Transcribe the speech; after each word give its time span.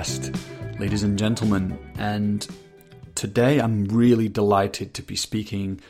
podcast, 0.00 0.80
ladies 0.80 1.02
and 1.02 1.18
gentlemen. 1.18 1.78
And 1.98 2.46
today 3.14 3.60
I'm 3.60 3.84
really 3.84 4.28
delighted 4.28 4.94
to 4.94 5.02
be 5.02 5.14
speaking 5.14 5.80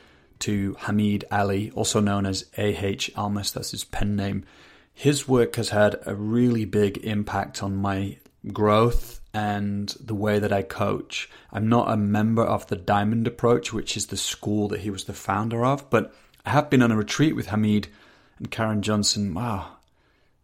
to 0.41 0.75
Hameed 0.81 1.23
Ali, 1.31 1.71
also 1.73 2.01
known 2.01 2.27
as 2.27 2.47
A.H. 2.59 3.13
Almaas, 3.15 3.53
that's 3.53 3.71
his 3.71 3.85
pen 3.85 4.17
name. 4.17 4.45
His 4.93 5.29
work 5.29 5.55
has 5.57 5.69
had 5.69 5.97
a 6.07 6.15
really 6.15 6.65
big 6.65 6.99
impact 6.99 7.63
on 7.63 7.77
my 7.77 8.17
growth 8.53 9.21
and 9.33 9.91
the 10.01 10.15
way 10.15 10.41
that 10.41 10.53
I 10.53 10.63
coach. 10.63 11.31
I'm 11.53 11.69
not 11.69 11.91
a 11.91 11.97
member 11.97 12.45
of 12.45 12.67
the 12.67 12.77
Diamond 12.77 13.29
Approach, 13.29 13.73
which 13.73 13.97
is 13.97 14.07
the 14.07 14.17
school 14.17 14.67
that 14.69 14.81
he 14.81 14.91
was 14.91 15.05
the 15.05 15.13
founder 15.13 15.65
of, 15.65 15.89
but 15.89 16.13
I 16.45 16.51
have 16.51 16.69
been 16.69 16.83
on 16.83 16.91
a 16.91 16.97
retreat 16.97 17.37
with 17.37 17.49
Hameed 17.49 17.87
and 18.39 18.51
Karen 18.51 18.83
Johnson. 18.83 19.35
Wow, 19.35 19.77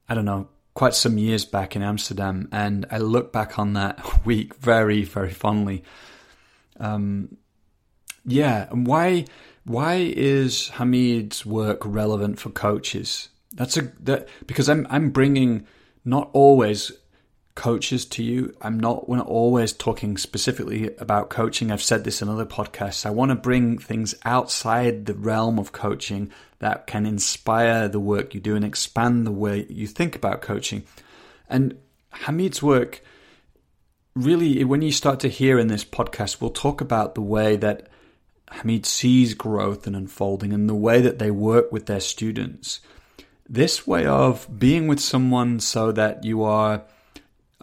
I 0.08 0.14
don't 0.14 0.24
know, 0.24 0.48
quite 0.76 0.94
some 0.94 1.16
years 1.16 1.46
back 1.46 1.74
in 1.74 1.82
Amsterdam, 1.82 2.50
and 2.52 2.84
I 2.90 2.98
look 2.98 3.32
back 3.32 3.58
on 3.58 3.72
that 3.72 3.98
week 4.26 4.54
very, 4.56 5.04
very 5.04 5.32
fondly. 5.32 5.82
Um, 6.78 7.38
yeah, 8.26 8.68
and 8.70 8.86
why 8.86 9.24
why 9.64 9.94
is 9.94 10.70
Hameed's 10.74 11.46
work 11.46 11.80
relevant 11.84 12.38
for 12.38 12.50
coaches? 12.50 13.30
That's 13.54 13.78
a 13.78 13.90
that 14.00 14.28
because 14.46 14.68
I'm 14.68 14.86
I'm 14.90 15.10
bringing 15.10 15.66
not 16.04 16.28
always 16.34 16.92
coaches 17.56 18.04
to 18.04 18.22
you. 18.22 18.54
I'm 18.60 18.78
not 18.78 19.08
we're 19.08 19.16
not 19.16 19.26
always 19.26 19.72
talking 19.72 20.16
specifically 20.16 20.94
about 20.98 21.30
coaching. 21.30 21.72
I've 21.72 21.82
said 21.82 22.04
this 22.04 22.22
in 22.22 22.28
other 22.28 22.46
podcasts. 22.46 23.04
I 23.04 23.10
want 23.10 23.30
to 23.30 23.34
bring 23.34 23.78
things 23.78 24.14
outside 24.24 25.06
the 25.06 25.14
realm 25.14 25.58
of 25.58 25.72
coaching 25.72 26.30
that 26.60 26.86
can 26.86 27.04
inspire 27.04 27.88
the 27.88 27.98
work 27.98 28.34
you 28.34 28.40
do 28.40 28.54
and 28.54 28.64
expand 28.64 29.26
the 29.26 29.32
way 29.32 29.66
you 29.68 29.88
think 29.88 30.14
about 30.14 30.42
coaching. 30.42 30.84
And 31.48 31.78
Hameed's 32.12 32.62
work 32.62 33.02
really 34.14 34.62
when 34.62 34.82
you 34.82 34.92
start 34.92 35.18
to 35.20 35.28
hear 35.28 35.58
in 35.58 35.66
this 35.66 35.84
podcast, 35.84 36.40
we'll 36.40 36.50
talk 36.50 36.80
about 36.80 37.14
the 37.14 37.22
way 37.22 37.56
that 37.56 37.88
Hameed 38.52 38.86
sees 38.86 39.34
growth 39.34 39.86
and 39.86 39.96
unfolding 39.96 40.52
and 40.52 40.68
the 40.68 40.74
way 40.74 41.00
that 41.00 41.18
they 41.18 41.30
work 41.30 41.72
with 41.72 41.86
their 41.86 42.00
students. 42.00 42.80
This 43.48 43.86
way 43.86 44.06
of 44.06 44.58
being 44.58 44.88
with 44.88 45.00
someone 45.00 45.60
so 45.60 45.90
that 45.92 46.24
you 46.24 46.42
are 46.42 46.82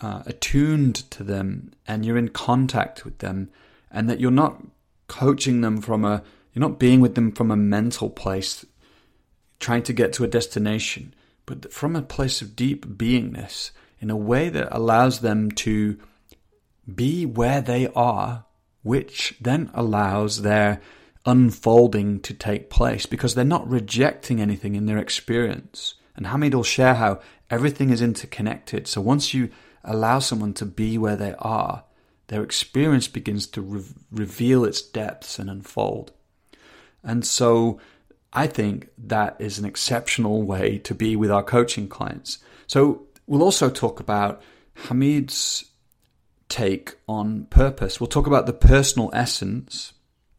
uh, 0.03 0.21
attuned 0.25 0.95
to 1.09 1.23
them 1.23 1.71
and 1.87 2.05
you're 2.05 2.17
in 2.17 2.27
contact 2.27 3.05
with 3.05 3.17
them 3.19 3.49
and 3.89 4.09
that 4.09 4.19
you're 4.19 4.31
not 4.31 4.61
coaching 5.07 5.61
them 5.61 5.81
from 5.81 6.03
a 6.03 6.21
you're 6.53 6.61
not 6.61 6.77
being 6.77 6.99
with 6.99 7.15
them 7.15 7.31
from 7.31 7.49
a 7.49 7.55
mental 7.55 8.09
place 8.09 8.65
trying 9.59 9.81
to 9.81 9.93
get 9.93 10.11
to 10.11 10.23
a 10.23 10.27
destination 10.27 11.13
but 11.45 11.71
from 11.71 11.95
a 11.95 12.01
place 12.01 12.41
of 12.41 12.55
deep 12.55 12.85
beingness 12.85 13.71
in 13.99 14.09
a 14.09 14.17
way 14.17 14.49
that 14.49 14.67
allows 14.75 15.21
them 15.21 15.49
to 15.49 15.97
be 16.93 17.25
where 17.25 17.61
they 17.61 17.87
are 17.95 18.45
which 18.81 19.35
then 19.39 19.71
allows 19.73 20.41
their 20.41 20.81
unfolding 21.25 22.19
to 22.19 22.33
take 22.33 22.69
place 22.69 23.05
because 23.05 23.33
they're 23.33 23.45
not 23.45 23.67
rejecting 23.69 24.41
anything 24.41 24.75
in 24.75 24.85
their 24.85 24.97
experience. 24.97 25.95
And 26.15 26.27
Hameed 26.27 26.53
will 26.53 26.63
share 26.63 26.95
how 26.95 27.21
everything 27.49 27.89
is 27.89 28.01
interconnected. 28.01 28.87
So 28.87 29.01
once 29.01 29.33
you 29.33 29.49
allow 29.83 30.19
someone 30.19 30.53
to 30.53 30.65
be 30.65 30.97
where 30.97 31.15
they 31.15 31.35
are, 31.39 31.83
their 32.27 32.43
experience 32.43 33.07
begins 33.07 33.47
to 33.47 33.61
re- 33.61 33.83
reveal 34.11 34.63
its 34.65 34.81
depths 34.81 35.39
and 35.39 35.49
unfold. 35.49 36.11
And 37.03 37.25
so 37.25 37.79
I 38.31 38.47
think 38.47 38.89
that 38.97 39.35
is 39.39 39.59
an 39.59 39.65
exceptional 39.65 40.43
way 40.43 40.79
to 40.79 40.95
be 40.95 41.15
with 41.15 41.31
our 41.31 41.43
coaching 41.43 41.87
clients. 41.87 42.39
So 42.67 43.03
we'll 43.27 43.43
also 43.43 43.69
talk 43.69 43.99
about 43.99 44.41
Hameed's 44.85 45.65
take 46.49 46.95
on 47.07 47.45
purpose. 47.45 47.99
We'll 47.99 48.07
talk 48.07 48.27
about 48.27 48.45
the 48.45 48.53
personal 48.53 49.09
essence. 49.13 49.93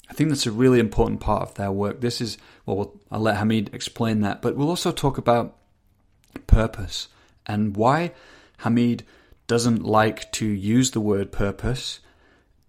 I 0.08 0.14
think 0.14 0.30
that's 0.30 0.46
a 0.46 0.52
really 0.52 0.78
important 0.78 1.20
part 1.20 1.42
of 1.42 1.54
their 1.54 1.72
work. 1.72 2.00
This 2.00 2.20
is, 2.20 2.38
well, 2.66 2.94
I'll 3.10 3.20
let 3.20 3.36
Hameed 3.36 3.74
explain 3.74 4.20
that, 4.20 4.42
but 4.42 4.56
we'll 4.56 4.68
also 4.68 4.92
talk 4.92 5.18
about 5.18 5.56
purpose 6.46 7.08
and 7.46 7.76
why 7.76 8.12
Hameed 8.60 9.02
doesn't 9.46 9.82
like 9.82 10.30
to 10.32 10.46
use 10.46 10.90
the 10.90 11.00
word 11.00 11.32
purpose 11.32 12.00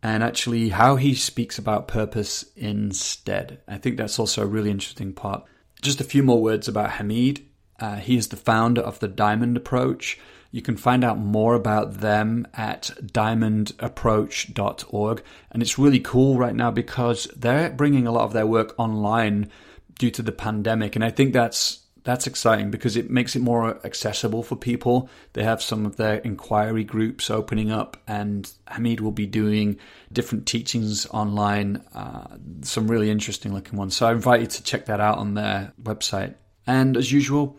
and 0.04 0.22
actually 0.24 0.70
how 0.70 0.98
he 0.98 1.16
speaks 1.16 1.58
about 1.58 1.88
purpose 1.88 2.46
instead. 2.56 3.60
I 3.68 3.78
think 3.78 3.98
that's 3.98 4.20
also 4.20 4.44
a 4.44 4.48
really 4.48 4.70
interesting 4.70 5.14
part. 5.14 5.44
Just 5.82 6.00
a 6.00 6.06
few 6.06 6.22
more 6.22 6.40
words 6.42 6.68
about 6.68 6.92
Hameed. 6.92 7.42
Uh, 7.80 7.96
he 7.96 8.16
is 8.16 8.28
the 8.28 8.38
founder 8.38 8.82
of 8.82 9.00
the 9.00 9.08
Diamond 9.08 9.58
Approach. 9.58 10.20
You 10.52 10.62
can 10.62 10.78
find 10.78 11.04
out 11.04 11.18
more 11.18 11.56
about 11.56 12.02
them 12.02 12.46
at 12.54 12.92
diamondapproach.org. 13.02 15.24
And 15.52 15.64
it's 15.64 15.80
really 15.80 16.00
cool 16.00 16.38
right 16.38 16.56
now 16.56 16.72
because 16.72 17.28
they're 17.36 17.72
bringing 17.72 18.08
a 18.08 18.12
lot 18.12 18.26
of 18.26 18.34
their 18.34 18.46
work 18.46 18.76
online 18.78 19.50
due 19.98 20.12
to 20.12 20.22
the 20.22 20.32
pandemic. 20.32 20.96
And 20.96 21.04
I 21.04 21.10
think 21.10 21.34
that's 21.34 21.85
that's 22.06 22.28
exciting 22.28 22.70
because 22.70 22.96
it 22.96 23.10
makes 23.10 23.36
it 23.36 23.42
more 23.42 23.84
accessible 23.84 24.44
for 24.44 24.56
people. 24.56 25.10
They 25.34 25.44
have 25.44 25.62
some 25.62 25.88
of 25.88 25.98
their 25.98 26.18
inquiry 26.18 26.84
groups 26.84 27.32
opening 27.32 27.72
up, 27.72 27.98
and 28.08 28.50
Hameed 28.68 29.02
will 29.02 29.12
be 29.12 29.26
doing 29.26 29.80
different 30.14 30.46
teachings 30.46 31.08
online, 31.08 31.78
uh, 31.96 32.38
some 32.62 32.88
really 32.88 33.10
interesting 33.10 33.54
looking 33.54 33.78
ones. 33.78 33.98
So 33.98 34.06
I 34.06 34.12
invite 34.12 34.42
you 34.42 34.48
to 34.48 34.64
check 34.64 34.86
that 34.86 35.02
out 35.02 35.18
on 35.18 35.34
their 35.34 35.74
website. 35.82 36.36
And 36.68 36.96
as 36.96 37.12
usual, 37.12 37.58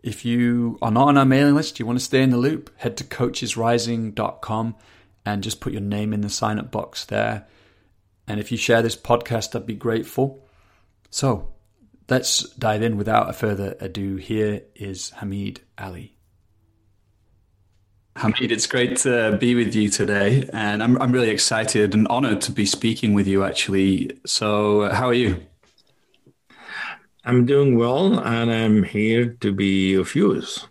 if 0.00 0.24
you 0.24 0.78
are 0.80 0.92
not 0.92 1.08
on 1.08 1.18
our 1.18 1.24
mailing 1.24 1.56
list, 1.56 1.80
you 1.80 1.86
want 1.86 1.98
to 1.98 2.04
stay 2.04 2.22
in 2.22 2.30
the 2.30 2.36
loop, 2.36 2.70
head 2.78 2.96
to 2.98 3.04
coachesrising.com 3.04 4.76
and 5.26 5.42
just 5.42 5.60
put 5.60 5.72
your 5.72 5.82
name 5.82 6.12
in 6.12 6.20
the 6.20 6.30
sign 6.30 6.60
up 6.60 6.70
box 6.70 7.04
there. 7.04 7.48
And 8.28 8.38
if 8.38 8.52
you 8.52 8.58
share 8.58 8.80
this 8.80 8.96
podcast, 8.96 9.56
I'd 9.56 9.66
be 9.66 9.74
grateful. 9.74 10.46
So, 11.10 11.52
Let's 12.08 12.48
dive 12.54 12.82
in 12.82 12.96
without 12.96 13.28
a 13.28 13.34
further 13.34 13.76
ado. 13.80 14.16
Here 14.16 14.62
is 14.74 15.12
Hameed 15.18 15.58
Ali. 15.76 16.16
Hameed, 18.16 18.50
it's 18.50 18.66
great 18.66 18.96
to 18.98 19.36
be 19.38 19.54
with 19.54 19.74
you 19.74 19.90
today, 19.90 20.48
and 20.52 20.82
I'm 20.82 21.00
I'm 21.02 21.12
really 21.12 21.28
excited 21.28 21.94
and 21.94 22.08
honored 22.08 22.40
to 22.42 22.52
be 22.52 22.64
speaking 22.64 23.12
with 23.12 23.26
you. 23.26 23.44
Actually, 23.44 24.18
so 24.24 24.82
uh, 24.82 24.94
how 24.94 25.08
are 25.08 25.14
you? 25.14 25.42
I'm 27.24 27.44
doing 27.44 27.76
well, 27.76 28.18
and 28.18 28.50
I'm 28.50 28.82
here 28.82 29.36
to 29.40 29.52
be 29.52 29.94
of 29.94 30.14
use. 30.14 30.66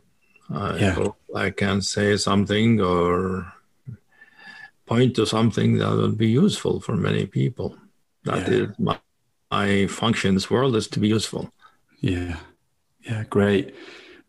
I 0.49 0.77
yeah. 0.77 0.91
hope 0.91 1.17
I 1.35 1.51
can 1.51 1.81
say 1.81 2.17
something 2.17 2.81
or 2.81 3.53
point 4.87 5.15
to 5.17 5.25
something 5.25 5.77
that 5.77 5.89
will 5.89 6.13
be 6.13 6.29
useful 6.29 6.79
for 6.79 6.97
many 6.97 7.27
people. 7.27 7.77
That 8.23 8.47
yeah. 8.47 8.53
is 8.55 8.79
my 8.79 8.99
I 9.51 9.87
function 9.87 10.29
in 10.29 10.35
this 10.35 10.49
world 10.49 10.75
is 10.75 10.87
to 10.89 10.99
be 10.99 11.07
useful. 11.07 11.51
Yeah. 11.99 12.37
Yeah, 13.01 13.23
great. 13.29 13.73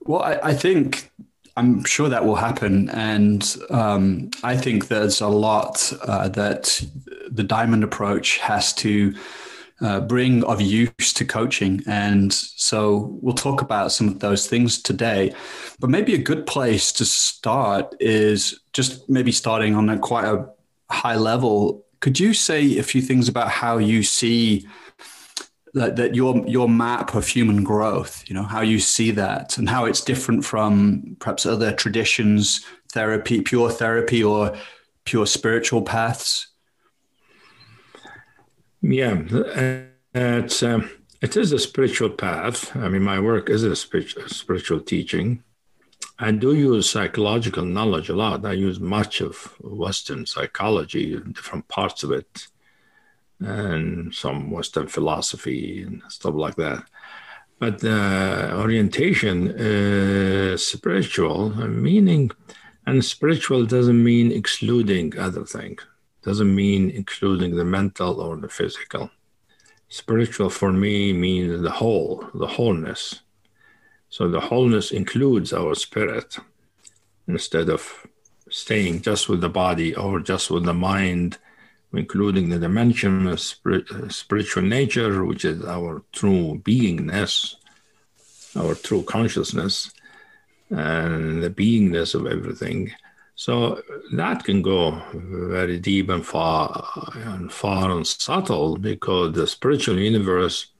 Well, 0.00 0.22
I, 0.22 0.38
I 0.42 0.54
think 0.54 1.10
I'm 1.56 1.82
sure 1.84 2.08
that 2.08 2.24
will 2.24 2.36
happen. 2.36 2.88
And 2.90 3.56
um, 3.70 4.30
I 4.44 4.56
think 4.56 4.86
there's 4.86 5.20
a 5.20 5.28
lot 5.28 5.92
uh, 6.02 6.28
that 6.28 6.84
the 7.28 7.42
diamond 7.42 7.82
approach 7.82 8.38
has 8.38 8.72
to 8.74 9.14
uh, 9.80 10.00
bring 10.00 10.44
of 10.44 10.60
use 10.60 11.12
to 11.14 11.24
coaching. 11.24 11.82
And 11.86 12.32
so 12.32 13.18
we'll 13.20 13.34
talk 13.34 13.60
about 13.60 13.92
some 13.92 14.08
of 14.08 14.20
those 14.20 14.46
things 14.46 14.80
today. 14.80 15.34
But 15.80 15.90
maybe 15.90 16.14
a 16.14 16.18
good 16.18 16.46
place 16.46 16.92
to 16.92 17.04
start 17.04 17.94
is 17.98 18.60
just 18.72 19.08
maybe 19.08 19.32
starting 19.32 19.74
on 19.74 19.90
a 19.90 19.98
quite 19.98 20.24
a 20.24 20.48
high 20.90 21.16
level. 21.16 21.84
Could 22.00 22.20
you 22.20 22.34
say 22.34 22.78
a 22.78 22.82
few 22.84 23.02
things 23.02 23.28
about 23.28 23.50
how 23.50 23.78
you 23.78 24.02
see? 24.04 24.66
That, 25.78 25.96
that 25.96 26.14
your 26.14 26.46
your 26.46 26.68
map 26.68 27.14
of 27.14 27.26
human 27.26 27.64
growth, 27.64 28.24
you 28.28 28.34
know, 28.34 28.42
how 28.42 28.60
you 28.60 28.78
see 28.78 29.10
that 29.12 29.58
and 29.58 29.68
how 29.68 29.84
it's 29.84 30.00
different 30.00 30.44
from 30.44 31.16
perhaps 31.20 31.46
other 31.46 31.72
traditions, 31.72 32.64
therapy, 32.92 33.40
pure 33.40 33.70
therapy 33.70 34.22
or 34.22 34.56
pure 35.04 35.26
spiritual 35.26 35.82
paths? 35.82 36.48
Yeah, 38.82 39.22
it's 40.14 40.62
um, 40.62 40.90
it 41.20 41.36
is 41.36 41.52
a 41.52 41.58
spiritual 41.58 42.10
path. 42.10 42.74
I 42.76 42.88
mean, 42.88 43.02
my 43.02 43.18
work 43.18 43.50
is 43.50 43.64
a 43.64 43.74
spiritual, 43.74 44.28
spiritual 44.28 44.80
teaching. 44.80 45.42
I 46.20 46.32
do 46.32 46.54
use 46.54 46.90
psychological 46.90 47.64
knowledge 47.64 48.08
a 48.08 48.16
lot. 48.16 48.44
I 48.44 48.52
use 48.52 48.80
much 48.80 49.20
of 49.20 49.54
Western 49.60 50.26
psychology, 50.26 51.16
different 51.16 51.68
parts 51.68 52.02
of 52.02 52.10
it 52.10 52.48
and 53.40 54.14
some 54.14 54.50
Western 54.50 54.88
philosophy 54.88 55.82
and 55.82 56.02
stuff 56.08 56.34
like 56.34 56.56
that. 56.56 56.84
But 57.58 57.82
uh, 57.84 58.52
orientation 58.54 59.52
is 59.56 60.66
spiritual, 60.66 61.50
meaning, 61.68 62.30
and 62.86 63.04
spiritual 63.04 63.66
doesn't 63.66 64.02
mean 64.02 64.30
excluding 64.30 65.18
other 65.18 65.44
things, 65.44 65.84
doesn't 66.22 66.54
mean 66.54 66.90
including 66.90 67.56
the 67.56 67.64
mental 67.64 68.20
or 68.20 68.36
the 68.36 68.48
physical. 68.48 69.10
Spiritual 69.88 70.50
for 70.50 70.72
me 70.72 71.12
means 71.12 71.62
the 71.62 71.70
whole, 71.70 72.28
the 72.34 72.46
wholeness. 72.46 73.22
So 74.08 74.28
the 74.28 74.40
wholeness 74.40 74.90
includes 74.90 75.52
our 75.52 75.74
spirit 75.74 76.38
instead 77.26 77.68
of 77.68 78.06
staying 78.50 79.02
just 79.02 79.28
with 79.28 79.40
the 79.40 79.48
body 79.48 79.94
or 79.94 80.20
just 80.20 80.50
with 80.50 80.64
the 80.64 80.74
mind, 80.74 81.38
including 81.92 82.48
the 82.48 82.58
dimension 82.58 83.26
of 83.26 83.40
spirit, 83.40 83.86
spiritual 84.12 84.62
nature, 84.62 85.24
which 85.24 85.44
is 85.44 85.64
our 85.64 86.02
true 86.12 86.60
beingness, 86.64 87.56
our 88.56 88.74
true 88.74 89.02
consciousness, 89.02 89.92
and 90.70 91.42
the 91.42 91.50
beingness 91.50 92.14
of 92.14 92.26
everything. 92.26 92.92
So 93.34 93.82
that 94.12 94.44
can 94.44 94.62
go 94.62 95.00
very 95.14 95.78
deep 95.78 96.08
and 96.08 96.26
far 96.26 96.84
and 97.14 97.52
far 97.52 97.90
and 97.92 98.06
subtle 98.06 98.76
because 98.76 99.32
the 99.32 99.46
spiritual 99.46 99.98
universe 99.98 100.72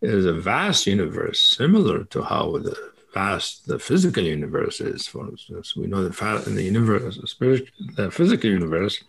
is 0.00 0.24
a 0.24 0.32
vast 0.32 0.86
universe, 0.86 1.40
similar 1.40 2.04
to 2.04 2.22
how 2.22 2.58
the 2.58 2.92
vast 3.12 3.66
the 3.66 3.78
physical 3.78 4.24
universe 4.24 4.80
is. 4.80 5.06
For 5.06 5.28
instance, 5.28 5.76
we 5.76 5.86
know 5.86 5.98
in 5.98 6.54
the 6.54 6.62
universe, 6.62 7.16
the, 7.38 7.66
the 7.94 8.10
physical 8.10 8.50
universe 8.50 9.02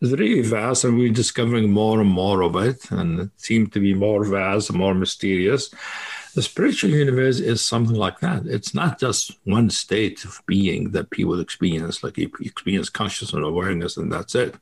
is 0.00 0.12
really 0.12 0.42
vast, 0.42 0.84
and 0.84 0.98
we're 0.98 1.12
discovering 1.12 1.70
more 1.70 2.00
and 2.00 2.10
more 2.10 2.42
of 2.42 2.56
it, 2.56 2.90
and 2.90 3.20
it 3.20 3.30
seems 3.36 3.70
to 3.70 3.80
be 3.80 3.94
more 3.94 4.24
vast, 4.24 4.70
and 4.70 4.78
more 4.78 4.94
mysterious. 4.94 5.70
The 6.34 6.42
spiritual 6.42 6.90
universe 6.90 7.40
is 7.40 7.64
something 7.64 7.96
like 7.96 8.20
that. 8.20 8.44
It's 8.46 8.74
not 8.74 9.00
just 9.00 9.38
one 9.44 9.70
state 9.70 10.24
of 10.24 10.42
being 10.46 10.90
that 10.90 11.08
people 11.10 11.40
experience, 11.40 12.02
like 12.02 12.18
you 12.18 12.30
experience 12.40 12.90
consciousness 12.90 13.32
and 13.32 13.44
awareness, 13.44 13.96
and 13.96 14.12
that's 14.12 14.34
it. 14.34 14.54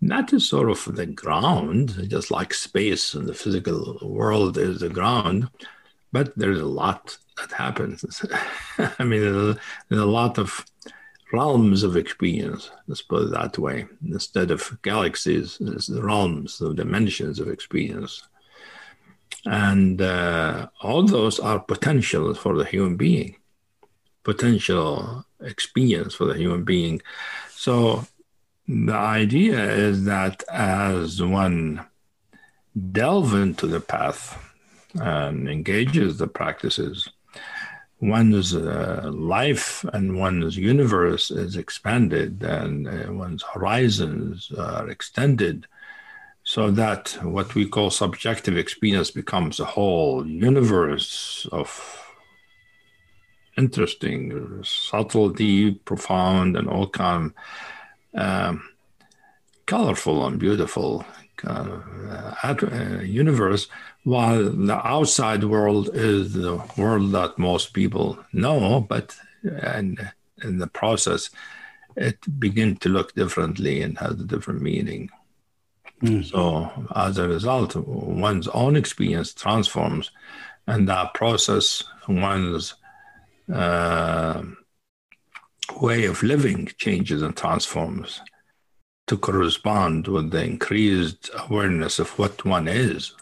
That 0.00 0.32
is 0.32 0.48
sort 0.48 0.68
of 0.68 0.96
the 0.96 1.06
ground, 1.06 2.08
just 2.08 2.32
like 2.32 2.52
space 2.52 3.14
and 3.14 3.28
the 3.28 3.34
physical 3.34 3.98
world 4.02 4.58
is 4.58 4.80
the 4.80 4.88
ground. 4.88 5.48
But 6.10 6.36
there's 6.36 6.60
a 6.60 6.66
lot 6.66 7.16
that 7.38 7.52
happens. 7.52 8.04
I 8.98 9.04
mean, 9.04 9.20
there's 9.88 10.02
a 10.02 10.04
lot 10.04 10.38
of 10.38 10.66
realms 11.32 11.82
of 11.82 11.96
experience, 11.96 12.70
let's 12.86 13.02
put 13.02 13.24
it 13.24 13.30
that 13.30 13.58
way. 13.58 13.86
Instead 14.04 14.50
of 14.50 14.78
galaxies, 14.82 15.58
it's 15.60 15.86
the 15.86 16.02
realms, 16.02 16.58
the 16.58 16.74
dimensions 16.74 17.40
of 17.40 17.48
experience. 17.48 18.22
And 19.44 20.00
uh, 20.00 20.68
all 20.82 21.02
those 21.02 21.40
are 21.40 21.58
potentials 21.58 22.38
for 22.38 22.56
the 22.56 22.64
human 22.64 22.96
being, 22.96 23.36
potential 24.22 25.24
experience 25.40 26.14
for 26.14 26.26
the 26.26 26.36
human 26.36 26.64
being. 26.64 27.02
So 27.50 28.06
the 28.68 28.94
idea 28.94 29.70
is 29.72 30.04
that 30.04 30.44
as 30.50 31.20
one 31.22 31.84
delve 32.92 33.34
into 33.34 33.66
the 33.66 33.80
path 33.80 34.38
and 34.94 35.48
engages 35.48 36.18
the 36.18 36.28
practices, 36.28 37.08
one's 38.02 38.52
uh, 38.52 39.08
life 39.14 39.84
and 39.92 40.18
one's 40.18 40.56
universe 40.56 41.30
is 41.30 41.56
expanded 41.56 42.42
and 42.42 42.88
uh, 42.88 43.12
one's 43.12 43.44
horizons 43.44 44.50
are 44.58 44.90
extended. 44.90 45.68
So 46.42 46.72
that 46.72 47.16
what 47.22 47.54
we 47.54 47.68
call 47.68 47.90
subjective 47.90 48.56
experience 48.56 49.12
becomes 49.12 49.60
a 49.60 49.64
whole 49.64 50.26
universe 50.26 51.46
of 51.52 51.70
interesting 53.56 54.64
subtlety 54.64 55.70
profound 55.70 56.56
and 56.56 56.68
all 56.68 56.88
kind 56.88 57.32
of 58.14 58.20
um, 58.20 58.68
colorful 59.66 60.26
and 60.26 60.40
beautiful 60.40 61.06
kind 61.36 61.68
of, 61.68 61.82
uh, 62.10 62.66
uh, 62.66 63.00
universe 63.02 63.68
while 64.04 64.50
the 64.50 64.86
outside 64.86 65.44
world 65.44 65.90
is 65.92 66.32
the 66.32 66.62
world 66.76 67.12
that 67.12 67.38
most 67.38 67.72
people 67.72 68.18
know, 68.32 68.80
but 68.80 69.16
and 69.44 70.10
in 70.42 70.58
the 70.58 70.66
process, 70.66 71.30
it 71.96 72.18
begins 72.40 72.80
to 72.80 72.88
look 72.88 73.14
differently 73.14 73.82
and 73.82 73.98
has 73.98 74.12
a 74.12 74.24
different 74.24 74.60
meaning. 74.62 75.10
Mm. 76.02 76.24
So, 76.24 76.88
as 76.96 77.18
a 77.18 77.28
result, 77.28 77.76
one's 77.76 78.48
own 78.48 78.74
experience 78.74 79.32
transforms, 79.32 80.10
and 80.66 80.88
that 80.88 81.14
process, 81.14 81.84
one's 82.08 82.74
uh, 83.52 84.42
way 85.80 86.06
of 86.06 86.22
living 86.22 86.70
changes 86.76 87.22
and 87.22 87.36
transforms 87.36 88.20
to 89.06 89.16
correspond 89.16 90.08
with 90.08 90.30
the 90.30 90.42
increased 90.42 91.30
awareness 91.48 91.98
of 91.98 92.18
what 92.18 92.44
one 92.44 92.66
is 92.66 93.12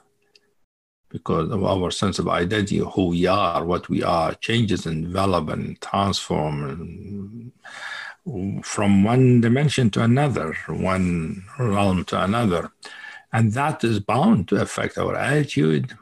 because 1.11 1.51
of 1.51 1.63
our 1.65 1.91
sense 1.91 2.19
of 2.19 2.29
identity, 2.29 2.79
who 2.79 3.09
we 3.09 3.27
are, 3.27 3.65
what 3.65 3.89
we 3.89 4.03
are, 4.03 4.35
changes 4.35 4.87
and 4.87 5.05
develop 5.05 5.49
and 5.49 5.81
transform 5.81 7.53
from 8.63 9.05
one 9.05 9.41
dimension 9.41 9.91
to 9.91 10.03
another, 10.03 10.57
one 10.69 11.45
realm 11.59 12.05
to 12.05 12.23
another. 12.23 12.71
And 13.33 13.53
that 13.53 13.83
is 13.85 14.01
bound 14.01 14.49
to 14.49 14.61
affect 14.61 14.99
our 14.99 15.17
attitude, 15.17 15.97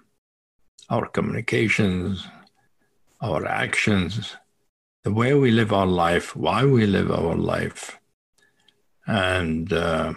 our 0.91 1.07
communications, 1.07 2.27
our 3.21 3.47
actions, 3.47 4.37
the 5.05 5.13
way 5.13 5.35
we 5.35 5.51
live 5.51 5.73
our 5.73 5.87
life, 5.87 6.37
why 6.37 6.65
we 6.65 6.87
live 6.87 7.11
our 7.11 7.35
life, 7.35 7.99
and 9.07 9.73
uh, 9.73 10.13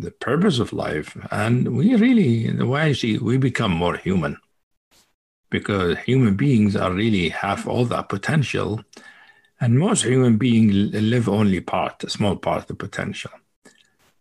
the 0.00 0.10
purpose 0.10 0.58
of 0.58 0.72
life. 0.72 1.16
And 1.30 1.76
we 1.76 1.94
really, 1.94 2.46
in 2.46 2.58
the 2.58 2.66
way 2.66 2.82
I 2.82 2.92
see, 2.92 3.18
we 3.18 3.36
become 3.38 3.72
more 3.72 3.96
human 3.96 4.38
because 5.50 5.98
human 5.98 6.36
beings 6.36 6.76
are 6.76 6.92
really 6.92 7.28
have 7.30 7.68
all 7.68 7.84
that 7.86 8.08
potential. 8.08 8.82
And 9.60 9.78
most 9.78 10.04
human 10.04 10.36
beings 10.36 10.74
live 10.94 11.28
only 11.28 11.60
part, 11.60 12.04
a 12.04 12.10
small 12.10 12.36
part 12.36 12.62
of 12.62 12.66
the 12.66 12.74
potential. 12.74 13.30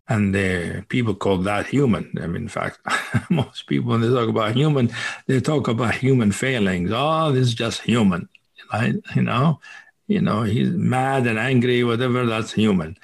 And 0.07 0.35
the 0.35 0.85
people 0.87 1.15
call 1.15 1.37
that 1.39 1.65
human. 1.65 2.13
I 2.21 2.27
mean, 2.27 2.43
in 2.43 2.47
fact, 2.47 2.79
most 3.29 3.65
people, 3.67 3.91
when 3.91 4.01
they 4.01 4.09
talk 4.09 4.29
about 4.29 4.55
human, 4.55 4.91
they 5.25 5.41
talk 5.41 5.67
about 5.67 5.95
human 5.95 6.31
failings. 6.31 6.91
Oh, 6.93 7.31
this 7.31 7.47
is 7.47 7.55
just 7.55 7.81
human, 7.81 8.29
right? 8.71 8.95
You 9.15 9.23
know, 9.23 9.59
you 10.07 10.21
know, 10.21 10.43
he's 10.43 10.69
mad 10.69 11.25
and 11.25 11.39
angry, 11.39 11.83
whatever, 11.83 12.25
that's 12.25 12.53
human. 12.53 12.97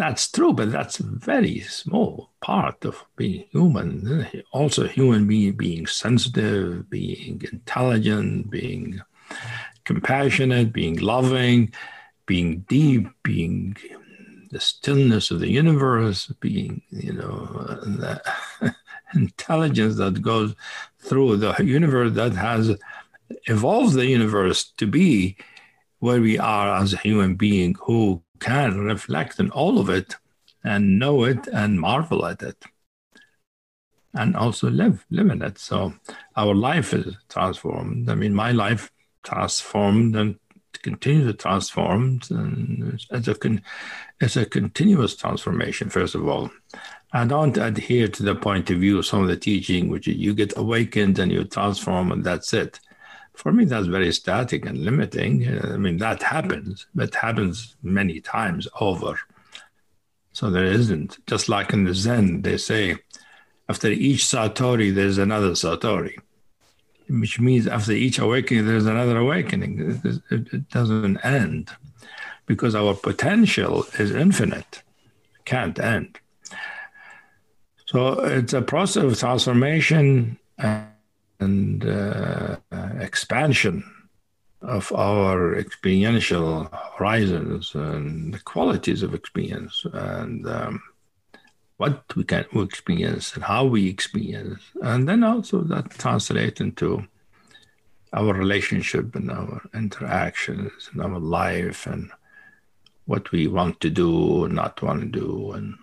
That's 0.00 0.30
true, 0.30 0.54
but 0.54 0.72
that's 0.72 0.98
a 0.98 1.04
very 1.04 1.60
small 1.60 2.30
part 2.40 2.86
of 2.86 3.04
being 3.16 3.44
human. 3.52 4.26
Also, 4.50 4.88
human 4.88 5.26
being 5.26 5.52
being 5.52 5.86
sensitive, 5.86 6.88
being 6.88 7.42
intelligent, 7.52 8.48
being 8.48 9.02
compassionate, 9.84 10.72
being 10.72 10.96
loving, 11.00 11.74
being 12.24 12.60
deep, 12.60 13.08
being 13.22 13.76
the 14.50 14.58
stillness 14.58 15.30
of 15.30 15.40
the 15.40 15.50
universe, 15.50 16.28
being, 16.40 16.80
you 16.88 17.12
know, 17.12 17.36
the 17.84 18.22
intelligence 19.14 19.96
that 19.96 20.22
goes 20.22 20.54
through 20.98 21.36
the 21.36 21.54
universe 21.62 22.14
that 22.14 22.32
has 22.32 22.74
evolved 23.48 23.92
the 23.92 24.06
universe 24.06 24.72
to 24.78 24.86
be 24.86 25.36
where 25.98 26.22
we 26.22 26.38
are 26.38 26.74
as 26.80 26.94
a 26.94 26.96
human 26.96 27.34
being 27.34 27.74
who 27.82 28.22
can 28.40 28.80
reflect 28.80 29.38
on 29.38 29.50
all 29.50 29.78
of 29.78 29.88
it 29.88 30.16
and 30.64 30.98
know 30.98 31.24
it 31.24 31.46
and 31.52 31.80
marvel 31.80 32.26
at 32.26 32.42
it 32.42 32.64
and 34.14 34.36
also 34.36 34.68
live 34.70 35.04
live 35.10 35.30
in 35.30 35.42
it. 35.42 35.58
So 35.58 35.94
our 36.36 36.54
life 36.54 36.92
is 36.92 37.16
transformed. 37.28 38.10
I 38.10 38.14
mean 38.14 38.34
my 38.34 38.52
life 38.52 38.90
transformed 39.22 40.16
and 40.16 40.38
continues 40.82 41.26
to 41.26 41.36
transform 41.36 42.20
and 42.30 42.98
it's 43.10 43.28
a, 43.28 43.58
it's 44.20 44.36
a 44.36 44.46
continuous 44.46 45.14
transformation 45.14 45.90
first 45.90 46.14
of 46.14 46.26
all. 46.26 46.50
I 47.12 47.26
don't 47.26 47.56
adhere 47.56 48.08
to 48.08 48.22
the 48.22 48.36
point 48.36 48.70
of 48.70 48.78
view 48.78 48.98
of 48.98 49.06
some 49.06 49.22
of 49.22 49.28
the 49.28 49.36
teaching 49.36 49.88
which 49.88 50.06
you 50.06 50.32
get 50.32 50.56
awakened 50.56 51.18
and 51.18 51.30
you 51.30 51.44
transform 51.44 52.12
and 52.12 52.24
that's 52.24 52.52
it 52.52 52.80
for 53.40 53.54
me, 53.54 53.64
that's 53.64 53.86
very 53.86 54.12
static 54.12 54.66
and 54.66 54.84
limiting. 54.84 55.48
Uh, 55.48 55.70
I 55.72 55.78
mean, 55.78 55.96
that 55.96 56.22
happens, 56.22 56.86
but 56.94 57.14
happens 57.14 57.74
many 57.82 58.20
times 58.20 58.68
over. 58.82 59.18
So 60.32 60.50
there 60.50 60.66
isn't, 60.66 61.16
just 61.26 61.48
like 61.48 61.72
in 61.72 61.84
the 61.84 61.94
Zen, 61.94 62.42
they 62.42 62.58
say, 62.58 62.96
after 63.66 63.88
each 63.88 64.24
Satori, 64.24 64.94
there's 64.94 65.16
another 65.16 65.52
Satori, 65.52 66.16
which 67.08 67.40
means 67.40 67.66
after 67.66 67.92
each 67.92 68.18
awakening, 68.18 68.66
there's 68.66 68.84
another 68.84 69.16
awakening. 69.16 70.02
It, 70.30 70.68
doesn't 70.68 71.16
end 71.24 71.70
because 72.44 72.74
our 72.74 72.92
potential 72.92 73.86
is 73.98 74.10
infinite, 74.10 74.82
can't 75.46 75.78
end. 75.80 76.20
So 77.86 78.20
it's 78.20 78.52
a 78.52 78.60
process 78.60 79.04
of 79.04 79.18
transformation. 79.18 80.38
And 81.40 81.82
and 81.82 81.84
uh, 81.84 82.56
expansion 83.00 83.84
of 84.62 84.92
our 84.92 85.56
experiential 85.56 86.68
horizons 86.98 87.74
and 87.74 88.34
the 88.34 88.38
qualities 88.40 89.02
of 89.02 89.14
experience 89.14 89.86
and 89.92 90.46
um, 90.46 90.82
what 91.78 92.04
we 92.14 92.24
can 92.24 92.44
experience 92.54 93.34
and 93.34 93.42
how 93.42 93.64
we 93.64 93.88
experience. 93.88 94.60
And 94.82 95.08
then 95.08 95.24
also 95.24 95.62
that 95.62 95.90
translates 95.92 96.60
into 96.60 97.06
our 98.12 98.34
relationship 98.34 99.14
and 99.14 99.30
our 99.30 99.62
interactions 99.72 100.90
and 100.92 101.00
our 101.00 101.18
life 101.18 101.86
and 101.86 102.10
what 103.06 103.32
we 103.32 103.46
want 103.46 103.80
to 103.80 103.90
do, 103.90 104.46
not 104.48 104.82
want 104.82 105.00
to 105.00 105.06
do, 105.06 105.52
and 105.52 105.76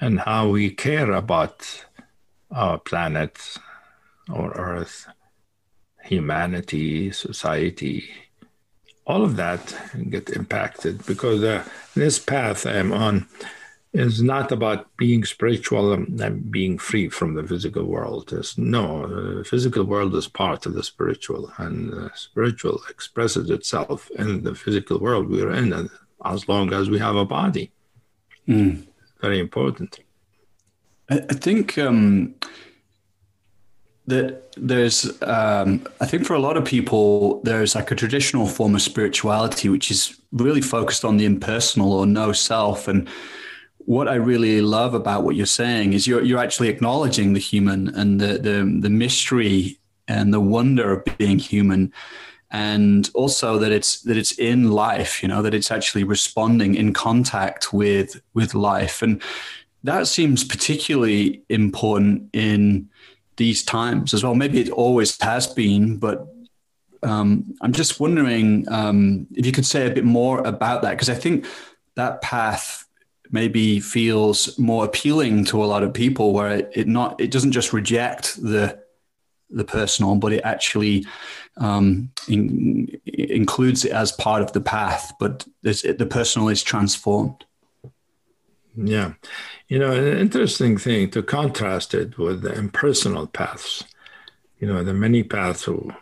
and 0.00 0.20
how 0.20 0.48
we 0.48 0.70
care 0.70 1.12
about 1.12 1.84
our 2.50 2.78
planet, 2.78 3.58
our 4.32 4.52
Earth, 4.52 5.06
humanity, 6.02 7.10
society, 7.12 8.08
all 9.06 9.24
of 9.24 9.36
that 9.36 9.76
get 10.08 10.30
impacted 10.30 11.04
because 11.06 11.42
uh, 11.42 11.64
this 11.94 12.18
path 12.18 12.66
I'm 12.66 12.92
on 12.92 13.26
is 13.92 14.22
not 14.22 14.52
about 14.52 14.96
being 14.96 15.24
spiritual 15.24 15.92
and 15.92 16.50
being 16.50 16.78
free 16.78 17.08
from 17.08 17.34
the 17.34 17.42
physical 17.42 17.84
world. 17.84 18.32
It's, 18.32 18.56
no, 18.56 19.06
the 19.08 19.44
physical 19.44 19.82
world 19.84 20.14
is 20.14 20.28
part 20.28 20.64
of 20.64 20.74
the 20.74 20.84
spiritual, 20.84 21.52
and 21.58 21.90
the 21.90 22.10
spiritual 22.14 22.80
expresses 22.88 23.50
itself 23.50 24.08
in 24.12 24.44
the 24.44 24.54
physical 24.54 25.00
world 25.00 25.28
we're 25.28 25.52
in, 25.52 25.90
as 26.24 26.48
long 26.48 26.72
as 26.72 26.88
we 26.88 27.00
have 27.00 27.16
a 27.16 27.24
body. 27.24 27.72
Mm. 28.46 28.86
Very 29.20 29.40
important. 29.40 29.98
I, 31.10 31.16
I 31.28 31.34
think 31.34 31.76
um, 31.76 32.36
that 34.10 34.52
there's, 34.56 35.10
um, 35.22 35.86
I 36.00 36.06
think 36.06 36.26
for 36.26 36.34
a 36.34 36.38
lot 36.38 36.56
of 36.56 36.64
people, 36.64 37.40
there's 37.42 37.74
like 37.74 37.90
a 37.90 37.94
traditional 37.94 38.46
form 38.46 38.74
of 38.74 38.82
spirituality 38.82 39.68
which 39.68 39.90
is 39.90 40.20
really 40.32 40.60
focused 40.60 41.04
on 41.04 41.16
the 41.16 41.24
impersonal 41.24 41.92
or 41.92 42.06
no 42.06 42.32
self. 42.32 42.86
And 42.86 43.08
what 43.78 44.08
I 44.08 44.14
really 44.14 44.60
love 44.60 44.94
about 44.94 45.24
what 45.24 45.36
you're 45.36 45.46
saying 45.46 45.94
is 45.94 46.06
you're 46.06 46.22
you're 46.22 46.38
actually 46.38 46.68
acknowledging 46.68 47.32
the 47.32 47.40
human 47.40 47.88
and 47.94 48.20
the 48.20 48.38
the, 48.38 48.78
the 48.80 48.90
mystery 48.90 49.78
and 50.06 50.32
the 50.32 50.40
wonder 50.40 50.92
of 50.92 51.18
being 51.18 51.38
human. 51.38 51.92
And 52.52 53.08
also 53.14 53.58
that 53.58 53.72
it's 53.72 54.02
that 54.02 54.16
it's 54.16 54.32
in 54.32 54.70
life 54.70 55.22
you 55.22 55.28
know 55.28 55.40
that 55.42 55.54
it's 55.54 55.70
actually 55.70 56.04
responding 56.04 56.74
in 56.74 56.92
contact 56.92 57.72
with 57.72 58.20
with 58.34 58.54
life. 58.54 59.02
And 59.02 59.22
that 59.84 60.06
seems 60.06 60.44
particularly 60.44 61.42
important 61.48 62.28
in 62.32 62.90
these 63.40 63.64
times 63.64 64.12
as 64.14 64.22
well. 64.22 64.34
Maybe 64.34 64.60
it 64.60 64.70
always 64.70 65.20
has 65.22 65.46
been 65.46 65.96
but 65.96 66.28
um, 67.02 67.54
i'm 67.62 67.72
just 67.72 68.00
wondering 68.00 68.66
um, 68.70 69.26
if 69.32 69.46
you 69.46 69.52
could 69.52 69.66
say 69.66 69.86
a 69.86 69.94
bit 69.94 70.04
more 70.04 70.40
about 70.46 70.82
that 70.82 70.92
because 70.92 71.08
i 71.08 71.14
think 71.14 71.46
that 71.94 72.20
path 72.20 72.84
maybe 73.30 73.80
feels 73.80 74.58
more 74.58 74.84
appealing 74.84 75.44
to 75.44 75.62
a 75.62 75.66
lot 75.66 75.82
of 75.82 75.94
people 75.94 76.32
where 76.32 76.50
it, 76.58 76.70
it 76.74 76.88
not 76.88 77.20
it 77.20 77.30
doesn't 77.30 77.52
just 77.52 77.72
reject 77.72 78.36
the 78.42 78.78
the 79.50 79.64
personal 79.64 80.14
but 80.14 80.32
it 80.32 80.42
actually 80.44 81.04
um, 81.56 82.10
in, 82.28 82.88
includes 83.06 83.84
it 83.84 83.92
as 83.92 84.12
part 84.12 84.42
of 84.42 84.52
the 84.52 84.60
path 84.60 85.12
but 85.18 85.46
it, 85.64 85.98
the 85.98 86.06
personal 86.06 86.48
is 86.48 86.62
transformed 86.62 87.44
yeah 88.86 89.12
you 89.68 89.78
know 89.78 89.92
an 89.92 90.18
interesting 90.18 90.76
thing 90.78 91.10
to 91.10 91.22
contrast 91.22 91.94
it 91.94 92.16
with 92.18 92.42
the 92.42 92.52
impersonal 92.52 93.26
paths 93.26 93.84
you 94.58 94.66
know 94.66 94.82
the 94.82 94.94
many 94.94 95.22
paths 95.22 95.64
who 95.64 95.92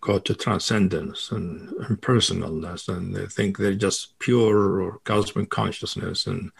go 0.00 0.18
to 0.18 0.34
transcendence 0.34 1.30
and 1.30 1.68
impersonalness, 1.88 2.88
and 2.88 3.14
they 3.14 3.26
think 3.26 3.58
they're 3.58 3.74
just 3.74 4.18
pure 4.18 4.80
or 4.80 4.98
cosmic 5.04 5.50
consciousness, 5.50 6.26
and 6.26 6.50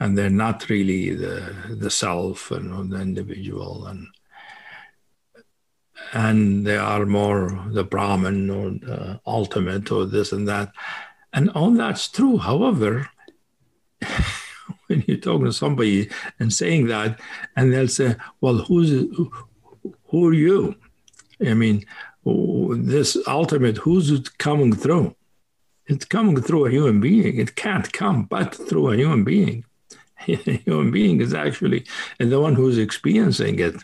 and 0.00 0.16
they're 0.16 0.30
not 0.30 0.68
really 0.68 1.14
the 1.14 1.52
the 1.70 1.90
self 1.90 2.50
and 2.50 2.92
the 2.92 3.00
individual, 3.00 3.86
and 3.86 4.08
and 6.12 6.66
they 6.66 6.76
are 6.76 7.04
more 7.04 7.64
the 7.70 7.84
Brahman 7.84 8.50
or 8.50 8.70
the 8.70 9.20
ultimate 9.26 9.90
or 9.90 10.06
this 10.06 10.32
and 10.32 10.46
that, 10.48 10.72
and 11.32 11.50
all 11.50 11.70
that's 11.72 12.08
true. 12.08 12.38
However. 12.38 13.10
when 14.88 15.04
you're 15.06 15.18
talking 15.18 15.46
to 15.46 15.52
somebody 15.52 16.10
and 16.38 16.52
saying 16.52 16.88
that, 16.88 17.20
and 17.56 17.72
they'll 17.72 17.88
say, 17.88 18.16
"Well, 18.40 18.58
who's 18.58 18.90
who, 20.06 20.28
are 20.28 20.34
you?" 20.34 20.74
I 21.46 21.54
mean, 21.54 21.86
this 22.24 23.16
ultimate, 23.26 23.78
who's 23.78 24.10
it 24.10 24.38
coming 24.38 24.74
through? 24.74 25.14
It's 25.86 26.04
coming 26.04 26.40
through 26.42 26.66
a 26.66 26.70
human 26.70 27.00
being. 27.00 27.38
It 27.38 27.54
can't 27.54 27.90
come 27.92 28.24
but 28.24 28.54
through 28.54 28.92
a 28.92 28.96
human 28.96 29.24
being. 29.24 29.64
a 30.28 30.34
human 30.34 30.90
being 30.90 31.20
is 31.20 31.32
actually 31.32 31.86
the 32.18 32.40
one 32.40 32.54
who's 32.54 32.78
experiencing 32.78 33.58
it, 33.58 33.76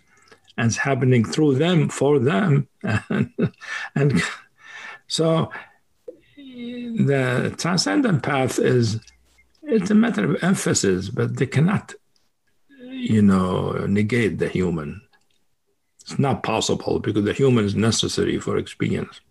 and 0.57 0.67
it's 0.67 0.77
happening 0.77 1.25
through 1.25 1.55
them 1.55 1.89
for 1.89 2.19
them. 2.19 2.69
and, 3.09 3.33
and 3.95 4.23
so 5.07 5.51
the 6.37 7.55
transcendent 7.59 8.23
path 8.23 8.59
is 8.59 9.01
it's 9.67 9.91
a 9.91 9.95
matter 9.95 10.25
of 10.25 10.43
emphasis, 10.43 11.09
but 11.09 11.37
they 11.37 11.47
cannot, 11.47 11.95
you 12.91 13.23
know, 13.23 13.73
negate 13.87 14.39
the 14.39 14.49
human 14.49 15.01
it's 16.05 16.19
not 16.19 16.43
possible 16.43 16.99
because 16.99 17.25
the 17.25 17.33
human 17.33 17.65
is 17.65 17.75
necessary 17.75 18.39
for 18.39 18.59
experience. 18.59 19.23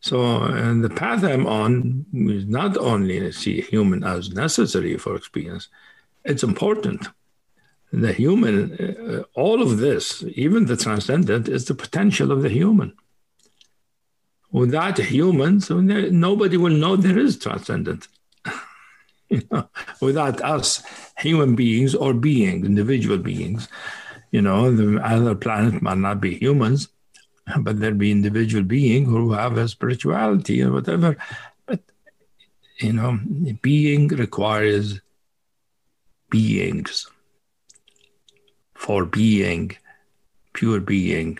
So, 0.00 0.42
and 0.42 0.82
the 0.82 0.90
path 0.90 1.22
I'm 1.22 1.46
on 1.46 2.04
is 2.12 2.46
not 2.46 2.76
only 2.76 3.20
to 3.20 3.32
see 3.32 3.60
human 3.60 4.02
as 4.02 4.30
necessary 4.30 4.98
for 4.98 5.14
experience, 5.14 5.68
it's 6.24 6.42
important. 6.42 7.08
The 7.92 8.12
human, 8.12 8.56
uh, 8.74 9.22
all 9.34 9.62
of 9.62 9.78
this, 9.78 10.24
even 10.34 10.66
the 10.66 10.76
transcendent, 10.76 11.48
is 11.48 11.66
the 11.66 11.74
potential 11.74 12.32
of 12.32 12.42
the 12.42 12.48
human. 12.48 12.92
Without 14.50 14.98
humans, 14.98 15.70
nobody 15.70 16.56
will 16.56 16.74
know 16.74 16.96
there 16.96 17.18
is 17.18 17.38
transcendent. 17.38 18.08
Know, 19.30 19.68
without 20.00 20.40
us, 20.42 20.82
human 21.18 21.54
beings 21.54 21.94
or 21.94 22.14
beings, 22.14 22.66
individual 22.66 23.18
beings, 23.18 23.68
you 24.30 24.42
know, 24.42 24.74
the 24.74 25.00
other 25.00 25.34
planet 25.34 25.80
might 25.80 25.98
not 25.98 26.20
be 26.20 26.36
humans, 26.36 26.88
but 27.60 27.80
there 27.80 27.94
be 27.94 28.10
individual 28.10 28.64
beings 28.64 29.08
who 29.08 29.32
have 29.32 29.56
a 29.56 29.68
spirituality 29.68 30.62
or 30.62 30.72
whatever. 30.72 31.16
But 31.66 31.80
you 32.80 32.92
know, 32.92 33.18
being 33.62 34.08
requires 34.08 35.00
beings. 36.30 37.06
For 38.74 39.06
being, 39.06 39.76
pure 40.52 40.80
being, 40.80 41.38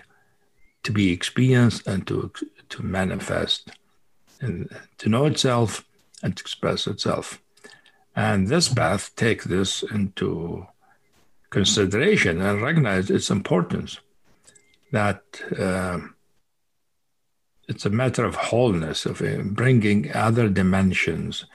to 0.84 0.92
be 0.92 1.12
experienced 1.12 1.86
and 1.86 2.06
to 2.06 2.30
to 2.70 2.82
manifest, 2.82 3.70
and 4.40 4.70
to 4.98 5.08
know 5.08 5.26
itself 5.26 5.84
and 6.22 6.36
to 6.36 6.40
express 6.40 6.86
itself. 6.86 7.42
And 8.16 8.46
this 8.46 8.68
path 8.68 9.14
take 9.16 9.44
this 9.44 9.82
into 9.82 10.66
consideration 11.50 12.40
and 12.40 12.62
recognize 12.62 13.10
its 13.10 13.30
importance. 13.30 14.00
That 14.92 15.22
uh, 15.58 15.98
it's 17.68 17.86
a 17.86 17.90
matter 17.90 18.24
of 18.24 18.36
wholeness, 18.36 19.06
of 19.06 19.20
uh, 19.20 19.42
bringing 19.42 20.14
other 20.14 20.48
dimensions 20.48 21.46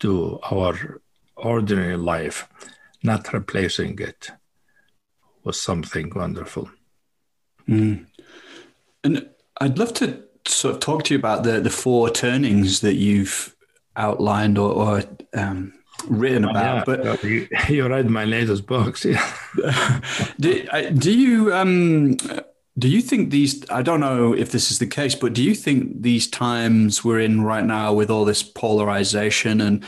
to 0.00 0.40
our 0.50 1.00
ordinary 1.36 1.96
life, 1.96 2.48
not 3.02 3.32
replacing 3.32 3.98
it 4.00 4.30
with 5.44 5.56
something 5.56 6.12
wonderful. 6.14 6.68
Mm. 7.68 8.06
And 9.04 9.28
I'd 9.60 9.78
love 9.78 9.94
to 9.94 10.24
sort 10.46 10.74
of 10.74 10.80
talk 10.80 11.04
to 11.04 11.14
you 11.14 11.18
about 11.18 11.44
the, 11.44 11.60
the 11.60 11.70
four 11.70 12.10
turnings 12.10 12.80
that 12.80 12.94
you've 12.94 13.54
outlined 13.96 14.58
or, 14.58 14.72
or 14.72 15.02
um, 15.34 15.77
written 16.06 16.44
about. 16.44 16.88
Oh, 16.88 16.94
yeah. 16.94 17.02
But 17.16 17.24
you, 17.24 17.48
you, 17.68 17.88
read 17.88 18.08
my 18.08 18.24
latest 18.24 18.66
books. 18.66 19.04
Yeah. 19.04 19.24
do, 20.40 20.66
do 20.94 21.12
you 21.12 21.54
um, 21.54 22.16
do 22.78 22.88
you 22.88 23.00
think 23.00 23.30
these? 23.30 23.68
I 23.70 23.82
don't 23.82 24.00
know 24.00 24.32
if 24.32 24.52
this 24.52 24.70
is 24.70 24.78
the 24.78 24.86
case, 24.86 25.14
but 25.14 25.32
do 25.32 25.42
you 25.42 25.54
think 25.54 26.02
these 26.02 26.28
times 26.28 27.04
we're 27.04 27.20
in 27.20 27.42
right 27.42 27.64
now, 27.64 27.92
with 27.92 28.10
all 28.10 28.24
this 28.24 28.42
polarization 28.42 29.60
and 29.60 29.84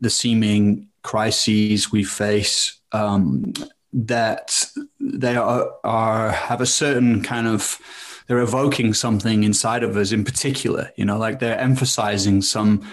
the 0.00 0.10
seeming 0.10 0.88
crises 1.02 1.90
we 1.90 2.04
face, 2.04 2.78
um, 2.92 3.52
that 3.92 4.64
they 5.00 5.36
are, 5.36 5.72
are 5.82 6.30
have 6.30 6.60
a 6.60 6.66
certain 6.66 7.22
kind 7.22 7.48
of 7.48 7.80
they're 8.26 8.38
evoking 8.40 8.92
something 8.94 9.42
inside 9.42 9.82
of 9.82 9.96
us 9.96 10.12
in 10.12 10.22
particular. 10.22 10.92
You 10.96 11.06
know, 11.06 11.18
like 11.18 11.40
they're 11.40 11.58
emphasizing 11.58 12.42
some 12.42 12.86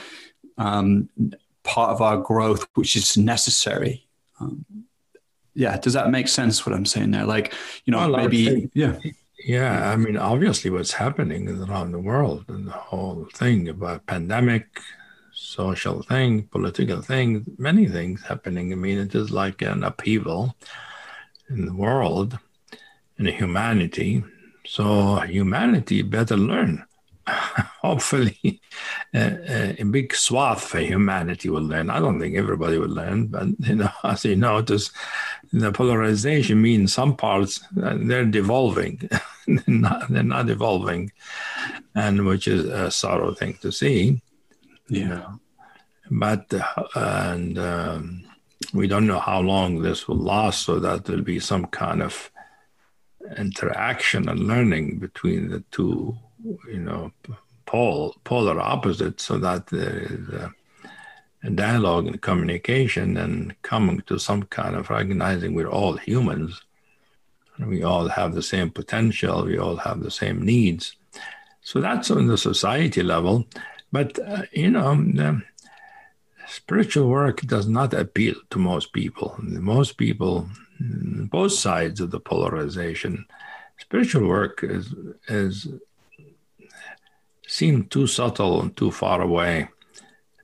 um, 0.58 1.10
part 1.66 1.90
of 1.90 2.02
our 2.02 2.18
growth, 2.18 2.66
which 2.76 2.96
is 2.96 3.18
necessary. 3.18 4.08
Um, 4.40 4.66
yeah, 5.54 5.78
does 5.78 5.94
that 5.94 6.10
make 6.10 6.30
sense? 6.30 6.66
What 6.66 6.76
I'm 6.76 6.86
saying 6.86 7.12
there, 7.12 7.26
like 7.26 7.54
you 7.84 7.92
know, 7.92 8.00
well, 8.00 8.18
maybe 8.18 8.70
yeah. 8.74 8.98
Yeah, 9.46 9.92
I 9.92 9.96
mean, 9.96 10.18
obviously, 10.18 10.72
what's 10.72 10.94
happening 10.94 11.48
around 11.50 11.92
the 11.92 12.00
world 12.00 12.46
and 12.48 12.66
the 12.66 12.72
whole 12.72 13.28
thing 13.36 13.70
about 13.70 14.08
pandemic, 14.08 14.66
social 15.34 16.02
thing, 16.02 16.48
political 16.48 17.02
thing, 17.02 17.46
many 17.60 17.88
things 17.88 18.24
happening. 18.24 18.72
I 18.72 18.76
mean, 18.76 18.98
it 18.98 19.14
is 19.14 19.30
like 19.30 19.62
an 19.62 19.84
upheaval 19.84 20.56
in 21.50 21.66
the 21.66 21.76
world, 21.76 22.40
in 23.20 23.28
humanity. 23.28 24.24
So 24.66 25.20
humanity 25.20 26.02
better 26.02 26.38
learn 26.38 26.84
hopefully 27.82 28.62
a, 29.13 29.82
a, 29.82 29.84
big 29.84 30.13
swath 30.13 30.63
for 30.63 30.79
humanity 30.79 31.50
will 31.50 31.63
learn. 31.63 31.89
I 31.89 32.00
don't 32.00 32.20
think 32.20 32.36
everybody 32.36 32.77
will 32.77 32.89
learn, 32.89 33.27
but 33.27 33.48
you 33.60 33.75
know, 33.75 33.89
as 34.03 34.25
you 34.25 34.36
notice, 34.36 34.91
the 35.51 35.72
polarization 35.72 36.62
means 36.62 36.94
some 36.94 37.15
parts 37.15 37.62
uh, 37.82 37.98
they're 38.00 38.25
devolving, 38.25 39.10
they're, 39.48 39.63
not, 39.67 40.08
they're 40.10 40.24
not 40.24 40.50
evolving, 40.50 41.12
and 41.96 42.25
which 42.25 42.48
is 42.48 42.65
a 42.65 42.91
sorrow 42.91 43.34
thing 43.34 43.58
to 43.62 43.72
see. 43.72 44.22
Yeah. 44.88 45.00
You 45.00 45.08
know? 45.08 45.39
But 46.12 46.53
uh, 46.53 46.84
and 46.96 47.58
um, 47.58 48.25
we 48.74 48.88
don't 48.88 49.08
know 49.08 49.20
how 49.20 49.39
long 49.39 49.82
this 49.82 50.08
will 50.08 50.17
last, 50.17 50.63
so 50.63 50.79
that 50.79 51.05
there'll 51.05 51.24
be 51.24 51.39
some 51.39 51.65
kind 51.65 52.03
of 52.03 52.29
interaction 53.38 54.29
and 54.29 54.48
learning 54.48 55.00
between 55.00 55.50
the 55.50 55.63
two, 55.72 56.15
you 56.68 56.80
know, 56.80 57.12
pole, 57.66 58.16
polar 58.24 58.60
opposites, 58.60 59.25
so 59.25 59.38
that 59.40 59.68
there 59.68 60.00
is 60.00 60.30
a, 60.30 60.54
dialogue 61.54 62.08
and 62.08 62.20
communication 62.24 63.18
and 63.18 63.62
coming 63.62 64.02
to 64.08 64.18
some 64.18 64.42
kind 64.44 64.75
of 64.75 64.90
recognizing 64.90 65.54
we're 65.54 65.70
all 65.70 65.96
humans. 65.96 66.60
We 67.60 67.84
all 67.84 68.08
have 68.08 68.34
the 68.34 68.42
same 68.42 68.72
potential. 68.72 69.46
We 69.46 69.60
all 69.60 69.75
have 69.75 70.02
the 70.02 70.10
same 70.10 70.42
needs. 70.42 70.96
So 71.62 71.82
that's 71.82 72.10
on 72.10 72.25
the 72.25 72.40
society 72.40 73.04
level. 73.04 73.46
But, 73.92 74.18
uh, 74.18 74.44
you 74.54 74.72
know, 74.72 75.42
spiritual 76.48 77.10
work 77.10 77.42
does 77.42 77.68
not 77.68 77.94
appeal 77.94 78.36
to 78.50 78.58
most 78.58 78.92
people. 78.92 79.36
Most 79.40 79.98
people 79.98 80.50
both 80.80 81.54
sides 81.54 82.02
of 82.02 82.12
the 82.12 82.20
polarization. 82.20 83.25
Spiritual 83.78 84.28
work 84.28 84.64
is 84.64 84.94
is 85.28 85.68
seem 87.58 87.76
too 87.94 88.08
subtle 88.08 88.62
and 88.62 88.72
too 88.76 88.92
far 88.92 89.22
away, 89.22 89.70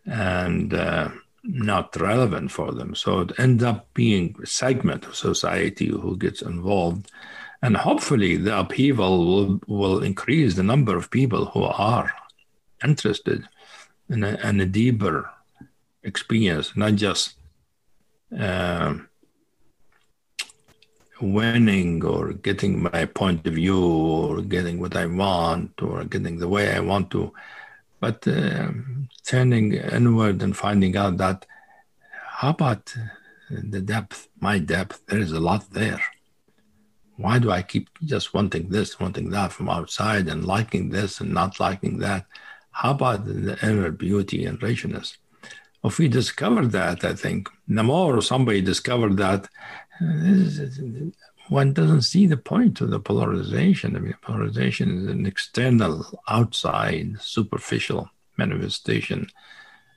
and 0.06 0.74
uh, 0.74 1.10
not 1.44 1.96
relevant 2.10 2.51
for 2.51 2.72
them. 2.72 2.96
So 2.96 3.10
it 3.24 3.32
ends 3.38 3.63
up 3.63 3.80
being 3.94 4.36
a 4.44 4.46
segment 4.46 5.06
of 5.06 5.15
society 5.15 5.88
who 5.88 6.18
gets 6.25 6.41
involved, 6.41 7.03
and 7.62 7.75
hopefully 7.77 8.38
the 8.38 8.60
upheaval 8.62 9.15
will 9.30 9.60
will 9.68 10.03
increase 10.03 10.56
the 10.56 10.70
number 10.72 10.96
of 10.98 11.12
people 11.20 11.44
who 11.51 11.63
are 11.63 12.10
interested 12.84 13.39
in 14.10 14.24
a, 14.24 14.34
in 14.50 14.60
a 14.62 14.65
deeper 14.65 15.18
experience, 16.03 16.68
not 16.75 16.96
just. 16.96 17.36
Uh, 18.32 18.94
winning 21.22 22.04
or 22.04 22.34
getting 22.34 22.84
my 22.84 23.06
point 23.06 23.46
of 23.48 23.54
view 23.54 23.84
or 23.84 24.42
getting 24.42 24.80
what 24.80 24.96
I 24.96 25.06
want 25.06 25.82
or 25.82 26.04
getting 26.04 26.38
the 26.38 26.48
way 26.48 26.74
I 26.75 26.80
want 26.80 27.12
to, 27.12 27.34
but 28.00 28.28
uh, 28.28 28.70
turning 29.25 29.74
inward 29.74 30.42
and 30.42 30.56
finding 30.58 30.98
out 30.98 31.18
that 31.18 31.46
how 32.42 32.50
about 32.50 32.96
the 33.51 33.82
depth, 33.82 34.28
my 34.40 34.58
depth? 34.58 35.06
There 35.06 35.20
is 35.20 35.32
a 35.32 35.40
lot 35.40 35.70
there. 35.72 36.01
Why 37.18 37.38
do 37.38 37.51
I 37.51 37.62
keep 37.62 37.88
just 38.04 38.34
wanting 38.34 38.70
this, 38.70 39.00
wanting 39.00 39.30
that 39.30 39.51
from 39.51 39.70
outside 39.70 40.28
and 40.28 40.44
liking 40.44 40.90
this 40.90 41.20
and 41.20 41.32
not 41.32 41.60
liking 41.60 42.00
that? 42.00 42.25
How 42.72 42.92
about 42.92 43.25
the 43.25 43.60
inner 43.62 43.92
beauty 43.92 44.46
and 44.46 44.62
richness? 44.63 45.18
If 45.83 45.98
we 45.98 46.07
discover 46.07 46.65
that, 46.67 47.03
I 47.03 47.13
think 47.13 47.50
the 47.67 47.83
more 47.83 48.22
somebody 48.22 48.61
discovered 48.61 49.17
that, 49.17 49.50
uh, 50.00 51.09
one 51.50 51.74
doesn't 51.74 52.03
see 52.03 52.27
the 52.27 52.37
point 52.37 52.81
of 52.81 52.91
the 52.91 53.00
polarization. 53.00 53.96
I 53.96 54.00
mean, 54.00 54.15
polarization 54.22 55.00
is 55.00 55.07
an 55.07 55.25
external, 55.25 56.05
outside, 56.27 57.20
superficial 57.20 58.09
manifestation 58.37 59.27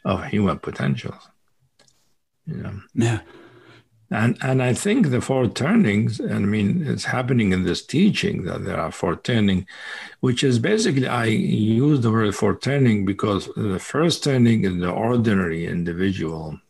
of 0.04 0.24
human 0.24 0.58
potentials. 0.58 1.28
You 2.46 2.56
know? 2.56 2.80
Yeah. 2.94 3.20
And 4.14 4.38
and 4.42 4.62
I 4.62 4.74
think 4.74 5.10
the 5.10 5.20
four 5.20 5.48
turnings, 5.48 6.20
I 6.20 6.38
mean, 6.38 6.86
it's 6.86 7.04
happening 7.04 7.52
in 7.52 7.64
this 7.64 7.84
teaching 7.84 8.44
that 8.44 8.64
there 8.64 8.78
are 8.78 8.92
four 8.92 9.16
turning, 9.16 9.66
which 10.20 10.44
is 10.44 10.60
basically 10.60 11.08
I 11.08 11.24
use 11.24 12.00
the 12.00 12.12
word 12.12 12.34
four 12.34 12.54
turning 12.56 13.04
because 13.04 13.48
the 13.56 13.80
first 13.80 14.22
turning 14.22 14.64
is 14.64 14.78
the 14.78 14.90
ordinary 14.90 15.66
individual 15.66 16.60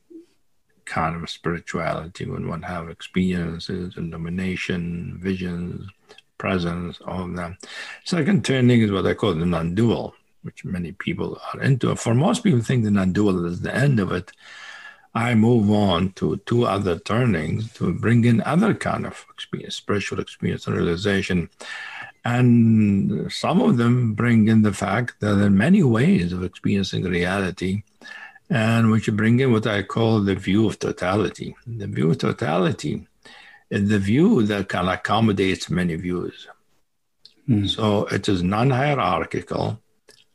kind 0.87 1.17
of 1.17 1.29
spirituality 1.29 2.25
when 2.25 2.49
one 2.49 2.63
have 2.63 2.89
experiences, 2.89 3.95
illumination, 3.99 5.19
visions, 5.21 5.91
presence, 6.39 6.99
all 7.07 7.25
of 7.25 7.37
that. 7.37 7.53
Second 8.05 8.45
turning 8.45 8.81
is 8.81 8.91
what 8.91 9.07
I 9.07 9.13
call 9.13 9.35
the 9.35 9.45
non-dual, 9.45 10.15
which 10.43 10.65
many 10.65 10.93
people 10.93 11.39
are 11.53 11.61
into. 11.61 11.95
For 11.97 12.15
most 12.15 12.43
people 12.43 12.63
think 12.63 12.85
the 12.85 12.91
non-dual 12.91 13.45
is 13.47 13.61
the 13.61 13.75
end 13.75 14.01
of 14.01 14.13
it. 14.13 14.33
I 15.15 15.35
move 15.35 15.71
on 15.71 16.13
to 16.13 16.39
two 16.45 16.65
other 16.65 16.99
turnings 16.99 17.73
to 17.75 17.93
bring 17.93 18.25
in 18.25 18.41
other 18.43 18.75
kind 18.75 19.07
of 19.07 19.25
experience, 19.33 19.77
spiritual 19.77 20.19
experience 20.19 20.67
and 20.67 20.77
realization. 20.77 21.51
And 22.25 23.31
some 23.33 23.61
of 23.61 23.77
them 23.77 24.15
bring 24.15 24.49
in 24.49 24.63
the 24.63 24.73
fact 24.73 25.21
that 25.21 25.35
there 25.35 25.47
are 25.47 25.51
many 25.51 25.83
ways 25.83 26.33
of 26.33 26.43
experiencing 26.43 27.05
reality 27.05 27.83
and 28.51 28.91
we 28.91 29.01
should 29.01 29.17
bring 29.17 29.41
in 29.41 29.53
what 29.53 29.67
I 29.67 29.83
call 29.83 30.21
the 30.21 30.35
view 30.35 30.67
of 30.67 30.79
totality. 30.79 31.55
The 31.67 31.87
view 31.87 32.11
of 32.11 32.19
totality 32.19 33.07
is 33.71 33.89
the 33.89 33.99
view 33.99 34.43
that 34.45 34.69
can 34.69 34.89
accommodate 34.89 35.71
many 35.71 35.95
views. 35.97 36.49
Mm. 37.49 37.69
So 37.69 38.07
it 38.07 38.29
is 38.29 38.43
non 38.43 38.71
hierarchical, 38.71 39.81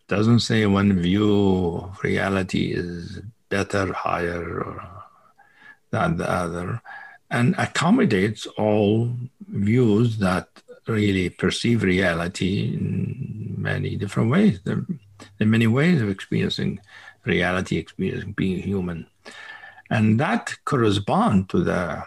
doesn't 0.08 0.40
say 0.40 0.66
one 0.66 1.00
view 1.00 1.78
of 1.78 2.04
reality 2.04 2.74
is 2.74 3.22
better, 3.50 3.94
higher 3.94 4.82
than 5.92 6.18
the 6.18 6.30
other, 6.30 6.82
and 7.30 7.56
accommodates 7.58 8.46
all 8.58 9.12
views 9.48 10.18
that 10.20 10.48
really 10.88 11.30
perceive 11.30 11.84
reality 11.84 12.74
in 12.74 13.56
many 13.58 13.96
different 13.96 14.32
ways. 14.32 14.60
There, 14.64 14.86
there 15.38 15.48
are 15.48 15.56
many 15.58 15.68
ways 15.68 16.02
of 16.02 16.10
experiencing 16.10 16.80
reality 17.26 17.78
experience 17.78 18.24
being 18.36 18.62
human 18.62 19.06
and 19.90 20.20
that 20.20 20.56
correspond 20.66 21.50
to 21.50 21.64
the 21.64 22.04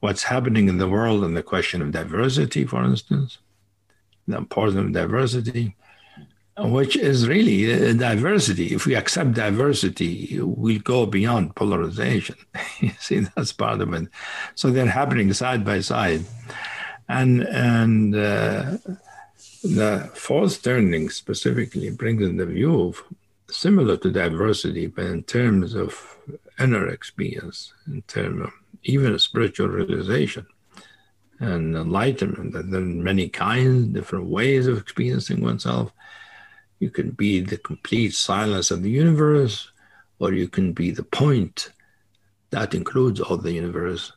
what's 0.00 0.24
happening 0.24 0.68
in 0.68 0.78
the 0.78 0.88
world 0.88 1.24
and 1.24 1.36
the 1.36 1.42
question 1.42 1.82
of 1.82 1.92
diversity 1.92 2.64
for 2.64 2.84
instance 2.84 3.38
the 4.26 4.36
importance 4.36 4.76
of 4.76 4.92
diversity 4.92 5.76
which 6.60 6.96
is 6.96 7.28
really 7.28 7.94
diversity 7.94 8.74
if 8.74 8.86
we 8.86 8.94
accept 8.94 9.34
diversity 9.34 10.38
we'll 10.40 10.80
go 10.80 11.06
beyond 11.06 11.54
polarization 11.54 12.36
you 12.80 12.90
see 12.98 13.20
that's 13.20 13.52
part 13.52 13.80
of 13.80 13.92
it 13.92 14.08
so 14.54 14.70
they're 14.70 14.86
happening 14.86 15.32
side 15.32 15.64
by 15.64 15.80
side 15.80 16.24
and 17.08 17.42
and 17.42 18.14
uh, 18.14 18.76
the 19.62 20.10
fourth 20.14 20.62
turning 20.62 21.10
specifically 21.10 21.90
brings 21.90 22.22
in 22.22 22.36
the 22.36 22.46
view 22.46 22.88
of 22.88 23.02
similar 23.50 23.96
to 23.96 24.10
diversity, 24.10 24.86
but 24.86 25.06
in 25.06 25.22
terms 25.22 25.74
of 25.74 26.16
inner 26.58 26.88
experience, 26.88 27.72
in 27.86 28.02
terms 28.02 28.42
of 28.42 28.52
even 28.84 29.18
spiritual 29.18 29.68
realization 29.68 30.46
and 31.40 31.76
enlightenment. 31.76 32.54
And 32.54 32.72
there 32.72 32.80
are 32.80 32.84
many 32.84 33.28
kinds, 33.28 33.86
different 33.86 34.26
ways 34.26 34.66
of 34.66 34.78
experiencing 34.78 35.42
oneself. 35.42 35.92
You 36.80 36.90
can 36.90 37.10
be 37.10 37.40
the 37.40 37.58
complete 37.58 38.14
silence 38.14 38.70
of 38.70 38.82
the 38.82 38.90
universe, 38.90 39.70
or 40.18 40.32
you 40.32 40.48
can 40.48 40.72
be 40.72 40.90
the 40.90 41.02
point 41.02 41.72
that 42.50 42.74
includes 42.74 43.20
all 43.20 43.36
the 43.36 43.52
universe, 43.52 44.12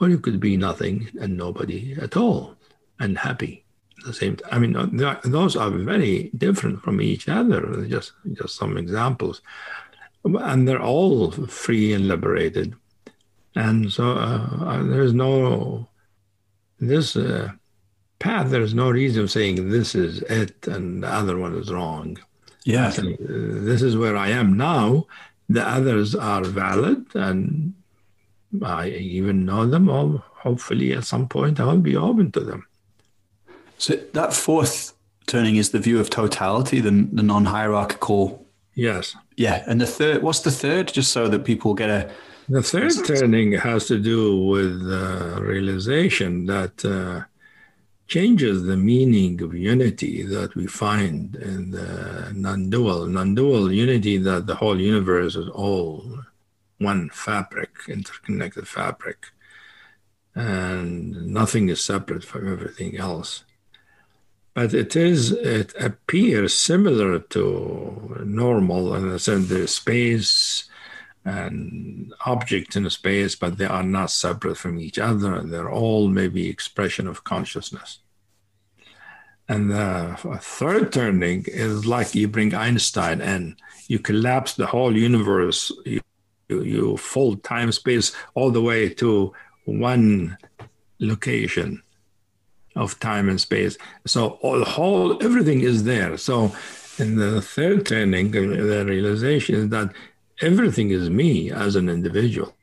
or 0.00 0.08
you 0.08 0.18
could 0.18 0.40
be 0.40 0.56
nothing 0.56 1.08
and 1.20 1.36
nobody 1.36 1.96
at 2.00 2.16
all 2.16 2.56
and 3.00 3.18
happy 3.18 3.64
the 4.04 4.12
same. 4.12 4.38
I 4.50 4.58
mean, 4.58 4.76
uh, 4.76 5.20
those 5.24 5.56
are 5.56 5.70
very 5.70 6.30
different 6.36 6.82
from 6.82 7.00
each 7.00 7.28
other. 7.28 7.86
Just 7.86 8.12
just 8.32 8.56
some 8.56 8.76
examples, 8.76 9.42
and 10.24 10.66
they're 10.66 10.82
all 10.82 11.30
free 11.30 11.92
and 11.92 12.08
liberated. 12.08 12.74
And 13.54 13.90
so 13.92 14.12
uh, 14.12 14.46
uh 14.60 14.82
there's 14.84 15.14
no 15.14 15.88
this 16.78 17.16
uh, 17.16 17.50
path. 18.18 18.50
There's 18.50 18.74
no 18.74 18.90
reason 18.90 19.24
of 19.24 19.30
saying 19.30 19.70
this 19.70 19.94
is 19.94 20.22
it 20.22 20.66
and 20.66 21.02
the 21.02 21.08
other 21.08 21.38
one 21.38 21.54
is 21.54 21.72
wrong. 21.72 22.18
Yeah, 22.64 22.90
this 22.90 23.82
is 23.82 23.96
where 23.96 24.16
I 24.16 24.30
am 24.30 24.56
now. 24.56 25.06
The 25.48 25.66
others 25.66 26.16
are 26.16 26.42
valid, 26.42 27.06
and 27.14 27.74
I 28.60 28.88
even 28.88 29.44
know 29.44 29.66
them. 29.66 29.88
Or 29.88 30.24
hopefully, 30.32 30.92
at 30.92 31.04
some 31.04 31.28
point, 31.28 31.60
I'll 31.60 31.78
be 31.78 31.96
open 31.96 32.32
to 32.32 32.40
them. 32.40 32.66
So 33.78 33.94
that 34.14 34.32
fourth 34.32 34.94
turning 35.26 35.56
is 35.56 35.70
the 35.70 35.78
view 35.78 36.00
of 36.00 36.10
totality, 36.10 36.80
the, 36.80 36.90
the 36.90 37.22
non-hierarchical. 37.22 38.44
Yes. 38.74 39.16
Yeah, 39.36 39.62
and 39.68 39.80
the 39.80 39.86
third. 39.86 40.22
What's 40.22 40.40
the 40.40 40.50
third? 40.50 40.92
Just 40.92 41.12
so 41.12 41.28
that 41.28 41.44
people 41.44 41.74
get 41.74 41.90
a. 41.90 42.10
The 42.48 42.62
third 42.62 42.92
turning 43.06 43.52
has 43.52 43.86
to 43.86 43.98
do 43.98 44.44
with 44.44 44.82
uh, 44.90 45.40
realization 45.40 46.46
that 46.46 46.84
uh, 46.84 47.24
changes 48.06 48.62
the 48.62 48.76
meaning 48.76 49.42
of 49.42 49.54
unity 49.54 50.22
that 50.22 50.54
we 50.54 50.66
find 50.66 51.34
in 51.36 51.70
the 51.72 52.32
non-dual, 52.34 53.06
non-dual 53.06 53.72
unity 53.72 54.16
that 54.18 54.46
the 54.46 54.54
whole 54.54 54.80
universe 54.80 55.34
is 55.34 55.48
all 55.48 56.20
one 56.78 57.10
fabric, 57.10 57.70
interconnected 57.88 58.68
fabric, 58.68 59.26
and 60.34 61.26
nothing 61.26 61.68
is 61.68 61.82
separate 61.82 62.22
from 62.22 62.52
everything 62.52 62.96
else. 62.96 63.44
But 64.54 64.72
it 64.72 64.94
is, 64.94 65.32
it 65.32 65.74
appears 65.78 66.54
similar 66.54 67.18
to 67.18 68.22
normal 68.24 68.94
in 68.94 69.08
the 69.08 69.18
sense 69.18 69.48
there's 69.48 69.74
space 69.74 70.68
and 71.26 72.14
objects 72.24 72.76
in 72.76 72.88
space, 72.88 73.34
but 73.34 73.58
they 73.58 73.66
are 73.66 73.82
not 73.82 74.10
separate 74.10 74.56
from 74.56 74.78
each 74.78 74.98
other. 74.98 75.42
They're 75.42 75.70
all 75.70 76.06
maybe 76.08 76.48
expression 76.48 77.08
of 77.08 77.24
consciousness. 77.24 77.98
And 79.48 79.70
the 79.70 80.16
third 80.40 80.92
turning 80.92 81.44
is 81.48 81.84
like 81.84 82.14
you 82.14 82.28
bring 82.28 82.54
Einstein 82.54 83.20
and 83.20 83.56
you 83.88 83.98
collapse 83.98 84.54
the 84.54 84.66
whole 84.66 84.96
universe. 84.96 85.72
You, 85.84 86.00
you, 86.48 86.62
you 86.62 86.96
fold 86.96 87.42
time 87.42 87.72
space 87.72 88.14
all 88.34 88.52
the 88.52 88.62
way 88.62 88.88
to 88.94 89.32
one 89.64 90.38
location 91.00 91.82
of 92.76 93.00
time 93.00 93.28
and 93.28 93.40
space. 93.40 93.76
So 94.06 94.38
all, 94.42 94.64
whole 94.64 95.22
everything 95.24 95.60
is 95.62 95.82
there. 95.82 96.16
So 96.18 96.54
in 96.98 97.16
the 97.16 97.42
third 97.42 97.86
turning, 97.86 98.30
the 98.30 98.84
realization 98.86 99.54
is 99.56 99.68
that 99.70 99.92
everything 100.40 100.90
is 100.90 101.10
me 101.10 101.50
as 101.50 101.76
an 101.76 101.88
individual. 101.88 102.54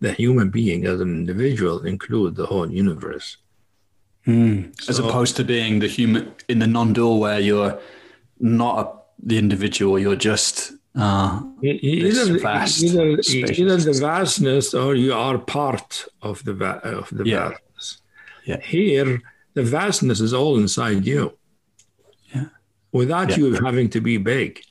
The 0.00 0.12
human 0.12 0.50
being 0.50 0.86
as 0.86 1.00
an 1.00 1.08
individual 1.08 1.84
include 1.84 2.36
the 2.36 2.46
whole 2.46 2.70
universe. 2.70 3.36
Mm. 4.26 4.78
So, 4.80 4.90
as 4.90 4.98
opposed 4.98 5.36
to 5.36 5.44
being 5.44 5.80
the 5.80 5.88
human 5.88 6.32
in 6.48 6.58
the 6.58 6.66
non-dual 6.66 7.18
where 7.18 7.40
you're 7.40 7.80
not 8.38 8.78
a, 8.78 9.26
the 9.26 9.38
individual, 9.38 9.98
you're 9.98 10.16
just 10.16 10.72
uh, 10.94 11.40
either, 11.62 12.38
vast 12.38 12.82
either, 12.82 13.18
either, 13.20 13.76
the 13.76 13.98
vastness 14.00 14.74
or 14.74 14.94
you 14.94 15.14
are 15.14 15.38
part 15.38 16.06
of 16.22 16.44
the 16.44 16.52
of 16.84 17.08
the 17.10 17.24
yeah. 17.24 17.48
vastness. 17.48 17.98
Yeah. 18.44 18.60
Here, 18.60 19.22
the 19.54 19.62
vastness 19.62 20.20
is 20.20 20.34
all 20.34 20.58
inside 20.58 21.06
you. 21.06 21.36
Yeah. 22.34 22.46
Without 22.92 23.30
yeah. 23.30 23.36
you 23.38 23.52
having 23.64 23.88
to 23.90 24.00
be 24.00 24.16
big. 24.18 24.62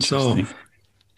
So 0.00 0.46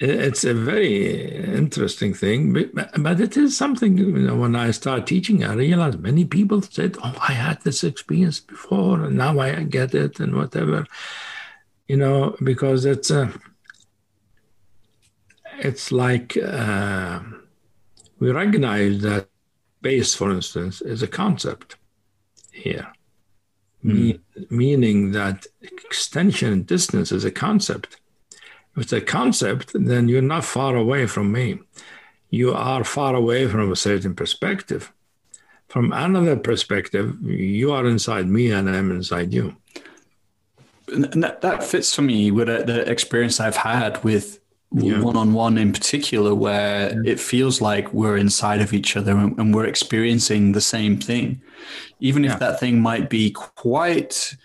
it's 0.01 0.45
a 0.45 0.55
very 0.55 1.45
interesting 1.45 2.15
thing, 2.15 2.53
but, 2.53 3.03
but 3.03 3.21
it 3.21 3.37
is 3.37 3.57
something, 3.57 3.99
you 3.99 4.13
know, 4.13 4.37
when 4.37 4.55
I 4.55 4.71
start 4.71 5.07
teaching, 5.07 5.45
I 5.45 5.55
realized 5.55 6.01
many 6.01 6.25
people 6.25 6.63
said, 6.63 6.97
Oh, 7.03 7.17
I 7.21 7.33
had 7.33 7.63
this 7.63 7.83
experience 7.83 8.41
before 8.41 9.05
and 9.05 9.17
now 9.17 9.39
I 9.41 9.63
get 9.65 9.95
it 9.95 10.21
and 10.21 10.37
whatever, 10.37 10.87
you 11.89 11.97
know, 11.97 12.37
because 12.43 12.85
it's 12.85 13.11
a, 13.11 13.33
it's 15.59 15.91
like 15.91 16.37
uh, 16.37 17.21
we 18.21 18.31
recognize 18.31 19.01
that 19.03 19.29
space, 19.81 20.15
for 20.15 20.31
instance, 20.31 20.81
is 20.81 21.03
a 21.03 21.09
concept 21.09 21.77
here, 22.53 22.93
mm. 23.85 23.95
Me- 23.95 24.21
meaning 24.51 25.13
that 25.13 25.47
extension 25.61 26.53
and 26.53 26.67
distance 26.67 27.11
is 27.11 27.25
a 27.25 27.31
concept 27.31 28.01
if 28.79 28.85
it's 28.85 28.93
a 28.93 29.01
concept, 29.01 29.73
then 29.75 30.09
you're 30.09 30.23
not 30.23 30.45
far 30.45 30.77
away 30.77 31.07
from 31.07 31.33
me. 31.33 31.59
You 32.31 32.55
are 32.55 32.85
far 32.85 33.17
away 33.17 33.49
from 33.49 33.73
a 33.73 33.77
certain 33.77 34.15
perspective. 34.15 34.93
From 35.67 35.93
another 35.93 36.37
perspective, 36.37 37.17
you 37.23 37.73
are 37.73 37.87
inside 37.87 38.29
me 38.29 38.53
and 38.53 38.71
I'm 38.71 38.93
inside 38.93 39.33
you. 39.33 39.57
And 40.93 41.23
that, 41.25 41.41
that 41.41 41.65
fits 41.65 41.93
for 41.93 42.03
me 42.03 42.31
with 42.31 42.49
uh, 42.49 42.63
the 42.63 42.89
experience 42.89 43.41
I've 43.41 43.57
had 43.57 44.03
with 44.05 44.39
one 44.71 45.17
on 45.17 45.33
one 45.33 45.59
in 45.59 45.73
particular, 45.73 46.35
where 46.35 46.91
yeah. 46.91 47.13
it 47.13 47.19
feels 47.19 47.61
like 47.61 47.93
we're 47.93 48.17
inside 48.17 48.61
of 48.61 48.73
each 48.73 48.97
other 48.97 49.17
and, 49.17 49.37
and 49.39 49.55
we're 49.55 49.67
experiencing 49.67 50.53
the 50.53 50.61
same 50.61 50.99
thing. 50.99 51.43
Even 52.01 52.25
if 52.25 52.33
yeah. 52.33 52.39
that 52.39 52.61
thing 52.61 52.81
might 52.81 53.11
be 53.11 53.33
quite 53.33 54.37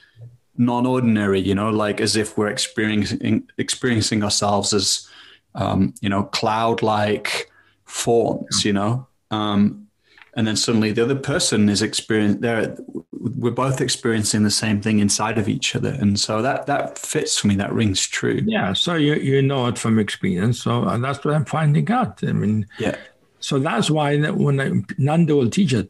non-ordinary 0.57 1.39
you 1.39 1.55
know 1.55 1.69
like 1.69 1.99
as 1.99 2.15
if 2.15 2.37
we're 2.37 2.47
experiencing 2.47 3.47
experiencing 3.57 4.23
ourselves 4.23 4.73
as 4.73 5.07
um, 5.55 5.93
you 6.01 6.09
know 6.09 6.23
cloud-like 6.23 7.51
forms 7.85 8.65
you 8.65 8.73
know? 8.73 9.07
Um, 9.31 9.87
and 10.35 10.47
then 10.47 10.55
suddenly 10.55 10.91
the 10.91 11.03
other 11.03 11.15
person 11.15 11.69
is 11.69 11.81
experiencing 11.81 12.41
there 12.41 12.75
we're 13.11 13.51
both 13.51 13.81
experiencing 13.81 14.43
the 14.43 14.51
same 14.51 14.81
thing 14.81 14.99
inside 14.99 15.37
of 15.37 15.47
each 15.47 15.75
other. 15.75 15.95
And 15.99 16.19
so 16.19 16.41
that 16.41 16.65
that 16.65 16.97
fits 16.97 17.37
for 17.37 17.47
me 17.47 17.55
that 17.55 17.71
rings 17.71 18.05
true. 18.07 18.41
Yeah 18.45 18.73
so 18.73 18.95
you 18.95 19.15
you 19.15 19.41
know 19.41 19.67
it 19.67 19.77
from 19.77 19.99
experience 19.99 20.61
so 20.61 20.85
that's 20.97 21.23
what 21.23 21.33
i'm 21.35 21.45
finding 21.45 21.89
out. 21.91 22.23
I 22.23 22.31
mean 22.31 22.67
yeah. 22.79 22.95
so 23.39 23.59
that's 23.59 23.89
why 23.89 24.17
when 24.17 24.59
I, 24.59 24.71
Nando 24.97 25.35
will 25.35 25.49
teach 25.49 25.73
it, 25.73 25.89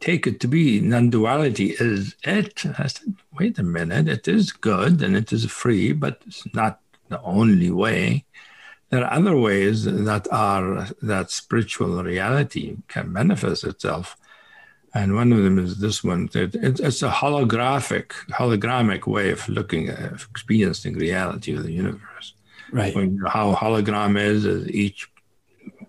take 0.00 0.26
it 0.26 0.40
to 0.40 0.48
be 0.48 0.80
non-duality 0.80 1.76
is 1.78 2.14
it. 2.22 2.64
I 2.78 2.86
said, 2.86 3.14
wait 3.38 3.58
a 3.58 3.62
minute, 3.62 4.08
it 4.08 4.28
is 4.28 4.52
good 4.52 5.02
and 5.02 5.16
it 5.16 5.32
is 5.32 5.44
free, 5.46 5.92
but 5.92 6.22
it's 6.26 6.52
not 6.54 6.80
the 7.08 7.20
only 7.22 7.70
way. 7.70 8.24
There 8.90 9.04
are 9.04 9.12
other 9.12 9.36
ways 9.36 9.84
that 9.84 10.26
are 10.32 10.88
that 11.02 11.30
spiritual 11.30 12.02
reality 12.02 12.76
can 12.88 13.12
manifest 13.12 13.64
itself. 13.64 14.16
And 14.94 15.14
one 15.14 15.32
of 15.32 15.42
them 15.42 15.58
is 15.58 15.78
this 15.78 16.02
one. 16.02 16.30
It, 16.32 16.54
it, 16.54 16.80
it's 16.80 17.02
a 17.02 17.10
holographic, 17.10 18.12
hologramic 18.30 19.06
way 19.06 19.30
of 19.30 19.46
looking 19.48 19.88
at 19.88 20.12
experiencing 20.12 20.94
reality 20.94 21.54
of 21.54 21.64
the 21.64 21.72
universe. 21.72 22.32
Right. 22.72 22.94
When, 22.94 23.18
how 23.26 23.54
hologram 23.54 24.18
is, 24.18 24.46
is 24.46 24.68
each 24.70 25.10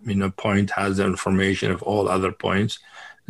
you 0.06 0.16
know 0.16 0.32
point 0.32 0.72
has 0.72 0.98
the 0.98 1.06
information 1.06 1.72
of 1.72 1.82
all 1.84 2.08
other 2.08 2.32
points 2.32 2.80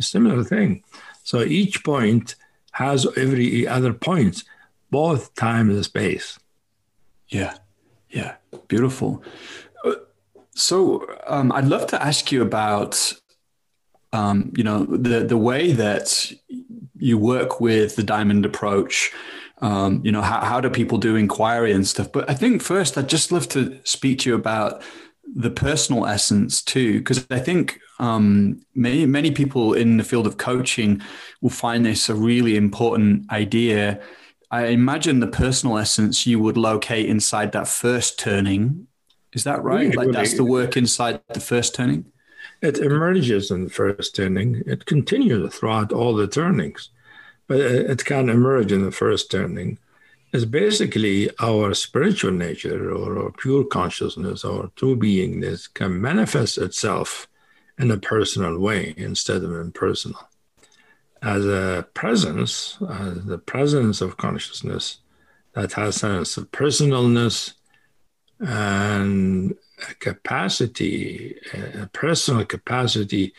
similar 0.02 0.44
thing. 0.44 0.82
So 1.24 1.42
each 1.42 1.84
point 1.84 2.34
has 2.72 3.06
every 3.16 3.66
other 3.66 3.92
point, 3.92 4.44
both 4.90 5.34
time 5.34 5.70
and 5.70 5.84
space. 5.84 6.38
Yeah, 7.28 7.54
yeah, 8.08 8.36
beautiful. 8.68 9.22
So 10.54 11.06
um, 11.26 11.52
I'd 11.52 11.68
love 11.68 11.86
to 11.88 12.02
ask 12.02 12.32
you 12.32 12.42
about, 12.42 13.12
um, 14.12 14.52
you 14.56 14.64
know, 14.64 14.84
the 14.84 15.24
the 15.24 15.36
way 15.36 15.72
that 15.72 16.32
you 16.96 17.16
work 17.18 17.60
with 17.60 17.96
the 17.96 18.02
diamond 18.02 18.44
approach. 18.44 19.12
Um, 19.62 20.00
you 20.04 20.10
know, 20.10 20.22
how, 20.22 20.40
how 20.40 20.60
do 20.60 20.70
people 20.70 20.98
do 20.98 21.16
inquiry 21.16 21.72
and 21.72 21.86
stuff? 21.86 22.10
But 22.10 22.28
I 22.28 22.34
think 22.34 22.62
first, 22.62 22.96
I'd 22.96 23.08
just 23.08 23.30
love 23.30 23.46
to 23.50 23.78
speak 23.84 24.20
to 24.20 24.30
you 24.30 24.34
about 24.34 24.82
the 25.34 25.50
personal 25.50 26.06
essence 26.06 26.62
too, 26.62 26.98
because 26.98 27.26
I 27.30 27.38
think 27.38 27.78
um, 28.00 28.62
many 28.74 29.04
many 29.06 29.30
people 29.30 29.74
in 29.74 29.98
the 29.98 30.04
field 30.04 30.26
of 30.26 30.38
coaching 30.38 31.02
will 31.42 31.50
find 31.50 31.84
this 31.84 32.08
a 32.08 32.14
really 32.14 32.56
important 32.56 33.30
idea. 33.30 34.00
I 34.50 34.66
imagine 34.66 35.20
the 35.20 35.28
personal 35.28 35.78
essence 35.78 36.26
you 36.26 36.40
would 36.40 36.56
locate 36.56 37.06
inside 37.06 37.52
that 37.52 37.68
first 37.68 38.18
turning. 38.18 38.88
Is 39.32 39.44
that 39.44 39.62
right? 39.62 39.94
like 39.94 40.10
that's 40.10 40.34
the 40.34 40.44
work 40.44 40.76
inside 40.76 41.20
the 41.28 41.40
first 41.40 41.74
turning. 41.74 42.06
It 42.62 42.78
emerges 42.78 43.50
in 43.50 43.64
the 43.64 43.70
first 43.70 44.16
turning. 44.16 44.62
It 44.66 44.86
continues 44.86 45.54
throughout 45.54 45.92
all 45.92 46.14
the 46.14 46.26
turnings, 46.26 46.90
but 47.46 47.60
it 47.60 48.04
can 48.04 48.28
emerge 48.28 48.72
in 48.72 48.82
the 48.82 48.90
first 48.90 49.30
turning 49.30 49.78
It's 50.32 50.44
basically 50.46 51.30
our 51.38 51.74
spiritual 51.74 52.32
nature 52.32 52.90
or, 52.90 53.18
or 53.18 53.32
pure 53.32 53.64
consciousness 53.64 54.44
or 54.44 54.70
true 54.76 54.96
beingness 54.96 55.72
can 55.72 56.00
manifest 56.00 56.58
itself 56.58 57.28
in 57.80 57.90
a 57.90 57.98
personal 57.98 58.58
way 58.58 58.94
instead 58.96 59.42
of 59.42 59.52
impersonal. 59.52 60.28
As 61.22 61.44
a 61.44 61.86
presence, 61.94 62.78
as 62.88 63.24
the 63.24 63.38
presence 63.38 64.00
of 64.00 64.16
consciousness 64.16 64.98
that 65.54 65.72
has 65.72 65.96
a 65.96 65.98
sense 65.98 66.36
of 66.36 66.50
personalness 66.50 67.54
and 68.38 69.54
a 69.90 69.94
capacity, 69.94 71.36
a 71.74 71.86
personal 71.88 72.44
capacity 72.44 73.34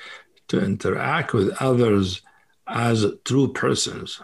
to 0.47 0.63
interact 0.63 1.33
with 1.33 1.55
others 1.59 2.21
as 2.67 3.05
true 3.25 3.51
persons 3.53 4.21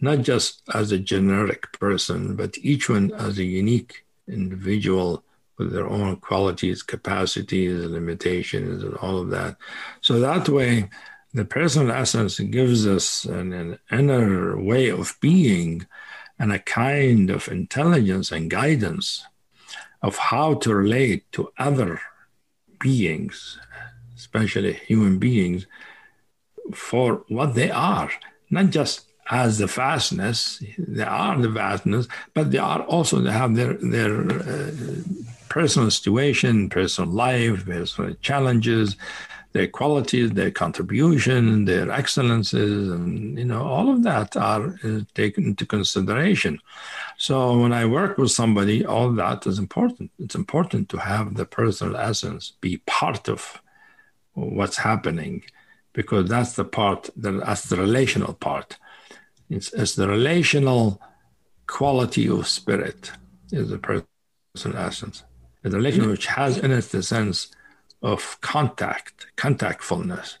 not 0.00 0.22
just 0.22 0.62
as 0.74 0.92
a 0.92 0.98
generic 0.98 1.72
person, 1.72 2.36
but 2.36 2.56
each 2.58 2.88
one 2.88 3.12
as 3.12 3.38
a 3.38 3.44
unique 3.44 4.04
individual 4.28 5.24
with 5.58 5.72
their 5.72 5.88
own 5.88 6.16
qualities, 6.16 6.82
capacities, 6.82 7.84
limitations, 7.84 8.82
and 8.82 8.94
all 8.96 9.18
of 9.18 9.30
that. 9.30 9.56
So 10.00 10.20
that 10.20 10.48
way, 10.48 10.88
the 11.34 11.44
personal 11.44 11.90
essence 11.92 12.38
gives 12.40 12.86
us 12.86 13.24
an, 13.24 13.52
an 13.52 13.78
inner 13.90 14.60
way 14.60 14.88
of 14.88 15.16
being 15.20 15.86
and 16.38 16.52
a 16.52 16.58
kind 16.58 17.30
of 17.30 17.48
intelligence 17.48 18.30
and 18.30 18.50
guidance 18.50 19.26
of 20.00 20.16
how 20.16 20.54
to 20.54 20.74
relate 20.74 21.30
to 21.32 21.52
other 21.58 22.00
beings, 22.78 23.58
especially 24.16 24.72
human 24.72 25.18
beings, 25.18 25.66
for 26.72 27.24
what 27.28 27.54
they 27.54 27.70
are, 27.70 28.10
not 28.50 28.70
just 28.70 29.06
as 29.30 29.58
the 29.58 29.66
vastness. 29.66 30.62
They 30.78 31.02
are 31.02 31.36
the 31.38 31.48
vastness, 31.48 32.08
but 32.34 32.50
they 32.50 32.58
are 32.58 32.82
also 32.82 33.20
they 33.20 33.32
have 33.32 33.54
their 33.56 33.74
their 33.74 34.30
uh, 34.30 34.70
personal 35.48 35.90
situation, 35.90 36.68
personal 36.68 37.10
life, 37.10 37.64
personal 37.66 38.14
challenges, 38.20 38.96
their 39.52 39.68
qualities, 39.68 40.30
their 40.32 40.50
contribution, 40.50 41.64
their 41.64 41.90
excellences, 41.90 42.90
and 42.90 43.38
you 43.38 43.44
know 43.44 43.62
all 43.62 43.90
of 43.90 44.02
that 44.02 44.36
are 44.36 44.78
uh, 44.84 45.00
taken 45.14 45.44
into 45.44 45.64
consideration. 45.66 46.60
So 47.16 47.58
when 47.58 47.72
I 47.72 47.84
work 47.86 48.18
with 48.18 48.30
somebody, 48.30 48.84
all 48.84 49.10
that 49.12 49.46
is 49.46 49.58
important. 49.58 50.10
It's 50.18 50.34
important 50.34 50.88
to 50.90 50.98
have 50.98 51.34
the 51.34 51.46
personal 51.46 51.96
essence 51.96 52.52
be 52.60 52.78
part 52.86 53.28
of 53.28 53.60
what's 54.34 54.76
happening, 54.76 55.42
because 55.94 56.28
that's 56.28 56.52
the 56.52 56.64
part 56.64 57.10
that 57.16 57.40
that's 57.44 57.64
the 57.70 57.76
relational 57.76 58.34
part. 58.34 58.76
It's, 59.50 59.72
it's 59.72 59.94
the 59.94 60.08
relational 60.08 61.00
quality 61.66 62.28
of 62.28 62.46
spirit 62.46 63.12
is 63.50 63.70
the 63.70 63.78
personal 63.78 64.78
essence. 64.78 65.24
The 65.68 65.76
relation 65.76 66.08
which 66.08 66.26
has 66.26 66.56
in 66.56 66.70
it 66.70 66.84
the 66.86 67.02
sense 67.02 67.48
of 68.00 68.40
contact, 68.40 69.26
contactfulness. 69.36 70.38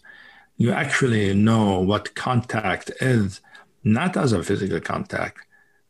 You 0.56 0.72
actually 0.72 1.34
know 1.34 1.80
what 1.80 2.14
contact 2.14 2.90
is, 3.00 3.40
not 3.84 4.16
as 4.16 4.32
a 4.32 4.42
physical 4.42 4.80
contact, 4.80 5.44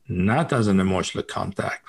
not 0.08 0.52
as 0.52 0.66
an 0.66 0.80
emotional 0.80 1.22
contact, 1.22 1.86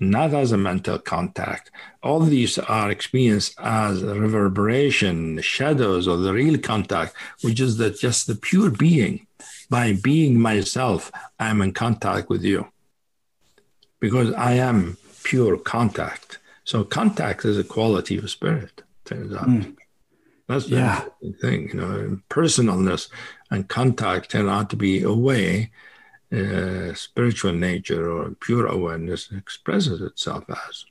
not 0.00 0.34
as 0.34 0.50
a 0.50 0.58
mental 0.58 0.98
contact. 0.98 1.70
All 2.02 2.20
these 2.20 2.58
are 2.58 2.90
experienced 2.90 3.54
as 3.60 4.02
reverberation, 4.02 5.40
shadows 5.40 6.08
of 6.08 6.22
the 6.22 6.32
real 6.32 6.58
contact, 6.58 7.14
which 7.42 7.60
is 7.60 7.76
that 7.76 8.00
just 8.00 8.26
the 8.26 8.34
pure 8.34 8.70
being. 8.70 9.26
By 9.70 9.92
being 9.92 10.40
myself, 10.40 11.12
I'm 11.38 11.62
in 11.62 11.72
contact 11.72 12.28
with 12.28 12.42
you. 12.42 12.68
Because 14.00 14.32
I 14.34 14.54
am 14.54 14.96
pure 15.22 15.56
contact. 15.56 16.38
So 16.64 16.84
contact 16.84 17.44
is 17.44 17.58
a 17.58 17.64
quality 17.64 18.18
of 18.18 18.30
spirit 18.30 18.82
turns 19.04 19.34
out. 19.34 19.48
Mm. 19.48 19.76
That's 20.48 20.66
the 20.66 20.76
yeah. 20.76 21.04
thing, 21.40 21.68
you 21.68 21.74
know, 21.74 22.20
personalness 22.28 23.08
and 23.50 23.68
contact 23.68 24.30
turn 24.30 24.48
out 24.48 24.70
to 24.70 24.76
be 24.76 25.02
a 25.02 25.12
way 25.12 25.70
uh, 26.32 26.94
spiritual 26.94 27.52
nature 27.52 28.10
or 28.10 28.30
pure 28.40 28.66
awareness 28.66 29.30
expresses 29.32 30.00
itself 30.00 30.44
as. 30.48 30.84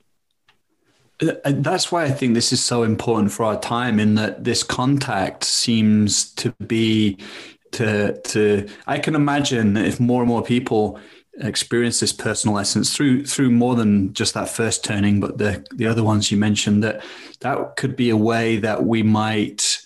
And 1.44 1.64
that's 1.64 1.92
why 1.92 2.04
I 2.04 2.10
think 2.10 2.34
this 2.34 2.52
is 2.52 2.64
so 2.64 2.82
important 2.82 3.32
for 3.32 3.44
our 3.44 3.58
time 3.58 4.00
in 4.00 4.16
that 4.16 4.44
this 4.44 4.62
contact 4.62 5.44
seems 5.44 6.32
to 6.34 6.50
be 6.66 7.18
to 7.72 8.20
to 8.20 8.68
I 8.86 8.98
can 8.98 9.14
imagine 9.14 9.74
that 9.74 9.86
if 9.86 10.00
more 10.00 10.22
and 10.22 10.28
more 10.28 10.42
people 10.42 10.98
experience 11.38 12.00
this 12.00 12.12
personal 12.12 12.58
essence 12.58 12.94
through 12.94 13.24
through 13.24 13.50
more 13.50 13.74
than 13.74 14.12
just 14.12 14.34
that 14.34 14.48
first 14.48 14.84
turning, 14.84 15.20
but 15.20 15.38
the 15.38 15.64
the 15.74 15.86
other 15.86 16.02
ones 16.02 16.30
you 16.30 16.36
mentioned 16.36 16.84
that 16.84 17.02
that 17.40 17.76
could 17.76 17.96
be 17.96 18.10
a 18.10 18.16
way 18.16 18.58
that 18.58 18.84
we 18.84 19.02
might 19.02 19.80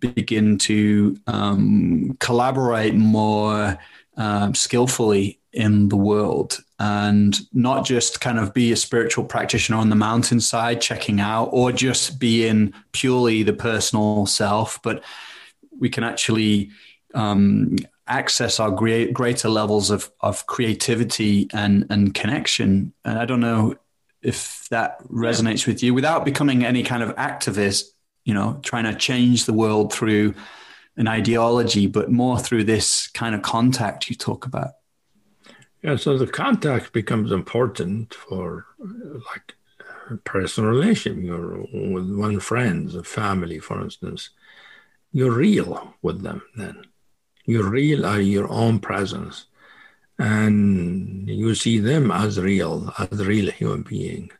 begin 0.00 0.58
to 0.58 1.18
um, 1.26 2.16
collaborate 2.20 2.94
more 2.94 3.78
um, 4.16 4.54
skillfully 4.54 5.38
in 5.52 5.88
the 5.88 5.96
world 5.96 6.62
and 6.78 7.40
not 7.52 7.84
just 7.84 8.20
kind 8.20 8.38
of 8.38 8.54
be 8.54 8.70
a 8.70 8.76
spiritual 8.76 9.24
practitioner 9.24 9.78
on 9.78 9.88
the 9.88 9.96
mountainside 9.96 10.80
checking 10.80 11.20
out 11.20 11.46
or 11.46 11.72
just 11.72 12.20
being 12.20 12.72
purely 12.92 13.42
the 13.42 13.52
personal 13.52 14.26
self 14.26 14.80
but 14.82 15.02
we 15.78 15.88
can 15.88 16.04
actually 16.04 16.70
um, 17.14 17.76
access 18.08 18.58
our 18.58 18.70
great, 18.70 19.12
greater 19.12 19.48
levels 19.48 19.90
of, 19.90 20.10
of 20.20 20.46
creativity 20.46 21.48
and, 21.52 21.86
and 21.90 22.14
connection. 22.14 22.92
And 23.04 23.18
I 23.18 23.24
don't 23.24 23.40
know 23.40 23.76
if 24.22 24.66
that 24.70 25.02
resonates 25.04 25.66
with 25.66 25.82
you 25.82 25.94
without 25.94 26.24
becoming 26.24 26.64
any 26.64 26.82
kind 26.82 27.02
of 27.02 27.14
activist, 27.16 27.84
you 28.24 28.34
know, 28.34 28.58
trying 28.62 28.84
to 28.84 28.94
change 28.94 29.44
the 29.44 29.52
world 29.52 29.92
through 29.92 30.34
an 30.96 31.06
ideology, 31.06 31.86
but 31.86 32.10
more 32.10 32.38
through 32.38 32.64
this 32.64 33.06
kind 33.08 33.34
of 33.34 33.42
contact 33.42 34.10
you 34.10 34.16
talk 34.16 34.46
about. 34.46 34.72
Yeah, 35.82 35.94
so 35.94 36.18
the 36.18 36.26
contact 36.26 36.92
becomes 36.92 37.30
important 37.30 38.12
for 38.12 38.66
like 39.32 39.54
personal 40.24 40.70
relation. 40.70 41.22
You're 41.22 41.58
with 41.72 42.10
one 42.10 42.40
friends, 42.40 42.96
a 42.96 43.04
family, 43.04 43.60
for 43.60 43.80
instance. 43.80 44.30
You're 45.12 45.30
real 45.30 45.94
with 46.02 46.22
them 46.22 46.42
then 46.56 46.87
you 47.48 47.62
real 47.62 48.04
are 48.04 48.20
your 48.20 48.46
own 48.50 48.78
presence 48.78 49.46
and 50.18 51.26
you 51.26 51.54
see 51.54 51.78
them 51.78 52.10
as 52.10 52.38
real, 52.38 52.92
as 52.98 53.26
real 53.26 53.50
human 53.50 53.82
being. 53.82 54.30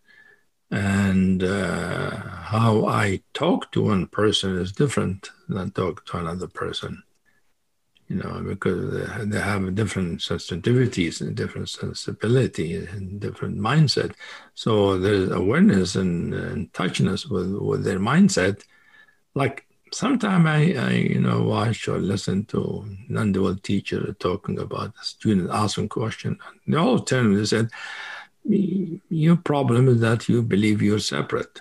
And 0.70 1.42
uh, 1.42 2.10
how 2.10 2.86
I 2.86 3.22
talk 3.32 3.72
to 3.72 3.84
one 3.84 4.08
person 4.08 4.58
is 4.58 4.72
different 4.72 5.30
than 5.48 5.70
talk 5.70 6.04
to 6.06 6.18
another 6.18 6.48
person. 6.48 7.02
You 8.08 8.16
know, 8.16 8.42
because 8.46 9.28
they 9.30 9.40
have 9.40 9.74
different 9.74 10.20
sensitivities 10.20 11.22
and 11.22 11.34
different 11.34 11.70
sensibility 11.70 12.74
and 12.76 13.20
different 13.20 13.58
mindset. 13.58 14.14
So 14.54 14.98
there's 14.98 15.30
awareness 15.30 15.94
and, 15.94 16.34
and 16.34 16.72
touchness 16.72 17.30
with, 17.30 17.54
with 17.54 17.84
their 17.84 18.00
mindset. 18.00 18.64
Like 19.34 19.67
sometimes 19.92 20.46
I, 20.46 20.72
I, 20.72 20.90
you 20.92 21.20
know, 21.20 21.42
watch 21.42 21.88
or 21.88 21.98
listen 21.98 22.44
to 22.46 22.85
non-dual 23.09 23.57
teacher 23.57 24.14
talking 24.18 24.59
about 24.59 24.94
a 25.01 25.05
student 25.05 25.51
asking 25.51 25.88
question. 25.88 26.38
They 26.66 26.77
all 26.77 26.98
me, 26.98 27.37
they 27.37 27.44
said, 27.44 27.70
your 28.44 29.37
problem 29.37 29.88
is 29.88 30.01
that 30.01 30.29
you 30.29 30.42
believe 30.42 30.83
you're 30.83 30.98
separate. 30.98 31.61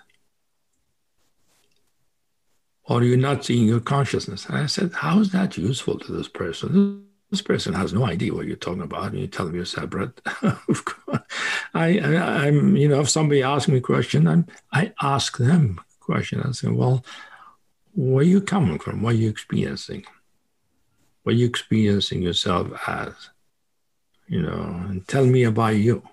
Or 2.84 3.04
you're 3.04 3.18
not 3.18 3.44
seeing 3.44 3.68
your 3.68 3.82
consciousness. 3.82 4.46
And 4.46 4.58
I 4.58 4.66
said, 4.68 4.94
how 4.94 5.20
is 5.20 5.32
that 5.32 5.58
useful 5.58 6.00
to 6.00 6.12
this 6.14 6.30
person? 6.30 7.04
This 7.30 7.42
person 7.42 7.74
has 7.74 7.94
no 7.94 8.06
idea 8.06 8.34
what 8.34 8.46
you're 8.46 8.56
talking 8.56 8.84
about. 8.84 9.12
And 9.12 9.20
you 9.20 9.28
tell 9.28 9.46
them 9.46 9.56
you're 9.56 9.66
separate. 9.66 10.22
of 10.42 10.86
course. 10.86 11.20
I, 11.74 12.00
I, 12.00 12.48
am 12.48 12.78
you 12.78 12.88
know, 12.88 13.02
if 13.02 13.10
somebody 13.10 13.44
asks 13.44 13.68
me 13.68 13.80
a 13.80 13.82
question, 13.82 14.26
I'm, 14.28 14.48
I 14.72 14.94
ask 15.02 15.38
them 15.38 15.82
a 16.02 16.06
question. 16.06 16.42
I 16.42 16.52
say, 16.52 16.70
well, 16.70 17.04
where 17.98 18.20
are 18.20 18.24
you 18.24 18.42
coming 18.42 18.78
from? 18.78 19.02
What 19.02 19.16
are 19.16 19.18
you 19.18 19.28
experiencing? 19.28 20.06
What 21.24 21.34
are 21.34 21.38
you 21.38 21.48
experiencing 21.48 22.22
yourself 22.22 22.68
as? 22.88 23.14
You 24.28 24.44
know, 24.44 24.84
and 24.88 25.08
tell 25.08 25.26
me 25.26 25.44
about 25.44 25.78
you. 25.78 26.04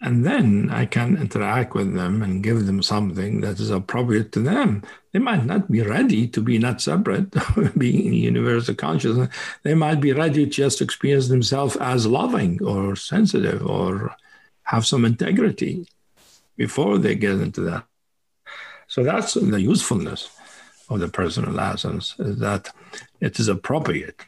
And 0.00 0.24
then 0.24 0.70
I 0.70 0.86
can 0.86 1.18
interact 1.18 1.74
with 1.74 1.94
them 1.94 2.22
and 2.22 2.42
give 2.42 2.64
them 2.64 2.82
something 2.82 3.42
that 3.42 3.60
is 3.60 3.70
appropriate 3.70 4.32
to 4.32 4.40
them. 4.40 4.82
They 5.12 5.18
might 5.18 5.44
not 5.44 5.70
be 5.70 5.82
ready 5.82 6.26
to 6.28 6.40
be 6.40 6.58
not 6.58 6.80
separate, 6.80 7.34
being 7.78 8.06
in 8.06 8.14
universal 8.14 8.74
consciousness. 8.74 9.28
They 9.64 9.74
might 9.74 10.00
be 10.00 10.14
ready 10.14 10.46
just 10.46 10.54
to 10.54 10.62
just 10.62 10.80
experience 10.80 11.28
themselves 11.28 11.76
as 11.76 12.06
loving 12.06 12.64
or 12.64 12.96
sensitive 12.96 13.64
or 13.66 14.16
have 14.62 14.86
some 14.86 15.04
integrity 15.04 15.86
before 16.56 16.96
they 16.96 17.14
get 17.14 17.40
into 17.40 17.60
that. 17.60 17.84
So 18.86 19.04
that's 19.04 19.34
the 19.34 19.60
usefulness 19.60 20.30
of 20.88 21.00
the 21.00 21.08
personal 21.08 21.58
essence 21.60 22.14
is 22.18 22.38
that 22.38 22.70
it 23.20 23.38
is 23.38 23.48
appropriate 23.48 24.24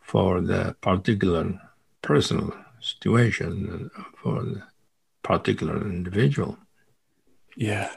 for 0.00 0.40
the 0.40 0.74
particular 0.80 1.60
personal 2.02 2.54
situation 2.80 3.90
for 4.22 4.42
the 4.42 4.62
particular 5.22 5.76
individual. 5.82 6.58
Yeah. 7.56 7.90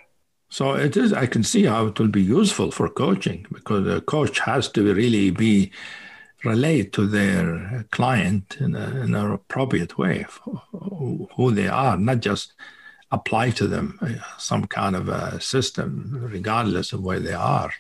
So 0.50 0.74
it 0.74 0.98
is. 0.98 1.14
I 1.14 1.28
can 1.28 1.44
see 1.44 1.64
how 1.64 1.88
it 1.88 2.00
will 2.00 2.10
be 2.10 2.22
useful 2.22 2.72
for 2.72 2.90
coaching 2.90 3.46
because 3.54 3.86
the 3.86 4.02
coach 4.02 4.40
has 4.40 4.68
to 4.70 4.94
really 4.94 5.32
be 5.32 5.72
relate 6.44 6.92
to 6.94 7.08
their 7.08 7.86
client 7.92 8.58
in, 8.60 8.76
a, 8.76 8.90
in 9.04 9.16
an 9.16 9.32
appropriate 9.32 9.98
way, 9.98 10.26
who 10.72 11.52
they 11.52 11.68
are, 11.68 11.98
not 11.98 12.20
just 12.20 12.54
apply 13.12 13.50
to 13.52 13.68
them 13.68 14.00
uh, 14.02 14.10
some 14.38 14.66
kind 14.66 14.96
of 14.96 15.10
a 15.10 15.40
system, 15.42 16.10
regardless 16.32 16.94
of 16.94 17.02
where 17.02 17.20
they 17.20 17.34
are. 17.34 17.72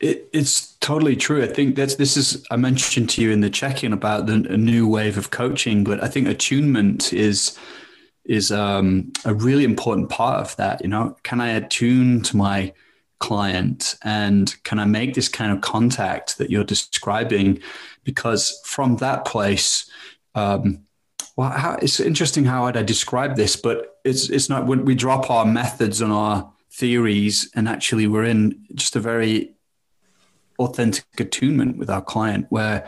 It, 0.00 0.28
it's 0.32 0.74
totally 0.80 1.16
true. 1.16 1.42
I 1.42 1.46
think 1.46 1.76
that's 1.76 1.94
this 1.94 2.16
is 2.16 2.44
I 2.50 2.56
mentioned 2.56 3.08
to 3.10 3.22
you 3.22 3.30
in 3.30 3.40
the 3.40 3.50
check-in 3.50 3.92
about 3.92 4.26
the 4.26 4.34
a 4.50 4.56
new 4.56 4.86
wave 4.88 5.16
of 5.16 5.30
coaching, 5.30 5.84
but 5.84 6.02
I 6.02 6.08
think 6.08 6.28
attunement 6.28 7.12
is 7.12 7.56
is 8.24 8.52
um, 8.52 9.12
a 9.24 9.34
really 9.34 9.64
important 9.64 10.08
part 10.08 10.40
of 10.40 10.56
that. 10.56 10.82
You 10.82 10.88
know, 10.88 11.16
can 11.22 11.40
I 11.40 11.50
attune 11.50 12.22
to 12.22 12.36
my 12.36 12.72
client 13.18 13.94
and 14.02 14.54
can 14.64 14.80
I 14.80 14.84
make 14.84 15.14
this 15.14 15.28
kind 15.28 15.52
of 15.52 15.60
contact 15.60 16.38
that 16.38 16.50
you're 16.50 16.64
describing? 16.64 17.60
Because 18.04 18.60
from 18.64 18.96
that 18.96 19.24
place, 19.24 19.88
um, 20.34 20.84
well, 21.36 21.50
how, 21.50 21.76
it's 21.80 22.00
interesting 22.00 22.44
how 22.44 22.66
I'd 22.66 22.76
I 22.76 22.82
describe 22.82 23.36
this, 23.36 23.56
but 23.56 23.91
it's 24.04 24.28
it's 24.28 24.48
not 24.48 24.66
when 24.66 24.84
we 24.84 24.94
drop 24.94 25.30
our 25.30 25.44
methods 25.44 26.00
and 26.00 26.12
our 26.12 26.52
theories, 26.70 27.50
and 27.54 27.68
actually 27.68 28.06
we're 28.06 28.24
in 28.24 28.64
just 28.74 28.96
a 28.96 29.00
very 29.00 29.54
authentic 30.58 31.04
attunement 31.18 31.76
with 31.76 31.90
our 31.90 32.02
client 32.02 32.46
where 32.50 32.86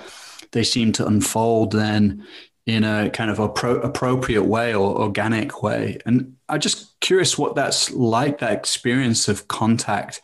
they 0.52 0.64
seem 0.64 0.92
to 0.92 1.06
unfold 1.06 1.72
then 1.72 2.26
in 2.66 2.84
a 2.84 3.10
kind 3.10 3.30
of 3.30 3.38
appro- 3.38 3.84
appropriate 3.84 4.44
way 4.44 4.74
or 4.74 4.98
organic 4.98 5.62
way. 5.62 5.98
And 6.06 6.36
I'm 6.48 6.60
just 6.60 6.98
curious 7.00 7.36
what 7.36 7.54
that's 7.54 7.90
like, 7.90 8.38
that 8.38 8.52
experience 8.52 9.28
of 9.28 9.48
contact 9.48 10.22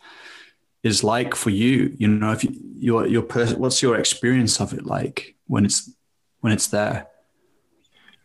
is 0.81 1.03
like 1.03 1.35
for 1.35 1.51
you. 1.51 1.95
You 1.97 2.07
know, 2.07 2.31
if 2.31 2.43
you, 2.43 2.55
your 2.77 3.07
your 3.07 3.21
person, 3.21 3.59
what's 3.59 3.81
your 3.81 3.95
experience 3.97 4.59
of 4.59 4.73
it 4.73 4.85
like 4.85 5.35
when 5.47 5.65
it's 5.65 5.91
when 6.39 6.51
it's 6.51 6.67
there? 6.67 7.07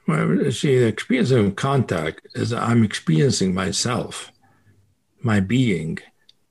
Well, 0.07 0.53
see, 0.53 0.79
the 0.79 0.87
experience 0.87 1.33
of 1.33 1.57
contact 1.57 2.29
is 2.35 2.53
I'm 2.53 2.85
experiencing 2.85 3.55
myself, 3.55 4.31
my 5.21 5.41
being, 5.41 5.99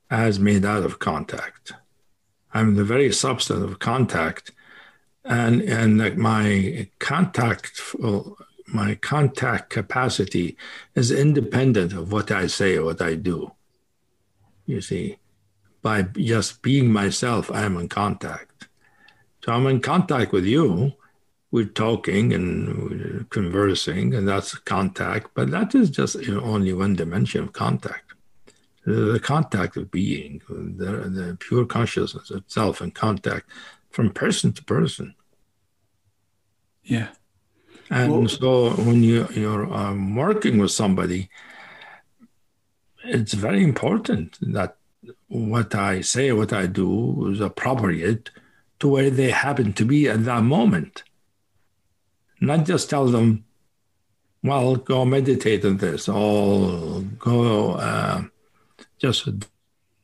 as 0.09 0.39
made 0.39 0.65
out 0.65 0.83
of 0.83 0.99
contact. 0.99 1.73
I'm 2.53 2.75
the 2.75 2.83
very 2.83 3.11
substance 3.11 3.63
of 3.63 3.79
contact, 3.79 4.51
and 5.23 5.61
and 5.61 6.17
my 6.17 6.89
contact, 6.99 7.81
my 8.67 8.95
contact 8.95 9.69
capacity 9.69 10.57
is 10.93 11.11
independent 11.11 11.93
of 11.93 12.11
what 12.11 12.31
I 12.31 12.47
say 12.47 12.75
or 12.75 12.85
what 12.85 13.01
I 13.01 13.15
do. 13.15 13.51
You 14.65 14.81
see, 14.81 15.17
by 15.81 16.01
just 16.01 16.61
being 16.61 16.91
myself, 16.91 17.51
I 17.51 17.63
am 17.63 17.77
in 17.77 17.87
contact. 17.87 18.67
So 19.43 19.53
I'm 19.53 19.67
in 19.67 19.79
contact 19.79 20.31
with 20.31 20.45
you. 20.45 20.93
We're 21.55 21.77
talking 21.85 22.33
and 22.33 23.29
conversing, 23.29 24.13
and 24.13 24.27
that's 24.27 24.55
contact. 24.55 25.25
But 25.33 25.51
that 25.51 25.73
is 25.73 25.89
just 25.89 26.17
only 26.27 26.73
one 26.73 26.95
dimension 26.97 27.43
of 27.43 27.53
contact. 27.53 28.13
The 28.85 29.21
contact 29.23 29.77
of 29.77 29.89
being, 29.89 30.41
the, 30.49 30.91
the 31.17 31.37
pure 31.39 31.65
consciousness 31.65 32.29
itself, 32.29 32.81
and 32.81 32.93
contact 32.93 33.45
from 33.89 34.11
person 34.11 34.51
to 34.51 34.63
person. 34.65 35.15
Yeah. 36.83 37.09
And 37.89 38.11
well, 38.11 38.27
so 38.27 38.71
when 38.71 39.01
you, 39.01 39.27
you're 39.33 39.73
um, 39.73 40.13
working 40.13 40.57
with 40.57 40.71
somebody, 40.71 41.29
it's 43.05 43.33
very 43.33 43.63
important 43.63 44.37
that 44.41 44.75
what 45.29 45.73
I 45.73 46.01
say, 46.01 46.33
what 46.33 46.51
I 46.51 46.65
do 46.67 47.31
is 47.31 47.39
appropriate 47.39 48.29
to 48.79 48.89
where 48.89 49.09
they 49.09 49.31
happen 49.31 49.71
to 49.73 49.85
be 49.85 50.09
at 50.09 50.25
that 50.25 50.43
moment. 50.43 51.03
Not 52.45 52.65
just 52.65 52.89
tell 52.89 53.08
them, 53.08 53.43
well, 54.43 54.75
go 54.75 55.05
meditate 55.05 55.65
on 55.65 55.77
this, 55.77 56.08
or 56.08 57.01
go 57.17 57.71
uh, 57.73 58.23
just 58.99 59.27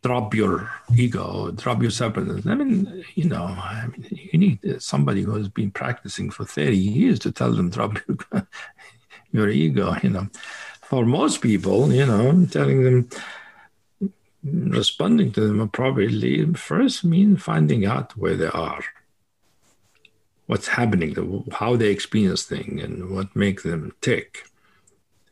drop 0.01 0.33
your 0.33 0.71
ego, 0.95 1.51
drop 1.51 1.81
your 1.81 1.91
separateness. 1.91 2.47
I 2.47 2.55
mean, 2.55 3.03
you 3.15 3.25
know, 3.25 3.43
I 3.43 3.87
mean, 3.87 4.07
you 4.09 4.39
need 4.39 4.81
somebody 4.81 5.21
who 5.21 5.35
has 5.35 5.47
been 5.47 5.69
practicing 5.71 6.31
for 6.31 6.43
30 6.43 6.75
years 6.75 7.19
to 7.19 7.31
tell 7.31 7.51
them 7.51 7.69
drop 7.69 7.97
your, 8.07 8.47
your 9.31 9.49
ego, 9.49 9.95
you 10.01 10.09
know. 10.09 10.27
For 10.81 11.05
most 11.05 11.41
people, 11.41 11.93
you 11.93 12.05
know, 12.05 12.45
telling 12.47 12.83
them, 12.83 13.09
responding 14.43 15.31
to 15.33 15.41
them 15.41 15.59
appropriately 15.59 16.51
first 16.55 17.05
means 17.05 17.41
finding 17.41 17.85
out 17.85 18.17
where 18.17 18.35
they 18.35 18.47
are, 18.47 18.83
what's 20.47 20.67
happening, 20.67 21.15
how 21.51 21.75
they 21.75 21.89
experience 21.89 22.43
things, 22.43 22.83
and 22.83 23.09
what 23.09 23.35
makes 23.35 23.63
them 23.63 23.93
tick. 24.01 24.43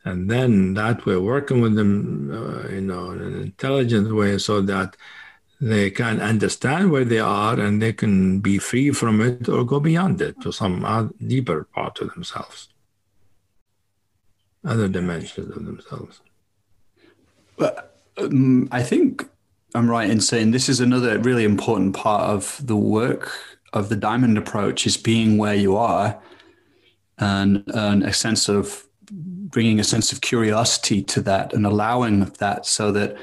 And 0.05 0.29
then 0.31 0.73
that 0.75 1.05
way, 1.05 1.17
working 1.17 1.61
with 1.61 1.75
them, 1.75 2.31
uh, 2.31 2.69
you 2.69 2.81
know, 2.81 3.11
in 3.11 3.21
an 3.21 3.41
intelligent 3.41 4.15
way, 4.15 4.37
so 4.37 4.61
that 4.61 4.95
they 5.61 5.91
can 5.91 6.21
understand 6.21 6.89
where 6.89 7.03
they 7.03 7.19
are 7.19 7.59
and 7.59 7.81
they 7.81 7.91
can 7.91 8.39
be 8.39 8.57
free 8.57 8.91
from 8.91 9.19
it 9.21 9.49
or 9.49 9.65
go 9.65 9.79
beyond 9.79 10.21
it 10.21 10.39
to 10.41 10.53
some 10.53 11.13
deeper 11.27 11.65
part 11.65 11.99
of 11.99 12.13
themselves, 12.13 12.69
other 14.63 14.87
dimensions 14.87 15.55
of 15.55 15.65
themselves. 15.65 16.21
But 17.57 17.97
um, 18.17 18.69
I 18.71 18.83
think 18.83 19.27
I'm 19.75 19.89
right 19.89 20.09
in 20.09 20.21
saying 20.21 20.51
this 20.51 20.69
is 20.69 20.79
another 20.79 21.19
really 21.19 21.43
important 21.43 21.93
part 21.93 22.23
of 22.23 22.65
the 22.65 22.77
work 22.77 23.31
of 23.73 23.89
the 23.89 23.95
diamond 23.95 24.37
approach 24.37 24.85
is 24.85 24.97
being 24.97 25.37
where 25.37 25.55
you 25.55 25.75
are 25.75 26.19
and, 27.17 27.63
and 27.67 28.03
a 28.03 28.13
sense 28.13 28.49
of 28.49 28.85
bringing 29.11 29.79
a 29.79 29.83
sense 29.83 30.11
of 30.11 30.21
curiosity 30.21 31.01
to 31.01 31.21
that 31.21 31.53
and 31.53 31.65
allowing 31.65 32.25
that 32.39 32.65
so 32.65 32.91
that 32.91 33.17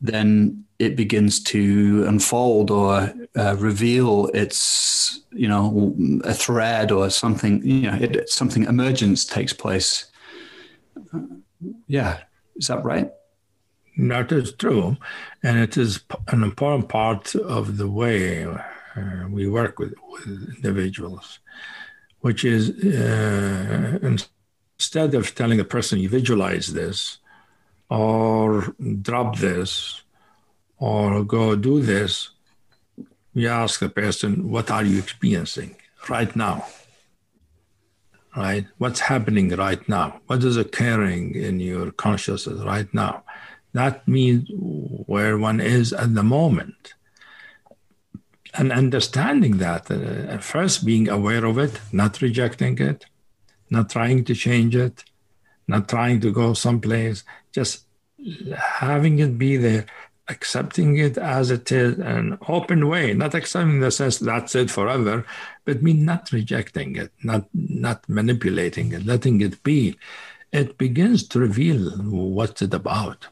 then 0.00 0.64
it 0.78 0.96
begins 0.96 1.42
to 1.42 2.04
unfold 2.06 2.70
or 2.70 3.12
uh, 3.36 3.56
reveal 3.58 4.26
its 4.34 5.20
you 5.32 5.48
know 5.48 5.94
a 6.24 6.34
thread 6.34 6.92
or 6.92 7.08
something 7.08 7.64
you 7.64 7.90
know 7.90 7.96
it, 8.00 8.28
something 8.28 8.64
emergence 8.64 9.24
takes 9.24 9.52
place. 9.52 10.10
Yeah. 11.86 12.20
Is 12.56 12.68
that 12.68 12.84
right? 12.84 13.10
That 13.96 14.32
is 14.32 14.52
true. 14.52 14.96
And 15.42 15.58
it 15.58 15.76
is 15.76 16.00
an 16.28 16.42
important 16.42 16.88
part 16.88 17.34
of 17.34 17.76
the 17.78 17.88
way 17.88 18.46
uh, 18.96 19.26
we 19.28 19.48
work 19.48 19.78
with, 19.78 19.94
with, 20.10 20.54
individuals, 20.56 21.40
which 22.20 22.44
is 22.44 22.70
uh, 22.70 23.98
instead 24.02 25.14
of 25.14 25.34
telling 25.34 25.60
a 25.60 25.64
person, 25.64 25.98
you 25.98 26.08
visualize 26.08 26.72
this, 26.72 27.18
or 27.90 28.74
drop 29.02 29.38
this, 29.38 30.02
or 30.78 31.24
go 31.24 31.56
do 31.56 31.80
this, 31.80 32.30
we 33.34 33.48
ask 33.48 33.80
the 33.80 33.88
person, 33.88 34.50
what 34.50 34.70
are 34.70 34.84
you 34.84 34.98
experiencing 34.98 35.76
right 36.08 36.34
now? 36.36 36.66
Right? 38.36 38.66
What's 38.78 39.00
happening 39.00 39.50
right 39.50 39.86
now? 39.88 40.20
What 40.26 40.42
is 40.42 40.56
occurring 40.56 41.34
in 41.34 41.60
your 41.60 41.92
consciousness 41.92 42.60
right 42.64 42.92
now? 42.92 43.22
That 43.72 44.06
means 44.06 44.48
where 44.52 45.36
one 45.36 45.60
is 45.60 45.92
at 45.92 46.14
the 46.14 46.22
moment. 46.22 46.94
And 48.56 48.72
understanding 48.72 49.58
that, 49.58 49.90
uh, 49.90 50.38
first 50.38 50.86
being 50.86 51.08
aware 51.08 51.44
of 51.44 51.58
it, 51.58 51.80
not 51.92 52.22
rejecting 52.22 52.78
it, 52.78 53.04
not 53.70 53.90
trying 53.90 54.24
to 54.24 54.34
change 54.34 54.76
it, 54.76 55.04
not 55.66 55.88
trying 55.88 56.20
to 56.20 56.30
go 56.32 56.54
someplace, 56.54 57.24
just 57.52 57.86
having 58.56 59.18
it 59.18 59.38
be 59.38 59.56
there, 59.56 59.86
accepting 60.28 60.96
it 60.96 61.18
as 61.18 61.50
it 61.50 61.70
is, 61.70 61.98
an 61.98 62.38
open 62.48 62.88
way, 62.88 63.12
not 63.12 63.34
accepting 63.34 63.80
the 63.80 63.90
sense 63.90 64.18
that's 64.18 64.54
it 64.54 64.70
forever, 64.70 65.26
but 65.64 65.82
me 65.82 65.92
not 65.92 66.32
rejecting 66.32 66.96
it, 66.96 67.12
not 67.22 67.46
not 67.52 68.08
manipulating 68.08 68.92
it, 68.92 69.04
letting 69.04 69.40
it 69.40 69.62
be. 69.62 69.96
It 70.52 70.78
begins 70.78 71.26
to 71.28 71.40
reveal 71.40 71.90
what's 72.36 72.62
it 72.62 72.72
about 72.72 73.26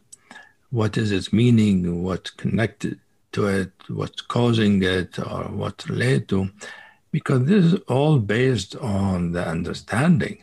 what 0.71 0.97
is 0.97 1.13
its 1.13 1.33
meaning, 1.33 2.03
what's 2.03 2.31
connected 2.31 2.99
to 3.33 3.47
it, 3.47 3.73
what's 3.89 4.21
causing 4.23 4.83
it, 4.83 5.19
or 5.19 5.45
what's 5.45 5.89
related 5.89 6.29
to, 6.31 6.51
because 7.11 7.45
this 7.45 7.65
is 7.73 7.81
all 7.89 8.19
based 8.19 8.75
on 8.77 9.33
the 9.33 9.47
understanding 9.47 10.43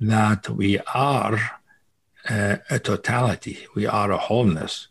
that 0.00 0.48
we 0.48 0.78
are 0.94 1.38
a, 2.28 2.60
a 2.70 2.78
totality, 2.78 3.58
we 3.74 3.86
are 3.86 4.12
a 4.12 4.18
wholeness. 4.18 4.88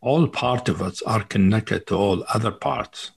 All 0.00 0.28
parts 0.28 0.68
of 0.68 0.82
us 0.82 1.02
are 1.02 1.24
connected 1.24 1.86
to 1.86 1.96
all 1.96 2.24
other 2.32 2.52
parts. 2.52 3.12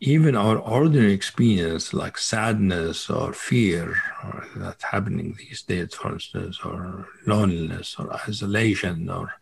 Even 0.00 0.34
our 0.34 0.58
ordinary 0.58 1.12
experience, 1.12 1.94
like 1.94 2.18
sadness 2.18 3.08
or 3.08 3.32
fear, 3.32 3.94
or 4.24 4.44
that's 4.56 4.82
happening 4.82 5.36
these 5.38 5.62
days, 5.62 5.94
for 5.94 6.12
instance, 6.12 6.58
or 6.64 7.06
loneliness 7.24 7.96
or 7.98 8.12
isolation 8.28 9.08
or 9.08 9.32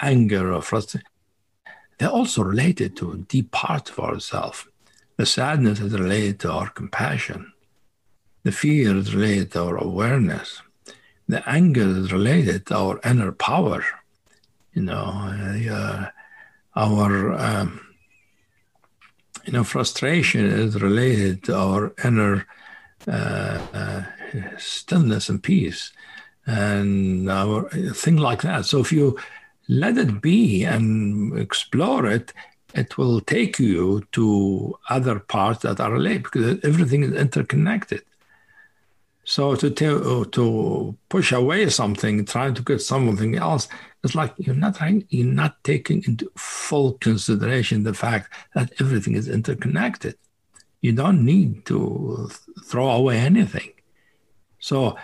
anger 0.00 0.52
or 0.52 0.62
frustration, 0.62 1.09
they're 2.00 2.08
also 2.08 2.42
related 2.42 2.96
to 2.96 3.12
a 3.12 3.18
deep 3.18 3.50
part 3.50 3.90
of 3.90 3.98
ourselves. 3.98 4.66
The 5.18 5.26
sadness 5.26 5.80
is 5.80 5.92
related 5.92 6.40
to 6.40 6.50
our 6.50 6.70
compassion. 6.70 7.52
The 8.42 8.52
fear 8.52 8.96
is 8.96 9.14
related 9.14 9.52
to 9.52 9.64
our 9.64 9.76
awareness. 9.76 10.62
The 11.28 11.46
anger 11.46 11.82
is 11.82 12.10
related 12.10 12.64
to 12.66 12.76
our 12.76 13.00
inner 13.04 13.32
power. 13.32 13.84
You 14.72 14.82
know, 14.82 15.12
uh, 15.70 16.06
our 16.74 17.34
um, 17.34 17.84
you 19.44 19.52
know 19.52 19.62
frustration 19.62 20.46
is 20.46 20.80
related 20.80 21.44
to 21.44 21.54
our 21.54 21.92
inner 22.02 22.46
uh, 23.06 23.60
uh, 23.74 24.02
stillness 24.56 25.28
and 25.28 25.42
peace, 25.42 25.92
and 26.46 27.30
our 27.30 27.68
thing 27.92 28.16
like 28.16 28.40
that. 28.40 28.64
So 28.64 28.80
if 28.80 28.90
you 28.90 29.18
let 29.70 29.96
it 29.96 30.20
be 30.20 30.64
and 30.64 31.38
explore 31.38 32.06
it, 32.06 32.32
it 32.74 32.98
will 32.98 33.20
take 33.20 33.58
you 33.60 34.02
to 34.12 34.76
other 34.88 35.20
parts 35.20 35.62
that 35.62 35.80
are 35.80 35.92
related 35.92 36.24
because 36.24 36.58
everything 36.64 37.04
is 37.04 37.12
interconnected. 37.12 38.02
So 39.24 39.54
to 39.54 39.70
to, 39.70 40.24
to 40.24 40.96
push 41.08 41.30
away 41.30 41.68
something, 41.68 42.24
trying 42.24 42.54
to 42.54 42.62
get 42.62 42.82
something 42.82 43.36
else, 43.36 43.68
it's 44.02 44.16
like 44.16 44.34
you're 44.38 44.56
not 44.56 44.74
trying, 44.74 45.06
you're 45.10 45.26
not 45.42 45.62
taking 45.62 46.02
into 46.04 46.30
full 46.36 46.94
consideration 46.94 47.84
the 47.84 47.94
fact 47.94 48.32
that 48.54 48.72
everything 48.80 49.14
is 49.14 49.28
interconnected. 49.28 50.16
You 50.80 50.92
don't 50.92 51.24
need 51.24 51.64
to 51.66 52.28
throw 52.64 52.90
away 52.90 53.18
anything. 53.18 53.70
So 54.58 54.96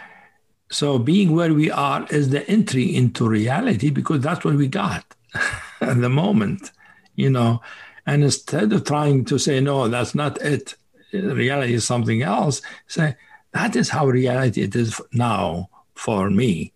so 0.71 0.99
being 0.99 1.35
where 1.35 1.55
we 1.55 1.71
are 1.71 2.07
is 2.11 2.31
the 2.31 2.49
entry 2.51 2.95
into 2.95 3.29
reality 3.29 3.91
because 3.91 4.21
that's 4.21 4.45
what 4.45 4.57
we 4.57 4.67
got 4.69 5.05
at 5.81 6.01
the 6.01 6.09
moment, 6.09 6.73
you 7.15 7.31
know. 7.31 7.63
And 8.07 8.25
instead 8.25 8.73
of 8.73 8.85
trying 8.85 9.25
to 9.27 9.39
say, 9.39 9.61
no, 9.61 9.89
that's 9.89 10.15
not 10.15 10.41
it, 10.43 10.75
reality 11.13 11.75
is 11.75 11.85
something 11.85 12.23
else, 12.23 12.63
say, 12.87 13.17
that 13.53 13.75
is 13.77 13.89
how 13.89 14.07
reality 14.07 14.63
it 14.63 14.77
is 14.77 15.01
now 15.13 15.71
for 15.95 16.31
me. 16.31 16.73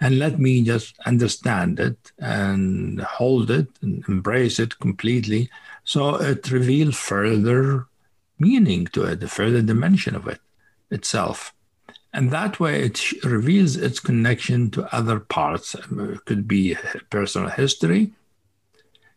And 0.00 0.18
let 0.18 0.38
me 0.38 0.62
just 0.62 0.94
understand 1.06 1.78
it 1.78 1.96
and 2.18 3.00
hold 3.02 3.50
it 3.50 3.68
and 3.82 4.04
embrace 4.08 4.58
it 4.58 4.78
completely. 4.80 5.48
So 5.84 6.16
it 6.16 6.50
reveals 6.50 6.96
further 6.96 7.86
meaning 8.38 8.86
to 8.86 9.04
it, 9.04 9.22
a 9.22 9.28
further 9.28 9.62
dimension 9.62 10.16
of 10.16 10.26
it 10.26 10.40
itself. 10.90 11.54
And 12.14 12.30
that 12.30 12.60
way 12.60 12.82
it 12.82 13.24
reveals 13.24 13.76
its 13.76 13.98
connection 13.98 14.70
to 14.72 14.94
other 14.94 15.18
parts. 15.18 15.74
It 15.74 16.24
could 16.26 16.46
be 16.46 16.76
personal 17.08 17.48
history, 17.48 18.12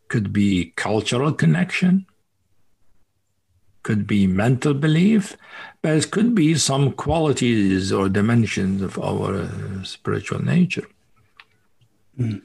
could 0.08 0.32
be 0.32 0.74
cultural 0.78 1.34
connection, 1.34 2.06
could 3.84 4.08
be 4.08 4.28
mental 4.28 4.74
belief, 4.74 5.36
but 5.82 5.98
it 5.98 6.10
could 6.10 6.34
be 6.34 6.56
some 6.56 6.92
qualities 6.94 7.92
or 7.92 8.10
dimensions 8.10 8.82
of 8.82 8.98
our 8.98 9.42
uh, 9.42 9.84
spiritual 9.84 10.44
nature. 10.44 10.88
Mm. 12.20 12.42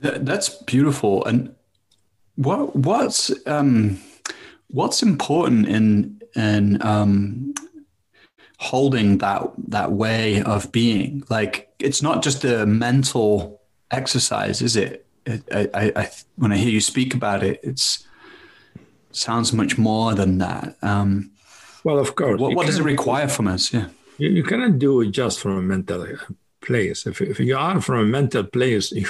that's 0.00 0.48
beautiful. 0.64 1.24
And 1.24 1.54
what 2.36 2.74
what's 2.76 3.30
um, 3.46 4.00
what's 4.68 5.02
important 5.02 5.68
in 5.68 6.20
in 6.34 6.80
um, 6.80 7.52
holding 8.60 9.18
that 9.18 9.42
that 9.68 9.92
way 9.92 10.42
of 10.42 10.70
being? 10.70 11.24
Like 11.28 11.72
it's 11.78 12.02
not 12.02 12.22
just 12.22 12.44
a 12.44 12.66
mental 12.66 13.60
exercise, 13.90 14.62
is 14.62 14.76
it? 14.76 15.06
I, 15.26 15.68
I, 15.74 15.92
I, 15.96 16.10
when 16.36 16.52
I 16.52 16.56
hear 16.56 16.70
you 16.70 16.80
speak 16.80 17.14
about 17.14 17.42
it, 17.42 17.60
it's 17.62 18.06
sounds 19.12 19.52
much 19.52 19.76
more 19.78 20.14
than 20.14 20.38
that. 20.38 20.76
Um, 20.82 21.32
well, 21.84 21.98
of 21.98 22.14
course. 22.14 22.40
What, 22.40 22.54
what 22.54 22.66
does 22.66 22.78
it 22.78 22.84
require 22.84 23.28
from 23.28 23.48
us? 23.48 23.72
Yeah, 23.72 23.88
you, 24.18 24.30
you, 24.30 24.42
cannot 24.42 24.78
do 24.78 25.00
it 25.00 25.10
just 25.10 25.40
from 25.40 25.56
a 25.56 25.62
mental 25.62 26.06
place. 26.60 27.06
If, 27.06 27.20
if 27.20 27.40
you 27.40 27.56
are 27.56 27.80
from 27.80 28.00
a 28.00 28.04
mental 28.04 28.44
place, 28.44 28.92
you, 28.92 29.06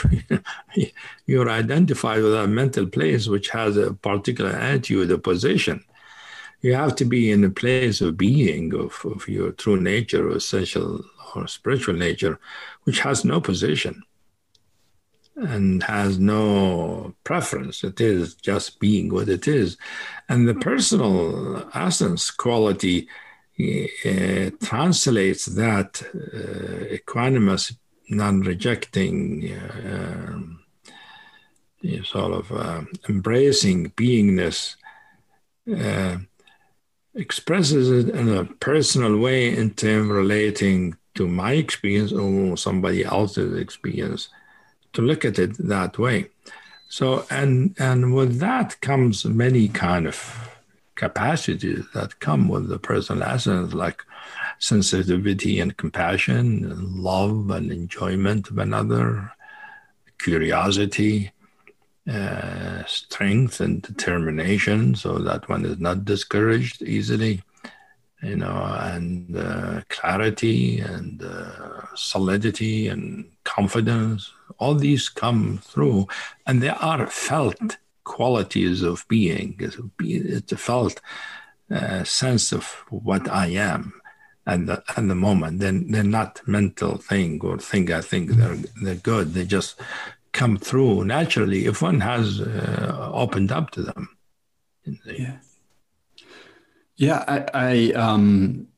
you're 1.26 1.50
identified 1.50 2.22
with 2.22 2.34
a 2.34 2.46
mental 2.46 2.86
place 2.86 3.26
which 3.26 3.48
has 3.50 3.76
a 3.76 3.92
particular 3.94 4.50
attitude, 4.50 5.10
a 5.10 5.18
position. 5.18 5.84
You 6.62 6.74
have 6.74 6.94
to 6.96 7.04
be 7.04 7.30
in 7.30 7.44
a 7.44 7.50
place 7.50 8.00
of 8.00 8.16
being, 8.16 8.74
of, 8.74 9.00
of 9.04 9.28
your 9.28 9.52
true 9.52 9.80
nature, 9.80 10.28
or 10.28 10.36
essential 10.36 11.04
or 11.34 11.46
spiritual 11.46 11.94
nature, 11.94 12.38
which 12.84 13.00
has 13.00 13.24
no 13.24 13.40
position 13.40 14.02
and 15.36 15.82
has 15.84 16.18
no 16.18 17.14
preference. 17.24 17.82
It 17.84 18.00
is 18.00 18.34
just 18.34 18.80
being 18.80 19.12
what 19.12 19.28
it 19.28 19.48
is. 19.48 19.76
And 20.28 20.46
the 20.46 20.54
personal 20.54 21.68
essence 21.74 22.30
quality 22.30 23.08
uh, 23.58 24.50
translates 24.62 25.46
that 25.46 26.02
uh, 26.14 26.94
equanimous, 26.94 27.76
non 28.08 28.40
rejecting, 28.40 29.52
uh, 29.52 30.38
sort 32.04 32.32
of 32.32 32.86
embracing 33.08 33.90
beingness. 33.90 34.76
Expresses 37.20 37.90
it 37.90 38.14
in 38.14 38.28
a 38.30 38.46
personal 38.46 39.18
way 39.18 39.54
in 39.54 39.74
terms 39.74 40.10
relating 40.10 40.96
to 41.16 41.28
my 41.28 41.52
experience 41.52 42.12
or 42.12 42.56
somebody 42.56 43.04
else's 43.04 43.60
experience 43.60 44.30
to 44.94 45.02
look 45.02 45.26
at 45.26 45.38
it 45.38 45.52
that 45.58 45.98
way. 45.98 46.30
So, 46.88 47.26
and 47.30 47.76
and 47.78 48.14
with 48.14 48.38
that 48.38 48.80
comes 48.80 49.26
many 49.26 49.68
kind 49.68 50.06
of 50.06 50.16
capacities 50.94 51.84
that 51.92 52.20
come 52.20 52.48
with 52.48 52.68
the 52.68 52.78
personal 52.78 53.22
essence, 53.22 53.74
like 53.74 54.02
sensitivity 54.58 55.60
and 55.60 55.76
compassion, 55.76 56.64
and 56.70 56.98
love 56.98 57.50
and 57.50 57.70
enjoyment 57.70 58.48
of 58.50 58.58
another, 58.58 59.32
curiosity, 60.18 61.32
uh, 62.08 62.84
strength 62.86 63.60
and 63.60 63.82
determination, 63.82 64.94
so 64.94 65.18
that 65.18 65.48
one 65.48 65.64
is 65.64 65.78
not 65.78 66.04
discouraged 66.04 66.82
easily, 66.82 67.42
you 68.22 68.36
know, 68.36 68.62
and 68.80 69.36
uh, 69.36 69.80
clarity 69.88 70.80
and 70.80 71.22
uh, 71.22 71.82
solidity 71.94 72.88
and 72.88 73.30
confidence 73.44 74.32
all 74.60 74.74
these 74.74 75.08
come 75.08 75.58
through, 75.58 76.06
and 76.46 76.62
they 76.62 76.68
are 76.68 77.06
felt 77.06 77.78
qualities 78.04 78.82
of 78.82 79.06
being. 79.08 79.56
It's 79.58 80.52
a 80.52 80.56
felt 80.56 81.00
uh, 81.70 82.04
sense 82.04 82.52
of 82.52 82.64
what 82.90 83.28
I 83.28 83.46
am 83.48 84.00
at 84.46 84.66
the, 84.66 84.82
at 84.96 85.08
the 85.08 85.14
moment. 85.14 85.60
Then 85.60 85.90
they're, 85.90 86.02
they're 86.02 86.10
not 86.10 86.40
mental 86.46 86.98
thing 86.98 87.40
or 87.42 87.58
thing 87.58 87.90
I 87.92 88.02
think 88.02 88.32
they're 88.32 88.58
they're 88.82 88.94
good. 88.96 89.32
They 89.32 89.46
just 89.46 89.80
come 90.32 90.56
through 90.56 91.04
naturally 91.04 91.66
if 91.66 91.82
one 91.82 92.00
has 92.00 92.40
uh, 92.40 93.10
opened 93.12 93.52
up 93.52 93.70
to 93.72 93.82
them. 93.82 94.16
Yeah. 95.04 95.38
Yeah, 96.96 97.24
I, 97.26 97.46
I 97.54 97.92
um, 97.92 98.68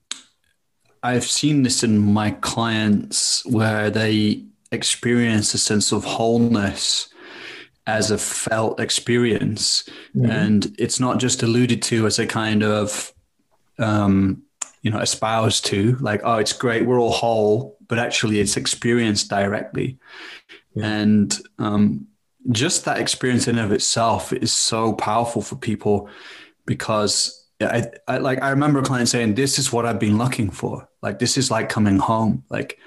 I've 1.02 1.24
seen 1.24 1.64
this 1.64 1.82
in 1.82 1.98
my 1.98 2.30
clients 2.30 3.44
where 3.46 3.90
they 3.90 4.44
experience 4.70 5.52
a 5.54 5.58
sense 5.58 5.92
of 5.92 6.04
wholeness 6.04 7.08
as 7.86 8.10
a 8.10 8.18
felt 8.18 8.78
experience 8.78 9.88
mm-hmm. 10.14 10.30
and 10.30 10.74
it's 10.78 11.00
not 11.00 11.18
just 11.18 11.42
alluded 11.42 11.82
to 11.82 12.06
as 12.06 12.18
a 12.18 12.26
kind 12.26 12.62
of 12.62 13.12
um, 13.78 14.42
you 14.82 14.90
know 14.90 15.00
espoused 15.00 15.64
to 15.66 15.96
like 15.96 16.20
oh 16.24 16.36
it's 16.36 16.52
great 16.52 16.86
we're 16.86 17.00
all 17.00 17.10
whole 17.10 17.76
but 17.88 17.98
actually 17.98 18.40
it's 18.40 18.56
experienced 18.56 19.28
directly 19.28 19.98
yeah. 20.74 20.86
and 20.86 21.38
um, 21.58 22.06
just 22.50 22.84
that 22.84 22.98
experience 22.98 23.48
in 23.48 23.58
of 23.58 23.72
itself 23.72 24.32
is 24.32 24.52
so 24.52 24.92
powerful 24.94 25.42
for 25.42 25.56
people 25.56 26.08
because 26.66 27.48
I, 27.60 27.84
I 28.08 28.18
like 28.18 28.42
i 28.42 28.50
remember 28.50 28.80
a 28.80 28.82
client 28.82 29.08
saying 29.08 29.34
this 29.34 29.58
is 29.58 29.72
what 29.72 29.86
i've 29.86 30.00
been 30.00 30.18
looking 30.18 30.50
for 30.50 30.88
like 31.00 31.20
this 31.20 31.38
is 31.38 31.48
like 31.48 31.68
coming 31.68 31.98
home 31.98 32.42
like 32.50 32.78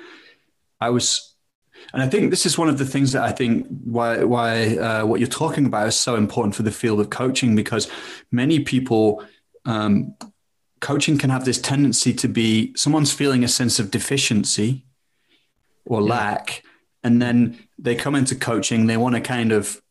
i 0.82 0.90
was 0.90 1.36
and 1.94 2.02
I 2.02 2.08
think 2.08 2.30
this 2.30 2.46
is 2.46 2.58
one 2.58 2.70
of 2.70 2.78
the 2.78 2.86
things 2.86 3.12
that 3.12 3.24
I 3.24 3.32
think 3.32 3.68
why 3.84 4.24
why 4.24 4.78
uh, 4.78 5.06
what 5.06 5.20
you're 5.20 5.30
talking 5.30 5.66
about 5.66 5.88
is 5.88 5.96
so 5.96 6.16
important 6.16 6.56
for 6.56 6.64
the 6.64 6.72
field 6.72 7.00
of 7.00 7.10
coaching 7.10 7.56
because 7.56 7.90
many 8.32 8.60
people 8.60 9.24
um, 9.66 10.16
coaching 10.82 11.18
can 11.18 11.30
have 11.30 11.46
this 11.46 11.60
tendency 11.60 12.14
to 12.14 12.28
be 12.28 12.74
someone's 12.76 13.14
feeling 13.14 13.44
a 13.44 13.48
sense 13.48 13.80
of 13.80 13.92
deficiency 13.92 14.86
or 15.86 16.02
yeah. 16.02 16.08
lack, 16.08 16.64
and 17.04 17.22
then 17.22 17.60
they 17.78 17.96
come 17.96 18.16
into 18.16 18.36
coaching, 18.36 18.88
they 18.88 18.98
want 18.98 19.16
to 19.16 19.22
kind 19.22 19.52
of 19.52 19.82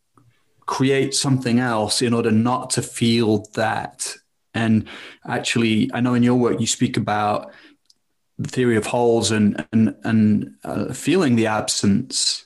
create 0.65 1.13
something 1.13 1.59
else 1.59 2.01
in 2.01 2.13
order 2.13 2.31
not 2.31 2.71
to 2.71 2.81
feel 2.81 3.45
that. 3.53 4.15
And 4.53 4.87
actually, 5.27 5.91
I 5.93 5.99
know 5.99 6.13
in 6.13 6.23
your 6.23 6.35
work 6.35 6.59
you 6.59 6.67
speak 6.67 6.97
about 6.97 7.51
the 8.37 8.49
theory 8.49 8.75
of 8.75 8.85
holes 8.87 9.31
and 9.31 9.65
and 9.71 9.95
and 10.03 10.55
uh, 10.63 10.93
feeling 10.93 11.35
the 11.35 11.47
absence. 11.47 12.45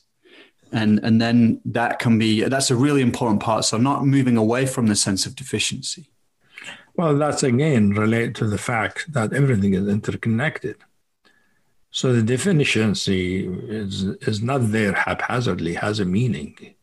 And 0.71 0.99
and 0.99 1.19
then 1.19 1.61
that 1.65 1.99
can 1.99 2.19
be 2.19 2.43
that's 2.43 2.69
a 2.69 2.75
really 2.75 3.01
important 3.01 3.41
part. 3.41 3.65
So 3.65 3.77
not 3.77 4.05
moving 4.05 4.37
away 4.37 4.65
from 4.65 4.87
the 4.87 4.95
sense 4.95 5.25
of 5.25 5.35
deficiency. 5.35 6.11
Well 6.95 7.17
that's 7.17 7.43
again 7.43 7.91
related 7.91 8.35
to 8.35 8.47
the 8.47 8.57
fact 8.57 9.11
that 9.13 9.33
everything 9.33 9.73
is 9.73 9.87
interconnected 9.87 10.75
so 11.91 12.13
the 12.13 12.21
deficiency 12.21 13.45
is 13.47 14.03
is 14.29 14.41
not 14.41 14.71
there 14.71 14.93
haphazardly 14.93 15.73
has 15.73 15.99
a 15.99 16.05
meaning 16.05 16.75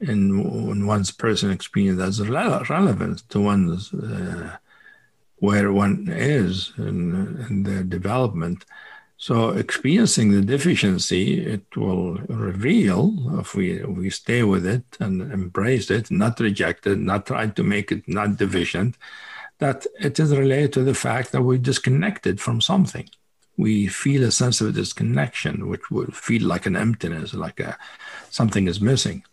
in, 0.00 0.40
in 0.40 0.86
one's 0.86 1.10
personal 1.10 1.54
experience 1.54 2.00
as 2.00 2.28
relevant 2.28 3.28
to 3.30 3.40
one's 3.40 3.92
uh, 3.94 4.56
where 5.36 5.72
one 5.72 6.08
is 6.08 6.72
in, 6.78 7.44
in 7.48 7.62
their 7.64 7.82
development. 7.82 8.64
So 9.16 9.50
experiencing 9.50 10.32
the 10.32 10.42
deficiency, 10.42 11.40
it 11.40 11.64
will 11.76 12.14
reveal 12.28 13.38
if 13.40 13.54
we 13.54 13.80
if 13.80 13.88
we 13.88 14.10
stay 14.10 14.42
with 14.42 14.66
it 14.66 14.84
and 15.00 15.32
embrace 15.32 15.90
it, 15.90 16.10
not 16.10 16.40
reject 16.40 16.86
it, 16.86 16.98
not 16.98 17.26
try 17.26 17.46
to 17.46 17.62
make 17.62 17.92
it 17.92 18.06
not 18.06 18.36
deficient, 18.36 18.96
that 19.58 19.86
it 20.00 20.18
is 20.18 20.36
related 20.36 20.72
to 20.74 20.82
the 20.82 20.94
fact 20.94 21.32
that 21.32 21.42
we're 21.42 21.58
disconnected 21.58 22.40
from 22.40 22.60
something. 22.60 23.08
We 23.56 23.86
feel 23.86 24.24
a 24.24 24.30
sense 24.30 24.60
of 24.60 24.74
disconnection, 24.74 25.68
which 25.68 25.90
would 25.90 26.14
feel 26.16 26.46
like 26.46 26.66
an 26.66 26.76
emptiness, 26.76 27.34
like 27.34 27.60
a, 27.60 27.78
something 28.30 28.66
is 28.66 28.80
missing. 28.80 29.24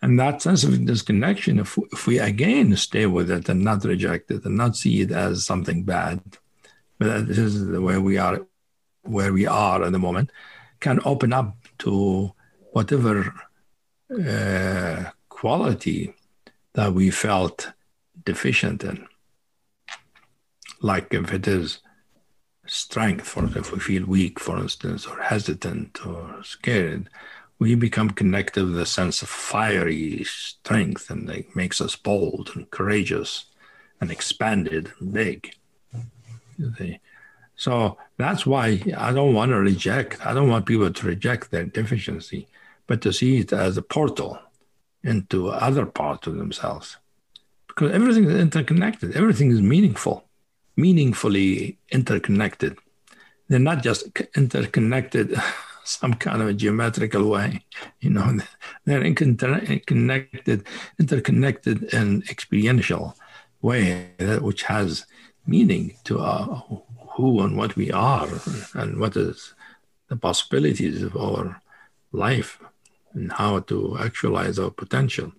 And 0.00 0.18
that 0.18 0.42
sense 0.42 0.64
of 0.64 0.84
disconnection, 0.84 1.60
if, 1.60 1.78
if 1.92 2.06
we 2.06 2.18
again 2.18 2.76
stay 2.76 3.06
with 3.06 3.30
it 3.30 3.48
and 3.48 3.62
not 3.62 3.84
reject 3.84 4.30
it 4.30 4.44
and 4.44 4.56
not 4.56 4.76
see 4.76 5.02
it 5.02 5.12
as 5.12 5.44
something 5.44 5.84
bad, 5.84 6.20
but 6.98 7.28
this 7.28 7.38
is 7.38 7.66
the 7.66 7.80
way 7.80 7.98
we 7.98 8.18
are, 8.18 8.40
where 9.02 9.32
we 9.32 9.46
are 9.46 9.82
at 9.84 9.92
the 9.92 9.98
moment, 9.98 10.30
can 10.80 10.98
open 11.04 11.32
up 11.32 11.54
to 11.78 12.32
whatever 12.72 13.32
uh, 14.26 15.04
quality 15.28 16.14
that 16.74 16.92
we 16.92 17.10
felt 17.10 17.72
deficient 18.24 18.82
in. 18.82 19.06
Like 20.80 21.14
if 21.14 21.32
it 21.32 21.46
is 21.46 21.80
strength, 22.66 23.26
for 23.26 23.44
if 23.44 23.72
we 23.72 23.78
feel 23.78 24.06
weak, 24.06 24.38
for 24.38 24.58
instance, 24.58 25.06
or 25.06 25.20
hesitant 25.20 26.06
or 26.06 26.42
scared, 26.42 27.08
we 27.58 27.74
become 27.74 28.10
connected 28.10 28.64
with 28.64 28.78
a 28.78 28.86
sense 28.86 29.22
of 29.22 29.28
fiery 29.28 30.24
strength 30.24 31.10
and 31.10 31.30
it 31.30 31.54
makes 31.54 31.80
us 31.80 31.94
bold 31.94 32.50
and 32.54 32.70
courageous 32.70 33.44
and 34.00 34.10
expanded 34.10 34.92
and 34.98 35.12
big. 35.12 35.54
So 37.54 37.98
that's 38.16 38.44
why 38.44 38.82
I 38.96 39.12
don't 39.12 39.34
want 39.34 39.50
to 39.50 39.58
reject, 39.58 40.26
I 40.26 40.34
don't 40.34 40.48
want 40.48 40.66
people 40.66 40.92
to 40.92 41.06
reject 41.06 41.50
their 41.50 41.64
deficiency, 41.64 42.48
but 42.86 43.00
to 43.02 43.12
see 43.12 43.38
it 43.38 43.52
as 43.52 43.76
a 43.76 43.82
portal 43.82 44.40
into 45.04 45.48
other 45.48 45.86
parts 45.86 46.26
of 46.26 46.36
themselves. 46.36 46.96
Because 47.68 47.92
everything 47.92 48.24
is 48.24 48.40
interconnected, 48.40 49.16
everything 49.16 49.50
is 49.50 49.62
meaningful, 49.62 50.24
meaningfully 50.76 51.78
interconnected. 51.90 52.76
They're 53.48 53.58
not 53.58 53.82
just 53.82 54.06
interconnected 54.36 55.36
some 55.84 56.14
kind 56.14 56.40
of 56.40 56.48
a 56.48 56.54
geometrical 56.54 57.28
way. 57.28 57.64
You 58.00 58.10
know, 58.10 58.38
they're 58.84 59.02
interconnected, 59.02 60.64
interconnected 60.98 61.94
in 61.94 62.24
experiential 62.28 63.16
way, 63.60 64.10
which 64.40 64.62
has 64.64 65.06
meaning 65.46 65.96
to 66.04 66.20
uh, 66.20 66.60
who 67.14 67.40
and 67.40 67.56
what 67.56 67.76
we 67.76 67.90
are 67.90 68.28
and 68.74 68.98
what 68.98 69.16
is 69.16 69.54
the 70.08 70.16
possibilities 70.16 71.02
of 71.02 71.16
our 71.16 71.60
life 72.12 72.58
and 73.12 73.32
how 73.32 73.60
to 73.60 73.96
actualize 74.00 74.58
our 74.58 74.70
potential. 74.70 75.32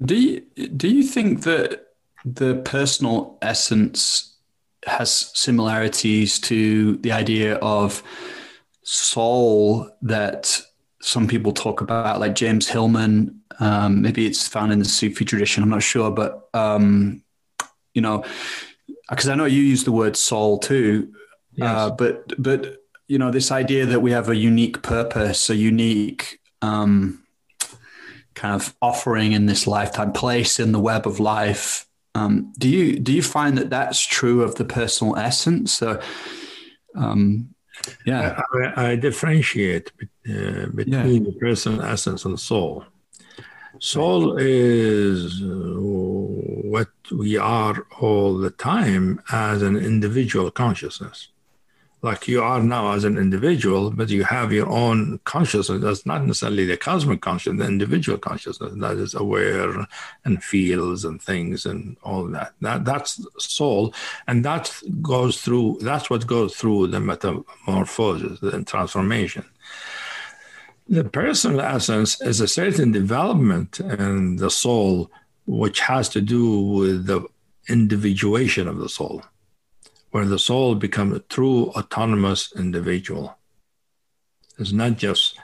Do 0.00 0.14
you, 0.14 0.40
do 0.76 0.88
you 0.88 1.02
think 1.02 1.42
that 1.42 1.87
the 2.34 2.56
personal 2.64 3.38
essence 3.42 4.36
has 4.86 5.30
similarities 5.34 6.38
to 6.40 6.96
the 6.98 7.12
idea 7.12 7.56
of 7.56 8.02
soul 8.82 9.90
that 10.02 10.60
some 11.00 11.28
people 11.28 11.52
talk 11.52 11.80
about, 11.80 12.20
like 12.20 12.34
James 12.34 12.68
Hillman? 12.68 13.40
Um, 13.60 14.02
maybe 14.02 14.26
it's 14.26 14.46
found 14.46 14.72
in 14.72 14.78
the 14.78 14.84
Sufi 14.84 15.24
tradition. 15.24 15.62
I'm 15.62 15.70
not 15.70 15.82
sure, 15.82 16.10
but 16.10 16.48
um, 16.54 17.22
you 17.94 18.00
know, 18.00 18.24
because 19.10 19.28
I 19.28 19.34
know 19.34 19.46
you 19.46 19.62
use 19.62 19.84
the 19.84 19.92
word 19.92 20.16
soul 20.16 20.58
too. 20.58 21.12
Yes. 21.54 21.68
Uh, 21.68 21.90
but 21.90 22.40
but 22.40 22.82
you 23.08 23.18
know 23.18 23.30
this 23.30 23.50
idea 23.50 23.86
that 23.86 24.00
we 24.00 24.12
have 24.12 24.28
a 24.28 24.36
unique 24.36 24.82
purpose, 24.82 25.50
a 25.50 25.56
unique 25.56 26.40
um, 26.62 27.24
kind 28.34 28.54
of 28.54 28.74
offering 28.80 29.32
in 29.32 29.46
this 29.46 29.66
lifetime, 29.66 30.12
place 30.12 30.60
in 30.60 30.72
the 30.72 30.78
web 30.78 31.06
of 31.06 31.18
life. 31.18 31.87
Um, 32.18 32.52
do 32.58 32.68
you 32.68 32.98
do 32.98 33.12
you 33.12 33.22
find 33.22 33.56
that 33.58 33.70
that's 33.70 34.00
true 34.04 34.42
of 34.42 34.54
the 34.56 34.64
personal 34.64 35.16
essence? 35.16 35.72
So, 35.74 36.00
um, 36.94 37.54
yeah, 38.04 38.40
I, 38.76 38.90
I 38.90 38.96
differentiate 38.96 39.92
uh, 40.28 40.66
between 40.74 41.24
yeah. 41.24 41.30
the 41.30 41.36
personal 41.40 41.82
essence 41.82 42.24
and 42.24 42.38
soul. 42.38 42.84
Soul 43.80 44.36
is 44.38 45.42
uh, 45.42 45.46
what 46.74 46.88
we 47.12 47.36
are 47.36 47.86
all 48.00 48.36
the 48.36 48.50
time 48.50 49.22
as 49.30 49.62
an 49.62 49.76
individual 49.76 50.50
consciousness 50.50 51.28
like 52.00 52.28
you 52.28 52.42
are 52.42 52.60
now 52.62 52.92
as 52.92 53.02
an 53.02 53.18
individual, 53.18 53.90
but 53.90 54.08
you 54.08 54.22
have 54.22 54.52
your 54.52 54.68
own 54.68 55.18
consciousness. 55.24 55.82
That's 55.82 56.06
not 56.06 56.24
necessarily 56.24 56.64
the 56.64 56.76
cosmic 56.76 57.20
consciousness, 57.20 57.66
the 57.66 57.72
individual 57.72 58.18
consciousness 58.18 58.72
that 58.76 58.98
is 58.98 59.14
aware 59.14 59.86
and 60.24 60.42
feels 60.42 61.04
and 61.04 61.20
things 61.20 61.66
and 61.66 61.96
all 62.04 62.24
that. 62.28 62.52
That 62.60 62.84
that's 62.84 63.20
soul, 63.38 63.92
and 64.28 64.44
that 64.44 64.72
goes 65.02 65.40
through. 65.40 65.78
That's 65.80 66.08
what 66.08 66.26
goes 66.26 66.54
through 66.54 66.88
the 66.88 67.00
metamorphosis, 67.00 68.38
the 68.40 68.62
transformation. 68.62 69.44
The 70.88 71.04
personal 71.04 71.60
essence 71.60 72.20
is 72.22 72.40
a 72.40 72.48
certain 72.48 72.92
development 72.92 73.80
in 73.80 74.36
the 74.36 74.50
soul, 74.50 75.10
which 75.46 75.80
has 75.80 76.08
to 76.10 76.20
do 76.20 76.60
with 76.60 77.06
the 77.06 77.26
individuation 77.68 78.68
of 78.68 78.78
the 78.78 78.88
soul 78.88 79.22
where 80.10 80.24
the 80.24 80.38
soul 80.38 80.74
becomes 80.74 81.16
a 81.16 81.20
true 81.20 81.66
autonomous 81.70 82.52
individual. 82.56 83.36
It's 84.58 84.72
not 84.72 84.96
just 84.96 85.38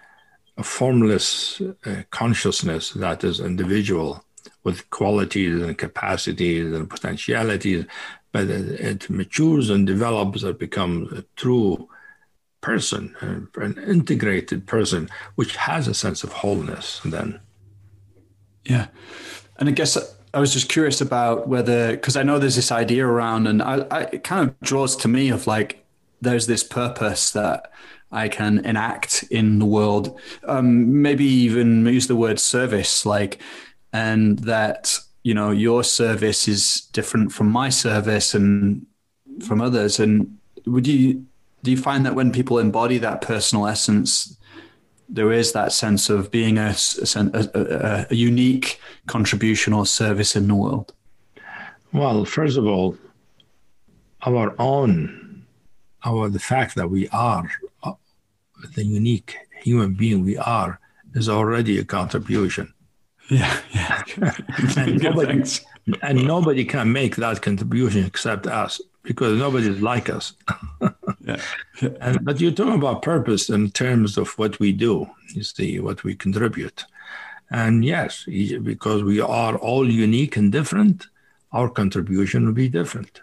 a 0.56 0.62
formless 0.62 1.60
uh, 1.60 2.02
consciousness 2.10 2.90
that 2.90 3.24
is 3.24 3.40
individual 3.40 4.24
with 4.62 4.88
qualities 4.90 5.62
and 5.62 5.76
capacities 5.76 6.72
and 6.72 6.88
potentialities, 6.88 7.84
but 8.32 8.48
it, 8.48 8.80
it 8.80 9.10
matures 9.10 9.70
and 9.70 9.86
develops 9.86 10.42
and 10.42 10.58
becomes 10.58 11.12
a 11.12 11.24
true 11.36 11.88
person, 12.60 13.14
an 13.20 13.78
integrated 13.86 14.66
person, 14.66 15.08
which 15.34 15.54
has 15.56 15.86
a 15.86 15.94
sense 15.94 16.24
of 16.24 16.32
wholeness 16.32 17.00
then. 17.04 17.38
Yeah. 18.64 18.86
And 19.58 19.68
I 19.68 19.72
guess 19.72 20.13
I 20.34 20.40
was 20.40 20.52
just 20.52 20.68
curious 20.68 21.00
about 21.00 21.48
whether, 21.48 21.92
because 21.92 22.16
I 22.16 22.24
know 22.24 22.40
there's 22.40 22.56
this 22.56 22.72
idea 22.72 23.06
around, 23.06 23.46
and 23.46 23.62
I, 23.62 23.86
I, 23.90 24.00
it 24.12 24.24
kind 24.24 24.48
of 24.48 24.60
draws 24.60 24.96
to 24.96 25.08
me 25.08 25.28
of 25.28 25.46
like, 25.46 25.84
there's 26.20 26.46
this 26.46 26.64
purpose 26.64 27.30
that 27.30 27.70
I 28.10 28.28
can 28.28 28.64
enact 28.64 29.24
in 29.30 29.60
the 29.60 29.64
world. 29.64 30.18
Um, 30.44 31.02
maybe 31.02 31.24
even 31.24 31.86
use 31.86 32.08
the 32.08 32.16
word 32.16 32.40
service, 32.40 33.06
like, 33.06 33.40
and 33.92 34.40
that, 34.40 34.98
you 35.22 35.34
know, 35.34 35.52
your 35.52 35.84
service 35.84 36.48
is 36.48 36.80
different 36.92 37.32
from 37.32 37.48
my 37.48 37.68
service 37.68 38.34
and 38.34 38.86
from 39.46 39.60
others. 39.60 40.00
And 40.00 40.36
would 40.66 40.86
you, 40.86 41.24
do 41.62 41.70
you 41.70 41.76
find 41.76 42.04
that 42.06 42.16
when 42.16 42.32
people 42.32 42.58
embody 42.58 42.98
that 42.98 43.20
personal 43.20 43.68
essence, 43.68 44.36
there 45.08 45.32
is 45.32 45.52
that 45.52 45.72
sense 45.72 46.08
of 46.08 46.30
being 46.30 46.58
a, 46.58 46.74
a, 47.14 47.48
a, 47.54 48.06
a, 48.10 48.14
unique 48.14 48.80
contribution 49.06 49.72
or 49.72 49.86
service 49.86 50.36
in 50.36 50.48
the 50.48 50.54
world? 50.54 50.92
Well, 51.92 52.24
first 52.24 52.56
of 52.56 52.66
all, 52.66 52.96
our 54.22 54.54
own, 54.58 55.44
our 56.04 56.28
the 56.28 56.38
fact 56.38 56.74
that 56.76 56.90
we 56.90 57.08
are 57.08 57.50
uh, 57.82 57.92
the 58.74 58.84
unique 58.84 59.36
human 59.62 59.94
being 59.94 60.24
we 60.24 60.36
are 60.36 60.80
is 61.14 61.28
already 61.28 61.78
a 61.78 61.84
contribution. 61.84 62.72
Yeah, 63.30 63.58
yeah. 63.72 64.02
and, 64.76 65.02
nobody, 65.02 65.42
and 66.02 66.26
nobody 66.26 66.64
can 66.64 66.92
make 66.92 67.16
that 67.16 67.42
contribution 67.42 68.04
except 68.04 68.46
us 68.46 68.80
because 69.04 69.38
nobody's 69.38 69.80
like 69.80 70.08
us. 70.08 70.32
yeah. 71.20 71.40
and, 72.00 72.24
but 72.24 72.40
you're 72.40 72.52
talking 72.52 72.74
about 72.74 73.02
purpose 73.02 73.48
in 73.48 73.70
terms 73.70 74.18
of 74.18 74.36
what 74.38 74.58
we 74.58 74.72
do, 74.72 75.08
you 75.34 75.44
see, 75.44 75.78
what 75.78 76.02
we 76.02 76.14
contribute. 76.16 76.84
And 77.50 77.84
yes, 77.84 78.24
because 78.24 79.04
we 79.04 79.20
are 79.20 79.56
all 79.56 79.88
unique 79.88 80.36
and 80.36 80.50
different, 80.50 81.06
our 81.52 81.68
contribution 81.68 82.46
will 82.46 82.52
be 82.52 82.68
different. 82.68 83.20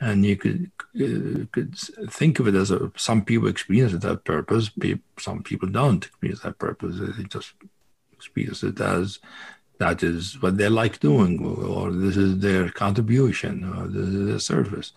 And 0.00 0.24
you 0.24 0.36
could, 0.36 0.70
uh, 0.96 1.46
could 1.50 1.76
think 2.10 2.38
of 2.38 2.46
it 2.46 2.54
as 2.54 2.70
a, 2.70 2.92
some 2.96 3.24
people 3.24 3.48
experience 3.48 3.94
that 3.94 4.24
purpose, 4.24 4.70
some 5.18 5.42
people 5.42 5.68
don't 5.68 6.04
experience 6.04 6.42
that 6.42 6.58
purpose. 6.58 6.96
They 7.00 7.24
just 7.24 7.54
experience 8.12 8.62
it 8.62 8.80
as 8.80 9.18
that 9.78 10.02
is 10.02 10.40
what 10.40 10.56
they 10.56 10.68
like 10.68 11.00
doing, 11.00 11.44
or 11.44 11.90
this 11.90 12.16
is 12.16 12.38
their 12.38 12.70
contribution, 12.70 13.64
or 13.64 13.88
this 13.88 14.08
is 14.08 14.26
their 14.28 14.38
service. 14.38 14.92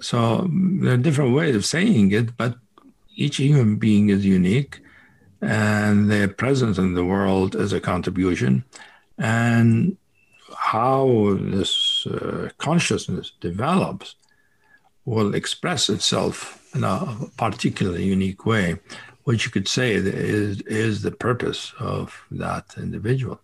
So 0.00 0.48
there 0.50 0.94
are 0.94 0.96
different 0.96 1.34
ways 1.34 1.56
of 1.56 1.66
saying 1.66 2.12
it, 2.12 2.36
but 2.36 2.56
each 3.16 3.36
human 3.36 3.76
being 3.76 4.08
is 4.08 4.24
unique, 4.24 4.80
and 5.42 6.10
their 6.10 6.28
presence 6.28 6.78
in 6.78 6.94
the 6.94 7.04
world 7.04 7.54
is 7.54 7.72
a 7.72 7.80
contribution. 7.80 8.64
And 9.18 9.96
how 10.56 11.36
this 11.40 12.06
uh, 12.06 12.50
consciousness 12.58 13.32
develops 13.40 14.16
will 15.04 15.34
express 15.34 15.88
itself 15.88 16.60
in 16.74 16.84
a 16.84 17.16
particularly 17.36 18.04
unique 18.04 18.46
way 18.46 18.78
which 19.24 19.44
you 19.44 19.50
could 19.50 19.68
say 19.68 19.94
is 19.94 20.60
is 20.62 21.02
the 21.02 21.10
purpose 21.10 21.72
of 21.78 22.24
that 22.30 22.74
individual. 22.76 23.40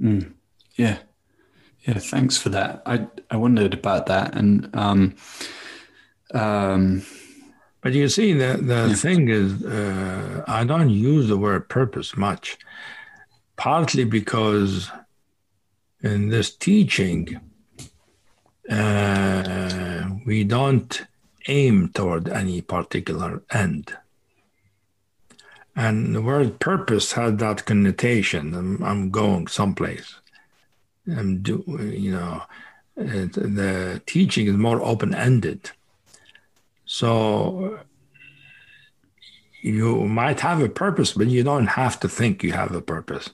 Mm. 0.00 0.32
Yeah, 0.76 0.98
Yeah, 1.86 1.98
thanks 1.98 2.36
for 2.36 2.50
that. 2.50 2.82
I 2.86 3.06
I 3.30 3.36
wondered 3.36 3.74
about 3.74 4.06
that, 4.06 4.34
and 4.34 4.74
um, 4.74 5.14
um, 6.34 7.02
but 7.80 7.92
you 7.92 8.08
see, 8.08 8.32
the 8.32 8.58
the 8.60 8.88
yeah. 8.88 8.94
thing 8.94 9.28
is, 9.28 9.64
uh, 9.64 10.44
I 10.46 10.64
don't 10.64 10.90
use 10.90 11.28
the 11.28 11.38
word 11.38 11.68
purpose 11.68 12.16
much, 12.16 12.58
partly 13.56 14.04
because 14.04 14.90
in 16.02 16.28
this 16.28 16.54
teaching, 16.54 17.40
uh, 18.70 20.08
we 20.26 20.44
don't 20.44 21.02
aim 21.48 21.88
toward 21.88 22.28
any 22.28 22.60
particular 22.60 23.42
end. 23.50 23.96
And 25.80 26.14
the 26.14 26.20
word 26.20 26.58
purpose 26.58 27.12
has 27.12 27.36
that 27.36 27.64
connotation. 27.64 28.54
I'm, 28.54 28.82
I'm 28.82 29.10
going 29.10 29.46
someplace. 29.46 30.14
I'm 31.06 31.40
do, 31.40 31.64
you 31.80 32.12
know, 32.12 32.42
it, 32.98 33.32
the 33.32 34.02
teaching 34.04 34.46
is 34.46 34.58
more 34.58 34.82
open 34.82 35.14
ended. 35.14 35.70
So 36.84 37.80
you 39.62 40.04
might 40.04 40.40
have 40.40 40.60
a 40.60 40.68
purpose, 40.68 41.12
but 41.12 41.28
you 41.28 41.42
don't 41.42 41.68
have 41.68 41.98
to 42.00 42.10
think 42.10 42.42
you 42.42 42.52
have 42.52 42.74
a 42.74 42.82
purpose. 42.82 43.30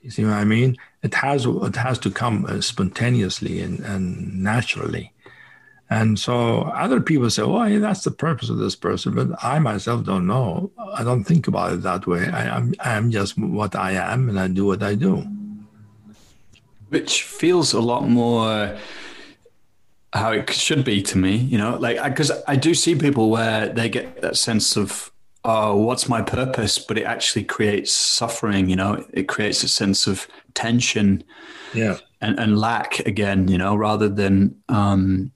You 0.00 0.10
see 0.10 0.24
what 0.24 0.32
I 0.32 0.44
mean? 0.44 0.78
It 1.02 1.12
has 1.12 1.44
it 1.44 1.76
has 1.76 1.98
to 1.98 2.10
come 2.10 2.46
uh, 2.46 2.62
spontaneously 2.62 3.60
and, 3.60 3.80
and 3.80 4.42
naturally. 4.42 5.12
And 5.90 6.18
so 6.18 6.62
other 6.62 7.00
people 7.00 7.28
say, 7.30 7.42
"Oh, 7.42 7.64
yeah, 7.64 7.80
that's 7.80 8.04
the 8.04 8.12
purpose 8.12 8.48
of 8.48 8.58
this 8.58 8.76
person," 8.76 9.14
but 9.14 9.42
I 9.42 9.58
myself 9.58 10.04
don't 10.04 10.26
know. 10.26 10.70
I 10.94 11.02
don't 11.02 11.24
think 11.24 11.48
about 11.48 11.72
it 11.72 11.82
that 11.82 12.06
way. 12.06 12.28
I, 12.28 12.56
am 12.56 12.74
I'm 12.78 13.10
just 13.10 13.36
what 13.36 13.74
I 13.74 13.92
am, 13.92 14.28
and 14.28 14.38
I 14.38 14.46
do 14.46 14.66
what 14.66 14.84
I 14.84 14.94
do. 14.94 15.26
Which 16.90 17.24
feels 17.24 17.72
a 17.72 17.80
lot 17.80 18.08
more 18.08 18.76
how 20.12 20.32
it 20.32 20.50
should 20.50 20.84
be 20.84 21.02
to 21.02 21.18
me, 21.18 21.36
you 21.36 21.58
know, 21.58 21.76
like 21.76 22.02
because 22.04 22.30
I, 22.30 22.42
I 22.48 22.56
do 22.56 22.72
see 22.72 22.94
people 22.94 23.30
where 23.30 23.68
they 23.68 23.88
get 23.88 24.20
that 24.22 24.36
sense 24.36 24.76
of 24.76 25.10
oh, 25.44 25.76
what's 25.76 26.08
my 26.08 26.22
purpose? 26.22 26.78
But 26.78 26.98
it 26.98 27.04
actually 27.04 27.44
creates 27.44 27.92
suffering, 27.92 28.68
you 28.68 28.76
know, 28.76 29.04
it 29.12 29.28
creates 29.28 29.62
a 29.62 29.68
sense 29.68 30.06
of 30.06 30.26
tension 30.54 31.24
yeah. 31.74 31.98
and, 32.20 32.38
and 32.38 32.58
lack 32.58 33.00
again, 33.00 33.48
you 33.48 33.58
know, 33.58 33.74
rather 33.74 34.08
than, 34.08 34.56
um, 34.68 35.32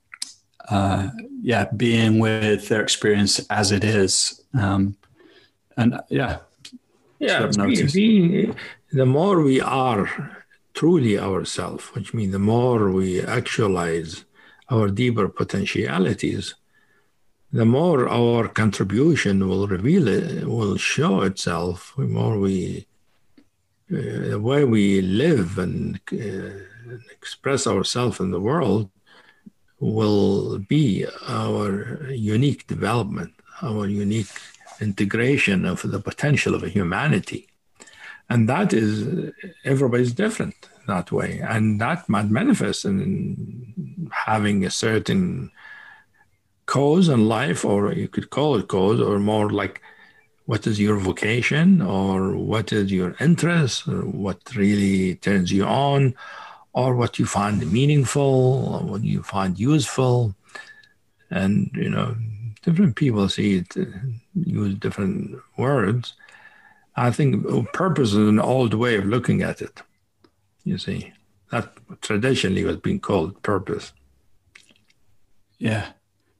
uh, 0.68 1.10
yeah, 1.42 1.66
being 1.76 2.18
with 2.18 2.68
their 2.68 2.82
experience 2.82 3.38
as 3.50 3.72
it 3.72 3.84
is. 3.84 4.42
Um, 4.58 4.96
and 5.76 6.00
yeah. 6.08 6.38
Yeah, 7.18 7.50
being, 7.92 8.54
the 8.92 9.06
more 9.06 9.40
we 9.40 9.60
are 9.60 10.44
truly 10.74 11.18
ourselves, 11.18 11.84
which 11.94 12.12
means 12.12 12.32
the 12.32 12.38
more 12.38 12.90
we 12.90 13.22
actualize 13.22 14.24
our 14.70 14.88
deeper 14.88 15.28
potentialities, 15.28 16.54
the 17.52 17.64
more 17.64 18.08
our 18.08 18.48
contribution 18.48 19.48
will 19.48 19.66
reveal 19.68 20.08
it, 20.08 20.46
will 20.46 20.76
show 20.76 21.22
itself, 21.22 21.94
the 21.96 22.04
more 22.04 22.38
we, 22.38 22.86
uh, 23.92 24.30
the 24.30 24.40
way 24.40 24.64
we 24.64 25.00
live 25.00 25.58
and 25.58 26.00
uh, 26.12 26.96
express 27.10 27.66
ourselves 27.66 28.18
in 28.18 28.32
the 28.32 28.40
world 28.40 28.90
will 29.84 30.58
be 30.58 31.06
our 31.28 32.10
unique 32.10 32.66
development, 32.66 33.32
our 33.60 33.86
unique 33.86 34.34
integration 34.80 35.66
of 35.66 35.82
the 35.82 36.00
potential 36.00 36.54
of 36.54 36.62
humanity. 36.62 37.46
And 38.30 38.48
that 38.48 38.72
is, 38.72 39.32
everybody's 39.64 40.12
different 40.12 40.54
that 40.86 41.12
way. 41.12 41.40
And 41.40 41.80
that 41.82 42.08
might 42.08 42.30
manifest 42.30 42.86
in 42.86 44.08
having 44.10 44.64
a 44.64 44.70
certain 44.70 45.50
cause 46.64 47.10
in 47.10 47.28
life, 47.28 47.62
or 47.64 47.92
you 47.92 48.08
could 48.08 48.30
call 48.30 48.56
it 48.56 48.68
cause, 48.68 49.00
or 49.00 49.18
more 49.18 49.50
like 49.50 49.82
what 50.46 50.66
is 50.66 50.80
your 50.80 50.96
vocation, 50.96 51.82
or 51.82 52.36
what 52.36 52.72
is 52.72 52.90
your 52.90 53.14
interest, 53.20 53.86
or 53.86 54.00
what 54.00 54.38
really 54.56 55.16
turns 55.16 55.52
you 55.52 55.64
on, 55.64 56.14
or 56.74 56.94
what 56.94 57.18
you 57.18 57.24
find 57.26 57.72
meaningful, 57.72 58.22
or 58.74 58.80
what 58.86 59.02
you 59.02 59.22
find 59.22 59.58
useful. 59.58 60.34
And, 61.30 61.70
you 61.74 61.88
know, 61.88 62.16
different 62.62 62.96
people 62.96 63.28
see 63.28 63.58
it, 63.58 63.76
uh, 63.76 63.84
use 64.34 64.74
different 64.74 65.40
words. 65.56 66.14
I 66.96 67.10
think 67.10 67.46
purpose 67.72 68.10
is 68.10 68.28
an 68.28 68.38
old 68.38 68.74
way 68.74 68.96
of 68.96 69.06
looking 69.06 69.42
at 69.42 69.62
it. 69.62 69.82
You 70.64 70.78
see, 70.78 71.12
that 71.50 71.72
traditionally 72.00 72.64
was 72.64 72.76
being 72.76 73.00
called 73.00 73.42
purpose. 73.42 73.92
Yeah. 75.58 75.92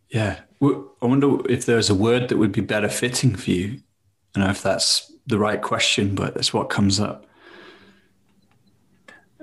Yeah. 0.09 0.41
I 0.63 1.07
wonder 1.07 1.39
if 1.51 1.67
there's 1.67 1.91
a 1.91 1.95
word 1.95 2.29
that 2.29 2.39
would 2.39 2.53
be 2.53 2.61
better 2.61 2.89
fitting 2.89 3.37
for 3.37 3.51
you. 3.51 3.81
I 4.35 4.41
don't 4.41 4.45
know 4.45 4.51
if 4.51 4.63
that's 4.63 5.13
the 5.27 5.39
right 5.39 5.61
question, 5.61 6.15
but 6.15 6.35
that's 6.35 6.53
what 6.55 6.71
comes 6.71 6.99
up. 7.01 7.27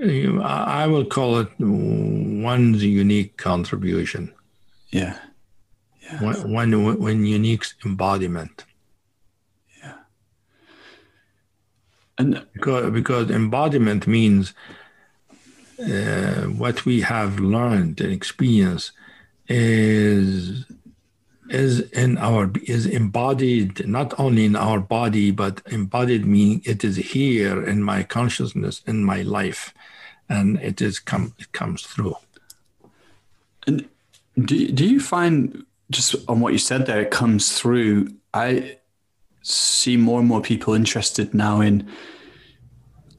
I 0.01 0.87
will 0.87 1.05
call 1.05 1.37
it 1.39 1.49
one's 1.59 2.83
unique 2.83 3.37
contribution. 3.37 4.33
Yeah. 4.89 5.17
Yeah. 6.01 6.23
One, 6.23 6.51
one, 6.51 6.99
one 6.99 7.25
unique 7.25 7.65
embodiment. 7.85 8.65
Yeah. 9.81 9.93
And 12.17 12.45
because, 12.53 12.91
because 12.91 13.29
embodiment 13.29 14.07
means 14.07 14.53
uh, 15.79 16.43
what 16.45 16.85
we 16.85 17.01
have 17.01 17.39
learned 17.39 18.01
and 18.01 18.11
experienced 18.11 18.91
is 19.47 20.65
is 21.53 21.81
in 21.91 22.17
our 22.17 22.51
is 22.63 22.85
embodied 22.85 23.87
not 23.87 24.17
only 24.19 24.45
in 24.45 24.55
our 24.55 24.79
body 24.79 25.31
but 25.31 25.61
embodied 25.67 26.25
meaning 26.25 26.61
it 26.65 26.83
is 26.83 26.95
here 26.95 27.63
in 27.63 27.83
my 27.83 28.03
consciousness 28.03 28.81
in 28.87 29.03
my 29.03 29.21
life 29.21 29.73
and 30.29 30.57
it 30.59 30.81
is 30.81 30.99
come 30.99 31.33
it 31.37 31.51
comes 31.51 31.83
through 31.83 32.15
and 33.67 33.87
do, 34.37 34.71
do 34.71 34.85
you 34.87 34.99
find 34.99 35.65
just 35.89 36.15
on 36.27 36.39
what 36.39 36.53
you 36.53 36.59
said 36.59 36.85
there 36.85 37.01
it 37.01 37.11
comes 37.11 37.57
through 37.57 38.07
i 38.33 38.77
see 39.41 39.97
more 39.97 40.19
and 40.19 40.27
more 40.27 40.41
people 40.41 40.73
interested 40.73 41.33
now 41.33 41.61
in 41.61 41.87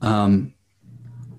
um 0.00 0.52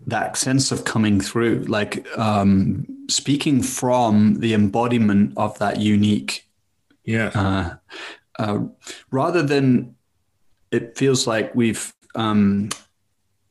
that 0.07 0.37
sense 0.37 0.71
of 0.71 0.85
coming 0.85 1.19
through, 1.19 1.59
like 1.67 2.05
um, 2.17 2.85
speaking 3.09 3.61
from 3.61 4.35
the 4.35 4.53
embodiment 4.53 5.33
of 5.37 5.57
that 5.59 5.79
unique. 5.79 6.42
Yeah. 7.05 7.31
Uh, 7.33 7.75
uh, 8.39 8.59
rather 9.11 9.43
than 9.43 9.95
it 10.71 10.97
feels 10.97 11.27
like 11.27 11.53
we've. 11.55 11.93
Um, 12.15 12.69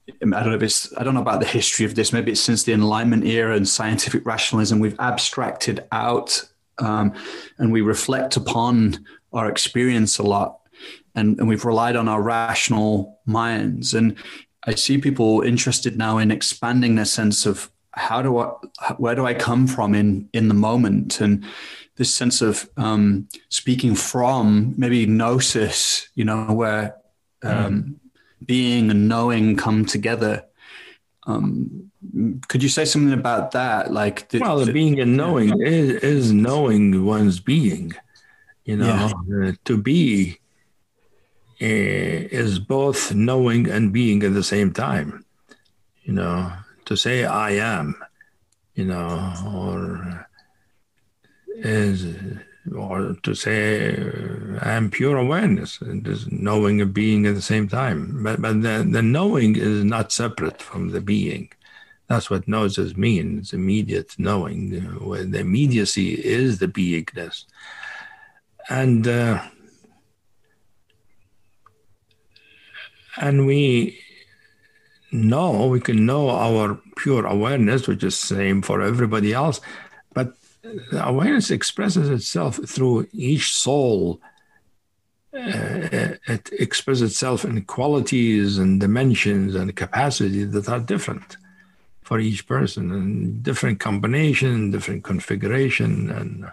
I 0.09 0.25
don't 0.25 0.51
know 0.51 0.55
if 0.55 0.63
it's. 0.63 0.97
I 0.97 1.05
don't 1.05 1.15
know 1.15 1.23
about 1.23 1.41
the 1.41 1.47
history 1.47 1.87
of 1.87 1.95
this. 1.95 2.13
Maybe 2.13 2.33
it's 2.33 2.41
since 2.41 2.65
the 2.65 2.73
Enlightenment 2.73 3.25
era 3.25 3.57
and 3.57 3.69
scientific 3.69 4.27
rationalism. 4.27 4.81
We've 4.81 4.99
abstracted 4.99 5.87
out, 5.93 6.45
um, 6.79 7.15
and 7.59 7.73
we 7.73 7.81
reflect 7.81 8.37
upon 8.37 9.05
our 9.33 9.49
experience 9.49 10.19
a 10.19 10.25
lot, 10.25 10.61
and, 11.15 11.39
and 11.39 11.49
we've 11.49 11.65
relied 11.65 11.97
on 11.97 12.09
our 12.09 12.21
rational 12.21 13.21
minds. 13.27 13.95
And 13.95 14.17
I 14.65 14.75
see 14.75 14.99
people 14.99 15.43
interested 15.43 15.97
now 15.97 16.19
in 16.19 16.31
expanding 16.31 16.97
their 16.97 17.05
sense 17.05 17.47
of 17.47 17.71
how 17.93 18.23
do 18.23 18.39
I, 18.39 18.47
where 18.97 19.15
do 19.15 19.25
I 19.25 19.35
come 19.35 19.67
from 19.67 19.95
in 19.95 20.29
in 20.33 20.49
the 20.49 20.55
moment, 20.55 21.21
and 21.21 21.45
this 21.97 22.15
sense 22.15 22.41
of 22.41 22.69
um, 22.77 23.29
speaking 23.49 23.95
from 23.95 24.75
maybe 24.77 25.07
gnosis, 25.07 26.09
you 26.15 26.25
know, 26.25 26.53
where 26.53 26.97
um, 27.43 27.53
mm. 27.53 28.47
being 28.47 28.91
and 28.91 29.09
knowing 29.09 29.57
come 29.57 29.85
together. 29.85 30.45
Um, 31.25 31.91
could 32.49 32.63
you 32.63 32.69
say 32.69 32.85
something 32.85 33.13
about 33.13 33.53
that? 33.53 33.93
Like, 33.93 34.29
the, 34.31 34.41
well, 34.41 34.65
the, 34.65 34.73
being 34.73 34.99
and 35.01 35.17
knowing 35.17 35.49
yeah. 35.61 35.67
is, 35.67 35.91
is 36.03 36.33
knowing 36.33 37.05
one's 37.05 37.41
being. 37.41 37.93
You 38.65 38.77
know, 38.77 39.11
yeah. 39.29 39.49
uh, 39.49 39.53
to 39.65 39.77
be 39.77 40.39
Eh, 41.63 42.27
is 42.33 42.59
both 42.59 43.15
knowing 43.15 43.71
and 43.71 43.93
being 43.93 44.25
at 44.25 44.35
the 44.35 44.43
same 44.43 44.73
time. 44.73 45.25
You 46.03 46.13
know, 46.13 46.53
to 46.87 46.97
say 46.97 47.25
I 47.25 47.53
am, 47.53 47.95
you 48.75 48.85
know, 48.85 49.33
or 49.47 50.27
is 51.65 52.17
or 52.77 53.15
to 53.23 53.35
say 53.35 53.91
I 54.61 54.73
am 54.73 54.91
pure 54.91 55.17
awareness, 55.17 55.81
and 55.81 56.07
knowing 56.31 56.81
and 56.81 56.95
being 56.95 57.27
at 57.27 57.35
the 57.35 57.43
same 57.43 57.69
time. 57.69 58.23
But 58.23 58.41
but 58.41 58.63
the, 58.63 58.87
the 58.89 59.03
knowing 59.03 59.57
is 59.57 59.85
not 59.85 60.13
separate 60.13 60.63
from 60.63 60.91
the 60.91 61.01
being. 61.01 61.51
That's 62.09 62.31
what 62.31 62.47
gnosis 62.47 62.97
means, 62.97 63.53
immediate 63.53 64.15
knowing. 64.19 64.81
Where 65.01 65.25
the 65.25 65.41
immediacy 65.41 66.13
is 66.13 66.59
the 66.59 66.69
beingness. 66.69 67.45
And 68.69 69.09
uh, 69.09 69.43
and 73.17 73.47
we 73.47 73.99
know, 75.11 75.67
we 75.67 75.81
can 75.81 76.07
know 76.07 76.31
our 76.31 76.81
pure 76.97 77.27
awareness, 77.27 77.87
which 77.87 78.05
is 78.05 78.17
same 78.17 78.63
for 78.63 78.81
everybody 78.81 79.33
else, 79.33 79.61
awareness 80.93 81.51
expresses 81.51 82.09
itself 82.09 82.61
through 82.67 83.07
each 83.13 83.53
soul. 83.53 84.21
Uh, 85.35 86.17
it 86.27 86.51
expresses 86.59 87.11
itself 87.11 87.45
in 87.45 87.63
qualities 87.65 88.59
and 88.59 88.81
dimensions 88.81 89.55
and 89.55 89.75
capacities 89.75 90.51
that 90.51 90.69
are 90.69 90.81
different 90.81 91.37
for 92.03 92.19
each 92.19 92.47
person 92.47 92.93
and 92.93 93.43
different 93.43 93.81
combination, 93.81 94.71
different 94.71 95.05
configuration, 95.05 96.11
and 96.11 96.47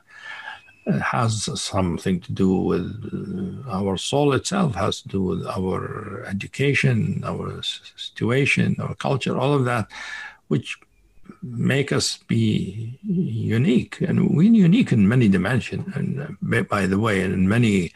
has 1.01 1.49
something 1.59 2.19
to 2.21 2.31
do 2.31 2.55
with 2.55 3.65
uh, 3.67 3.69
our 3.69 3.97
soul 3.97 4.33
itself, 4.33 4.75
has 4.75 5.01
to 5.01 5.07
do 5.07 5.21
with 5.21 5.45
our 5.45 6.23
education, 6.25 7.21
our 7.25 7.61
situation, 7.61 8.75
our 8.79 8.95
culture, 8.95 9.37
all 9.37 9.53
of 9.53 9.65
that, 9.65 9.87
which 10.47 10.77
make 11.41 11.91
us 11.91 12.17
be 12.27 12.99
unique. 13.03 14.01
And 14.01 14.35
we're 14.35 14.51
unique 14.51 14.91
in 14.91 15.07
many 15.07 15.27
dimensions. 15.27 15.95
And 15.95 16.21
uh, 16.21 16.61
by 16.63 16.85
the 16.85 16.99
way, 16.99 17.21
in 17.21 17.47
many, 17.47 17.93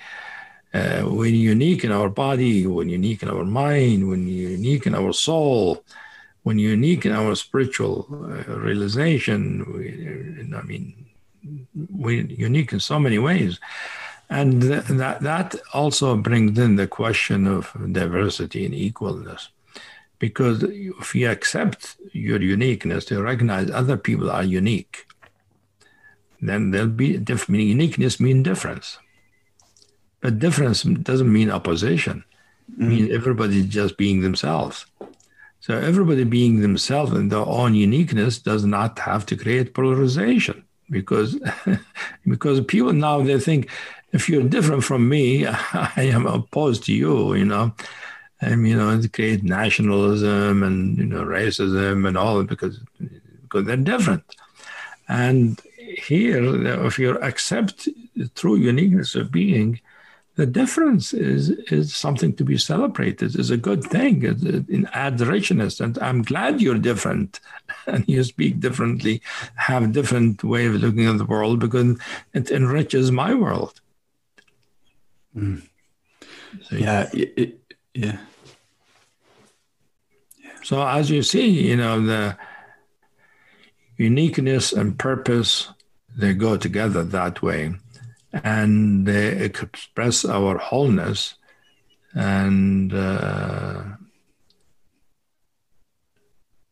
uh, 0.73 1.03
we're 1.05 1.27
unique 1.27 1.83
in 1.83 1.91
our 1.91 2.09
body, 2.09 2.65
we're 2.67 2.83
unique 2.83 3.23
in 3.23 3.29
our 3.29 3.45
mind, 3.45 4.07
we're 4.07 4.15
unique 4.15 4.85
in 4.85 4.95
our 4.95 5.13
soul, 5.13 5.83
we're 6.43 6.57
unique 6.57 7.05
in 7.05 7.11
our 7.11 7.35
spiritual 7.35 8.07
uh, 8.11 8.57
realization. 8.57 9.65
We, 9.73 10.55
I 10.55 10.61
mean, 10.63 11.05
we're 11.91 12.25
unique 12.25 12.73
in 12.73 12.79
so 12.79 12.99
many 12.99 13.19
ways. 13.19 13.59
And 14.29 14.61
th- 14.61 14.85
that, 14.85 15.21
that 15.21 15.55
also 15.73 16.15
brings 16.17 16.57
in 16.57 16.75
the 16.75 16.87
question 16.87 17.45
of 17.45 17.75
diversity 17.91 18.65
and 18.65 18.73
equalness. 18.73 19.49
Because 20.23 20.63
if 20.63 21.13
you 21.15 21.29
accept 21.29 21.97
your 22.13 22.41
uniqueness, 22.41 23.03
to 23.07 23.21
recognize 23.21 23.69
other 23.69 23.97
people 23.97 24.31
are 24.31 24.41
unique, 24.61 25.05
then 26.39 26.71
there'll 26.71 26.87
be 26.87 27.17
different. 27.17 27.59
Uniqueness 27.59 28.21
mean 28.21 28.41
difference. 28.41 28.99
But 30.21 30.39
difference 30.39 30.83
doesn't 30.83 31.33
mean 31.37 31.51
opposition. 31.51 32.23
Mm-hmm. 32.71 32.89
mean 32.89 33.11
everybody 33.11 33.67
just 33.67 33.97
being 33.97 34.21
themselves. 34.21 34.85
So 35.59 35.77
everybody 35.77 36.23
being 36.23 36.61
themselves 36.61 37.11
and 37.11 37.29
their 37.29 37.49
own 37.59 37.73
uniqueness 37.73 38.39
does 38.39 38.63
not 38.63 38.99
have 38.99 39.25
to 39.25 39.35
create 39.35 39.73
polarization 39.73 40.63
because 40.89 41.37
because 42.33 42.61
people 42.61 42.93
now 42.93 43.21
they 43.21 43.41
think 43.41 43.69
if 44.13 44.29
you're 44.29 44.47
different 44.55 44.85
from 44.85 45.09
me, 45.09 45.45
I 45.97 46.07
am 46.17 46.25
opposed 46.27 46.85
to 46.85 46.93
you, 46.93 47.33
you 47.33 47.43
know. 47.43 47.75
And 48.43 48.67
you 48.67 48.75
know, 48.75 48.99
to 48.99 49.09
create 49.09 49.43
nationalism 49.43 50.63
and 50.63 50.97
you 50.97 51.05
know 51.05 51.23
racism 51.23 52.07
and 52.07 52.17
all 52.17 52.43
because 52.43 52.79
because 53.43 53.65
they're 53.65 53.77
different. 53.77 54.23
And 55.07 55.61
here, 55.77 56.41
if 56.85 56.97
you 56.97 57.17
accept 57.19 57.87
the 58.15 58.27
true 58.29 58.55
uniqueness 58.55 59.15
of 59.15 59.31
being, 59.31 59.79
the 60.35 60.45
difference 60.45 61.13
is 61.13 61.49
is 61.71 61.95
something 61.95 62.33
to 62.35 62.43
be 62.43 62.57
celebrated. 62.57 63.35
is 63.35 63.51
a 63.51 63.57
good 63.57 63.83
thing. 63.83 64.23
It, 64.23 64.43
it 64.67 64.85
adds 64.93 65.23
richness, 65.23 65.79
and 65.79 65.97
I'm 65.99 66.23
glad 66.23 66.61
you're 66.61 66.79
different, 66.79 67.39
and 67.87 68.03
you 68.07 68.23
speak 68.23 68.59
differently, 68.59 69.21
have 69.55 69.83
a 69.83 69.87
different 69.87 70.43
way 70.43 70.65
of 70.65 70.75
looking 70.75 71.07
at 71.07 71.17
the 71.17 71.25
world 71.25 71.59
because 71.59 71.99
it 72.33 72.49
enriches 72.49 73.11
my 73.11 73.33
world. 73.33 73.79
Mm. 75.35 75.61
So, 76.63 76.75
yeah, 76.75 77.09
it, 77.13 77.33
it, 77.37 77.75
yeah. 77.93 78.17
So 80.63 80.85
as 80.85 81.09
you 81.09 81.23
see, 81.23 81.49
you 81.49 81.75
know 81.75 82.01
the 82.01 82.37
uniqueness 83.97 84.73
and 84.73 84.97
purpose 84.97 85.69
they 86.15 86.33
go 86.33 86.57
together 86.57 87.03
that 87.03 87.41
way. 87.41 87.73
And 88.31 89.05
they 89.05 89.27
express 89.37 90.25
our 90.25 90.57
wholeness 90.57 91.35
and 92.15 92.93
uh, 92.93 93.83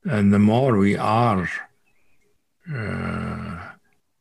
and 0.06 0.34
the 0.34 0.40
more 0.40 0.78
we 0.78 0.98
are 0.98 1.48
uh, 2.68 3.58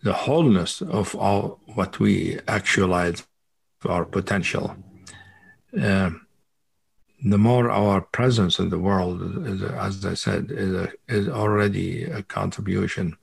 the 0.02 0.12
wholeness 0.12 0.82
of 0.82 1.14
all 1.14 1.60
what 1.74 1.98
we 1.98 2.38
actualize 2.48 3.26
our 3.86 4.04
potential. 4.04 4.76
Uh, 5.78 6.10
the 7.24 7.38
more 7.38 7.70
our 7.70 8.00
presence 8.00 8.58
in 8.58 8.70
the 8.70 8.78
world 8.78 9.20
is, 9.46 9.62
as 9.62 10.04
i 10.06 10.14
said 10.14 10.50
is, 10.50 10.72
a, 10.72 10.92
is 11.08 11.28
already 11.28 12.04
a 12.04 12.22
contribution 12.22 13.16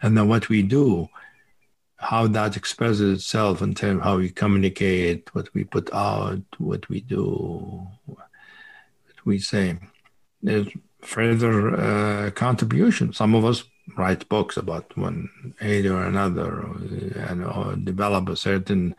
and 0.00 0.16
then 0.16 0.28
what 0.28 0.48
we 0.48 0.62
do 0.62 1.08
how 2.02 2.26
that 2.26 2.56
expresses 2.56 3.18
itself 3.18 3.62
in 3.62 3.74
terms 3.74 3.98
of 3.98 4.04
how 4.04 4.16
we 4.16 4.28
communicate, 4.28 5.32
what 5.34 5.48
we 5.54 5.62
put 5.62 5.88
out, 5.94 6.42
what 6.58 6.88
we 6.88 7.00
do, 7.00 7.86
what 8.06 8.28
we 9.24 9.38
say. 9.38 9.78
is 10.42 10.66
further 11.00 11.76
uh, 11.76 12.30
contribution. 12.32 13.12
Some 13.12 13.36
of 13.36 13.44
us 13.44 13.62
write 13.96 14.28
books 14.28 14.56
about 14.56 14.96
one 14.96 15.30
area 15.60 15.92
or 15.92 16.04
another, 16.04 16.66
and 17.28 17.44
or 17.44 17.76
develop 17.76 18.28
a 18.28 18.36
certain 18.36 18.96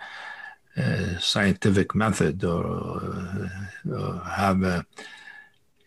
scientific 1.19 1.93
method, 1.95 2.43
or, 2.43 3.49
or 3.91 4.21
have 4.25 4.63
a 4.63 4.85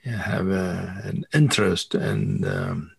have 0.04 0.48
a, 0.48 1.02
an 1.04 1.24
interest 1.32 1.94
in. 1.94 2.44
Um, 2.44 2.92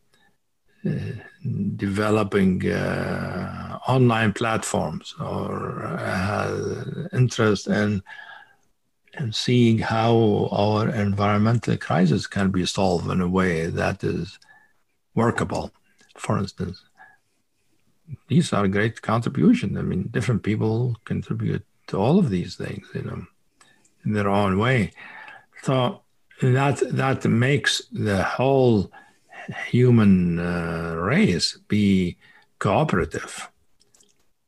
developing 1.76 2.70
uh, 2.72 3.80
online 3.88 4.34
platforms 4.34 5.14
or 5.20 5.98
has 6.00 7.08
interest 7.14 7.68
in, 7.68 8.02
in 9.20 9.32
seeing 9.34 9.80
how 9.80 10.50
our 10.52 10.90
environmental 10.90 11.78
crisis 11.78 12.28
can 12.28 12.52
be 12.52 12.66
solved 12.66 13.10
in 13.10 13.22
a 13.22 13.28
way 13.28 13.68
that 13.68 14.04
is 14.04 14.40
workable. 15.16 15.72
For 16.16 16.38
instance, 16.38 16.84
these 18.28 18.54
are 18.54 18.68
great 18.68 19.02
contributions. 19.02 19.78
I 19.78 19.82
mean, 19.82 20.10
different 20.12 20.44
people 20.44 20.96
contribute 21.06 21.66
to 21.88 21.98
all 21.98 22.20
of 22.20 22.30
these 22.30 22.56
things, 22.56 22.88
you 22.94 23.02
know, 23.02 23.26
in 24.06 24.14
their 24.14 24.30
own 24.30 24.58
way. 24.58 24.92
So 25.64 26.02
that 26.42 26.80
that 26.92 27.26
makes 27.26 27.82
the 27.92 28.24
whole 28.24 28.92
human 29.70 30.40
uh, 30.40 30.96
race 30.96 31.58
be 31.68 32.18
cooperative. 32.60 33.50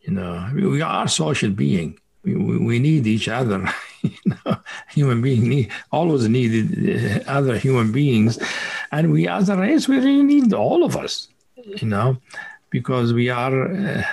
You 0.01 0.13
know, 0.13 0.49
we 0.53 0.81
are 0.81 1.07
social 1.07 1.51
being. 1.51 1.99
We, 2.23 2.35
we, 2.35 2.79
need 2.79 3.07
each 3.07 3.29
other. 3.29 3.71
you 4.01 4.11
know, 4.25 4.57
human 4.89 5.21
being 5.21 5.47
need, 5.47 5.71
always 5.91 6.27
needed 6.27 7.21
uh, 7.27 7.31
other 7.31 7.57
human 7.57 7.91
beings, 7.91 8.37
and 8.91 9.11
we 9.11 9.27
as 9.27 9.49
a 9.49 9.55
race 9.55 9.87
we 9.87 9.97
really 9.97 10.23
need 10.23 10.53
all 10.53 10.83
of 10.83 10.97
us. 10.97 11.29
You 11.55 11.87
know, 11.87 12.17
because 12.69 13.13
we 13.13 13.29
are, 13.29 13.71
uh, 13.71 14.03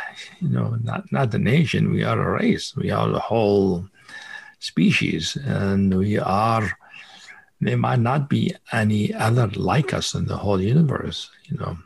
you 0.41 0.49
know, 0.49 0.77
not 0.83 1.11
not 1.13 1.31
the 1.31 1.39
nation. 1.39 1.93
We 1.93 2.05
are 2.05 2.21
a 2.21 2.33
race. 2.43 2.75
We 2.77 2.91
are 2.91 3.09
the 3.09 3.21
whole 3.21 3.89
species, 4.59 5.37
and 5.37 5.97
we 5.97 6.19
are 6.19 6.77
there 7.61 7.77
might 7.77 8.01
not 8.01 8.29
be 8.29 8.55
any 8.73 9.15
other 9.15 9.49
like 9.49 9.95
us 9.95 10.15
in 10.15 10.27
the 10.27 10.37
whole 10.37 10.61
universe 10.61 11.31
you 11.45 11.57
know 11.57 11.77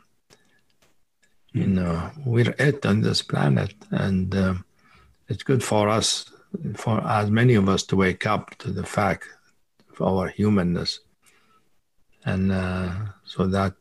you 1.53 1.63
hmm. 1.63 1.75
know 1.75 2.11
we're 2.25 2.53
it 2.59 2.85
on 2.85 3.01
this 3.01 3.21
planet 3.21 3.73
and 3.91 4.35
uh, 4.35 4.53
it's 5.27 5.43
good 5.43 5.63
for 5.63 5.87
us 5.89 6.29
for 6.75 7.01
as 7.07 7.31
many 7.31 7.55
of 7.55 7.69
us 7.69 7.83
to 7.83 7.95
wake 7.95 8.25
up 8.25 8.55
to 8.57 8.71
the 8.71 8.85
fact 8.85 9.27
of 9.91 10.01
our 10.01 10.27
humanness 10.27 10.99
and 12.25 12.51
uh, 12.51 12.91
so 13.23 13.47
that 13.47 13.73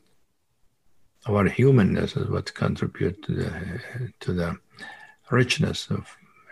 our 1.26 1.48
humanness 1.48 2.16
is 2.16 2.28
what 2.28 2.54
contributes 2.54 3.26
to 3.26 3.34
the 3.34 3.80
to 4.20 4.32
the 4.32 4.56
richness 5.30 5.88
of 5.90 6.06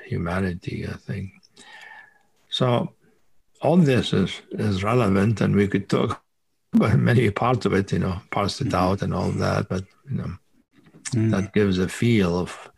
humanity 0.04 0.86
i 0.86 0.96
think 0.96 1.32
so 2.48 2.92
all 3.60 3.76
this 3.76 4.12
is, 4.12 4.40
is 4.52 4.84
relevant 4.84 5.40
and 5.40 5.54
we 5.54 5.68
could 5.68 5.88
talk 5.88 6.22
about 6.74 6.98
many 6.98 7.30
parts 7.30 7.66
of 7.66 7.72
it, 7.72 7.92
you 7.92 7.98
know, 7.98 8.20
parse 8.30 8.60
it 8.60 8.74
out 8.74 9.02
and 9.02 9.14
all 9.14 9.30
that, 9.30 9.68
but 9.68 9.84
you 10.10 10.18
know, 10.18 10.32
mm. 11.10 11.30
that 11.30 11.52
gives 11.54 11.78
a 11.78 11.88
feel 11.88 12.38
of 12.38 12.70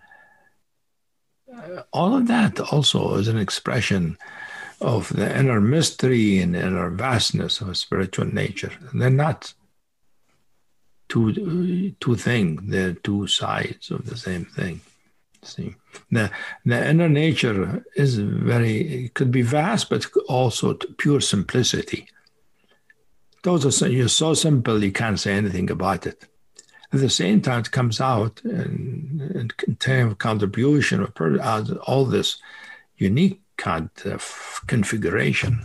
uh, 1.55 1.83
all 1.93 2.17
of 2.17 2.29
that 2.29 2.61
also 2.73 3.15
is 3.17 3.29
an 3.29 3.39
expression 3.39 4.17
of 4.81 5.09
the 5.11 5.39
inner 5.39 5.61
mystery 5.61 6.39
and 6.39 6.57
inner 6.57 6.89
vastness 6.89 7.61
of 7.61 7.77
spiritual 7.77 8.27
nature. 8.27 8.73
They're 8.95 9.11
not 9.11 9.53
two 11.11 11.93
two 12.01 12.17
things, 12.17 12.63
they're 12.71 12.95
two 12.95 13.27
sides 13.27 13.91
of 13.91 14.07
the 14.07 14.17
same 14.17 14.47
thing. 14.47 14.81
See, 15.43 15.75
the 16.11 16.31
the 16.65 16.79
inner 16.91 17.09
nature 17.09 17.85
is 17.95 18.19
very 18.19 19.05
it 19.05 19.15
could 19.15 19.31
be 19.31 19.43
vast, 19.43 19.91
but 19.91 20.07
also 20.29 20.75
pure 20.97 21.21
simplicity. 21.21 22.03
those 23.43 23.83
are 23.83 23.89
you're 23.89 24.09
so 24.09 24.35
simple 24.35 24.85
you 24.85 24.93
can't 24.93 25.19
say 25.21 25.33
anything 25.33 25.71
about 25.71 26.07
it. 26.07 26.27
At 26.93 27.01
the 27.01 27.11
same 27.11 27.41
time, 27.41 27.61
it 27.61 27.71
comes 27.71 28.01
out 28.01 28.43
and, 28.45 29.21
and 29.21 29.57
contain 29.57 30.15
contribution 30.17 31.01
of 31.03 31.13
all 31.87 32.05
this 32.05 32.39
unique 32.97 33.41
kind 33.57 33.91
of 34.07 34.61
configuration 34.67 35.63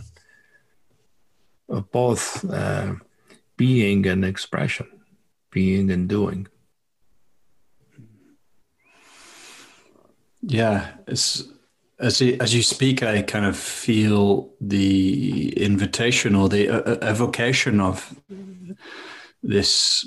of 1.68 1.90
both 1.90 2.48
uh, 2.50 2.94
being 3.56 4.06
and 4.06 4.24
expression, 4.24 4.86
being 5.56 5.90
and 5.90 6.06
doing. 6.06 6.46
Yeah, 10.42 10.92
as 11.08 12.20
you, 12.20 12.36
as 12.38 12.54
you 12.54 12.62
speak, 12.62 13.02
I 13.02 13.22
kind 13.22 13.46
of 13.46 13.56
feel 13.56 14.52
the 14.60 15.54
invitation 15.56 16.34
or 16.34 16.50
the 16.50 16.68
uh, 16.68 16.80
uh, 16.80 16.98
evocation 17.00 17.80
of 17.80 18.20
this 19.42 20.06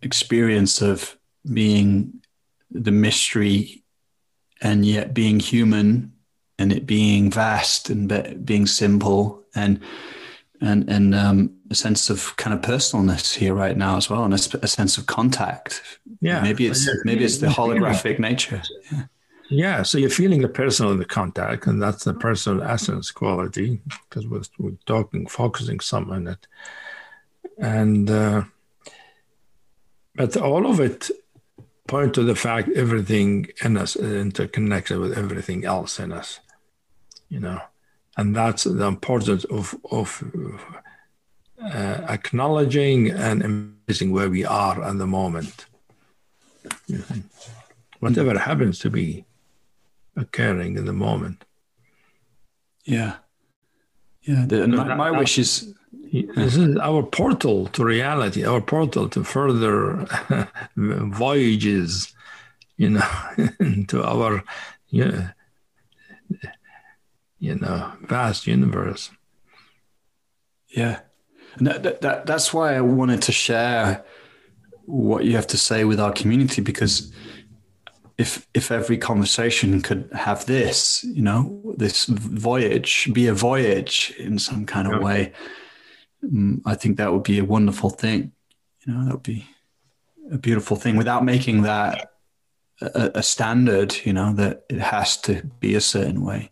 experience 0.00 0.80
of 0.80 1.18
being 1.44 2.22
the 2.70 2.90
mystery 2.90 3.84
and 4.62 4.86
yet 4.86 5.12
being 5.12 5.38
human 5.38 6.12
and 6.58 6.72
it 6.72 6.86
being 6.86 7.30
vast 7.30 7.90
and 7.90 8.08
be, 8.08 8.22
being 8.42 8.66
simple 8.66 9.44
and 9.54 9.80
and 10.62 10.88
and 10.88 11.14
um, 11.14 11.57
a 11.70 11.74
sense 11.74 12.10
of 12.10 12.34
kind 12.36 12.54
of 12.54 12.60
personalness 12.62 13.34
here 13.34 13.54
right 13.54 13.76
now 13.76 13.96
as 13.96 14.08
well 14.08 14.24
and 14.24 14.32
a, 14.32 14.38
a 14.62 14.68
sense 14.68 14.96
of 14.96 15.06
contact. 15.06 15.82
Yeah. 16.20 16.40
Maybe 16.40 16.66
it's 16.66 16.88
maybe 17.04 17.24
it's 17.24 17.38
the 17.38 17.48
holographic 17.48 18.18
nature. 18.18 18.62
Yeah. 18.90 19.04
Yeah, 19.50 19.82
so 19.82 19.96
you're 19.96 20.10
feeling 20.10 20.42
the 20.42 20.48
personal 20.48 20.92
in 20.92 20.98
the 20.98 21.06
contact, 21.06 21.66
and 21.66 21.80
that's 21.80 22.04
the 22.04 22.12
personal 22.12 22.62
essence 22.62 23.10
quality 23.10 23.80
because 24.08 24.26
we're, 24.28 24.42
we're 24.58 24.76
talking, 24.84 25.26
focusing 25.26 25.80
some 25.80 26.10
on 26.10 26.26
it, 26.26 26.46
and 27.56 28.10
uh, 28.10 28.42
but 30.14 30.36
all 30.36 30.66
of 30.66 30.80
it 30.80 31.10
point 31.86 32.14
to 32.14 32.22
the 32.24 32.34
fact 32.34 32.68
everything 32.76 33.48
in 33.64 33.78
us 33.78 33.96
is 33.96 34.12
interconnected 34.20 34.98
with 34.98 35.16
everything 35.16 35.64
else 35.64 35.98
in 35.98 36.12
us, 36.12 36.40
you 37.30 37.40
know, 37.40 37.62
and 38.18 38.36
that's 38.36 38.64
the 38.64 38.84
importance 38.84 39.44
of 39.44 39.74
of 39.90 40.22
uh, 41.62 42.06
acknowledging 42.08 43.10
and 43.10 43.42
embracing 43.42 44.12
where 44.12 44.30
we 44.30 44.44
are 44.44 44.82
at 44.82 44.98
the 44.98 45.06
moment. 45.06 45.66
Whatever 48.00 48.38
happens 48.38 48.78
to 48.80 48.90
be 48.90 49.24
occurring 50.16 50.76
in 50.76 50.84
the 50.84 50.92
moment. 50.92 51.44
Yeah. 52.84 53.16
Yeah. 54.22 54.44
The, 54.46 54.66
my, 54.68 54.94
my 54.94 55.10
wish 55.10 55.38
is. 55.38 55.74
This 56.10 56.56
is 56.56 56.76
our 56.78 57.02
portal 57.02 57.66
to 57.66 57.84
reality, 57.84 58.42
our 58.42 58.62
portal 58.62 59.10
to 59.10 59.22
further 59.22 60.06
voyages, 60.76 62.14
you 62.78 62.90
know, 62.90 63.10
into 63.60 64.02
our, 64.02 64.42
you 64.88 65.04
know, 65.04 65.28
you 67.38 67.54
know, 67.56 67.92
vast 68.02 68.46
universe. 68.46 69.10
Yeah. 70.68 71.00
And 71.58 71.66
that, 71.66 72.00
that, 72.00 72.26
that's 72.26 72.54
why 72.54 72.76
I 72.76 72.80
wanted 72.80 73.22
to 73.22 73.32
share 73.32 74.04
what 74.86 75.24
you 75.24 75.36
have 75.36 75.46
to 75.48 75.58
say 75.58 75.84
with 75.84 76.00
our 76.00 76.12
community 76.12 76.62
because 76.62 77.12
if 78.16 78.48
if 78.52 78.72
every 78.72 78.98
conversation 78.98 79.80
could 79.80 80.10
have 80.12 80.44
this, 80.46 81.04
you 81.04 81.22
know, 81.22 81.74
this 81.76 82.06
voyage 82.06 83.08
be 83.12 83.28
a 83.28 83.34
voyage 83.34 84.12
in 84.18 84.38
some 84.38 84.66
kind 84.66 84.92
of 84.92 85.00
way, 85.00 85.32
um, 86.24 86.60
I 86.66 86.74
think 86.74 86.96
that 86.96 87.12
would 87.12 87.22
be 87.22 87.38
a 87.38 87.44
wonderful 87.44 87.90
thing. 87.90 88.32
You 88.84 88.92
know, 88.92 89.04
that 89.04 89.12
would 89.12 89.22
be 89.22 89.46
a 90.32 90.38
beautiful 90.38 90.76
thing 90.76 90.96
without 90.96 91.24
making 91.24 91.62
that 91.62 92.12
a, 92.80 93.12
a 93.14 93.22
standard. 93.22 93.96
You 94.04 94.12
know, 94.12 94.32
that 94.34 94.64
it 94.68 94.80
has 94.80 95.16
to 95.18 95.44
be 95.60 95.76
a 95.76 95.80
certain 95.80 96.24
way. 96.24 96.50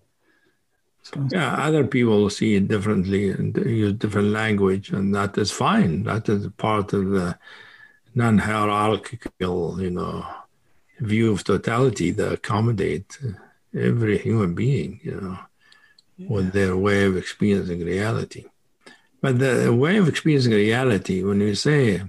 So. 1.06 1.26
Yeah, 1.30 1.54
other 1.54 1.84
people 1.86 2.28
see 2.30 2.56
it 2.56 2.66
differently 2.68 3.30
and 3.30 3.56
use 3.56 3.92
different 3.92 4.30
language, 4.42 4.90
and 4.90 5.14
that 5.14 5.38
is 5.38 5.52
fine. 5.52 6.02
That 6.02 6.28
is 6.28 6.48
part 6.56 6.92
of 6.92 7.10
the 7.10 7.38
non-hierarchical, 8.14 9.80
you 9.80 9.90
know 9.90 10.26
view 11.00 11.32
of 11.32 11.44
totality 11.44 12.10
that 12.12 12.32
accommodate 12.32 13.18
every 13.74 14.18
human 14.18 14.54
being, 14.54 15.00
you 15.02 15.20
know, 15.20 15.38
yeah. 16.16 16.28
with 16.28 16.52
their 16.52 16.76
way 16.76 17.04
of 17.04 17.16
experiencing 17.16 17.84
reality. 17.84 18.44
But 19.20 19.38
the 19.38 19.74
way 19.74 19.96
of 19.96 20.08
experiencing 20.08 20.52
reality, 20.52 21.22
when 21.22 21.40
you 21.40 21.54
say 21.54 22.02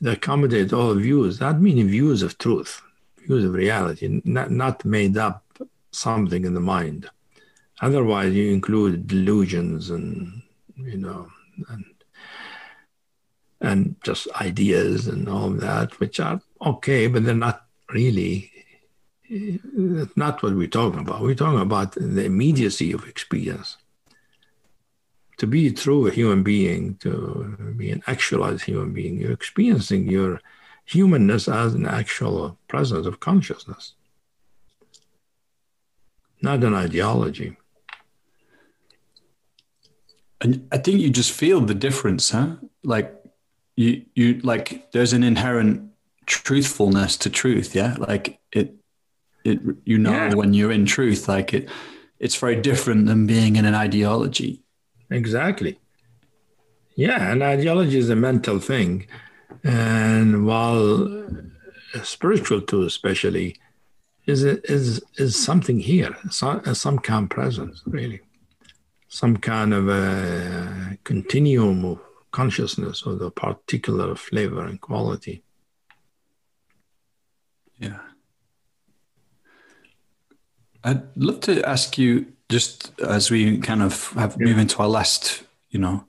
they 0.00 0.12
accommodate 0.12 0.72
all 0.72 0.94
views, 0.94 1.38
that 1.38 1.60
means 1.60 1.90
views 1.90 2.22
of 2.22 2.38
truth, 2.38 2.82
views 3.26 3.44
of 3.44 3.52
reality, 3.52 4.20
not, 4.24 4.50
not 4.50 4.84
made 4.84 5.16
up 5.16 5.44
something 5.90 6.44
in 6.44 6.54
the 6.54 6.60
mind. 6.60 7.08
Otherwise, 7.80 8.34
you 8.34 8.52
include 8.52 9.06
delusions 9.06 9.90
and, 9.90 10.42
you 10.76 10.98
know, 10.98 11.28
and 11.68 11.84
and 13.60 13.96
just 14.02 14.26
ideas 14.40 15.06
and 15.06 15.28
all 15.28 15.50
that, 15.50 15.98
which 16.00 16.18
are 16.18 16.40
okay, 16.64 17.06
but 17.06 17.24
they're 17.24 17.34
not 17.34 17.66
really 17.90 18.50
not 20.16 20.42
what 20.42 20.54
we're 20.54 20.66
talking 20.66 21.00
about. 21.00 21.22
We're 21.22 21.34
talking 21.34 21.60
about 21.60 21.92
the 21.92 22.24
immediacy 22.24 22.92
of 22.92 23.06
experience. 23.06 23.76
To 25.38 25.46
be 25.46 25.70
true 25.72 26.08
a 26.08 26.10
human 26.10 26.42
being, 26.42 26.96
to 26.96 27.74
be 27.76 27.90
an 27.90 28.02
actualized 28.06 28.64
human 28.64 28.92
being, 28.92 29.20
you're 29.20 29.32
experiencing 29.32 30.08
your 30.08 30.40
humanness 30.84 31.48
as 31.48 31.74
an 31.74 31.86
actual 31.86 32.58
presence 32.66 33.06
of 33.06 33.20
consciousness, 33.20 33.94
not 36.42 36.64
an 36.64 36.74
ideology. 36.74 37.56
And 40.40 40.66
I 40.72 40.78
think 40.78 41.00
you 41.00 41.10
just 41.10 41.32
feel 41.32 41.60
the 41.60 41.74
difference, 41.74 42.30
huh? 42.30 42.56
Like 42.82 43.14
you, 43.76 44.04
you 44.14 44.40
like 44.40 44.90
there's 44.92 45.12
an 45.12 45.22
inherent 45.22 45.90
truthfulness 46.26 47.16
to 47.18 47.30
truth 47.30 47.74
yeah? 47.74 47.96
Like 47.98 48.38
it 48.52 48.74
it 49.44 49.60
you 49.84 49.98
know 49.98 50.12
yeah. 50.12 50.34
when 50.34 50.54
you're 50.54 50.72
in 50.72 50.86
truth 50.86 51.28
like 51.28 51.54
it 51.54 51.68
it's 52.18 52.36
very 52.36 52.56
different 52.56 53.06
than 53.06 53.26
being 53.26 53.56
in 53.56 53.64
an 53.64 53.74
ideology. 53.74 54.62
Exactly. 55.10 55.78
Yeah 56.94 57.32
an 57.32 57.42
ideology 57.42 57.98
is 57.98 58.10
a 58.10 58.16
mental 58.16 58.58
thing. 58.60 59.06
And 59.64 60.46
while 60.46 61.26
spiritual 62.02 62.60
too 62.62 62.82
especially 62.82 63.56
is 64.26 64.44
is 64.44 65.02
is 65.16 65.36
something 65.36 65.80
here 65.80 66.16
some, 66.30 66.62
some 66.74 66.98
of 66.98 67.28
presence 67.28 67.82
really 67.86 68.20
some 69.10 69.36
kind 69.36 69.74
of 69.74 69.88
a 69.88 70.96
continuum 71.04 71.84
of 71.84 72.00
consciousness 72.30 73.02
or 73.02 73.16
the 73.16 73.30
particular 73.30 74.14
flavor 74.14 74.64
and 74.64 74.80
quality 74.80 75.42
yeah. 77.80 77.98
I'd 80.84 81.02
love 81.16 81.40
to 81.40 81.62
ask 81.68 81.98
you 81.98 82.26
just 82.48 82.98
as 83.00 83.30
we 83.30 83.58
kind 83.58 83.82
of 83.82 84.10
have 84.12 84.36
yeah. 84.38 84.46
move 84.46 84.58
into 84.58 84.78
our 84.78 84.88
last, 84.88 85.42
you 85.70 85.80
know, 85.80 86.04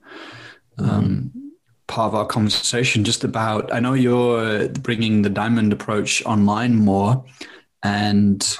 um, 0.77 1.31
mm-hmm. 1.35 1.39
part 1.87 2.09
of 2.09 2.15
our 2.15 2.25
conversation, 2.25 3.03
just 3.03 3.23
about. 3.23 3.73
I 3.73 3.79
know 3.79 3.93
you're 3.93 4.67
bringing 4.69 5.21
the 5.21 5.29
diamond 5.29 5.73
approach 5.73 6.23
online 6.25 6.75
more, 6.75 7.23
and 7.83 8.57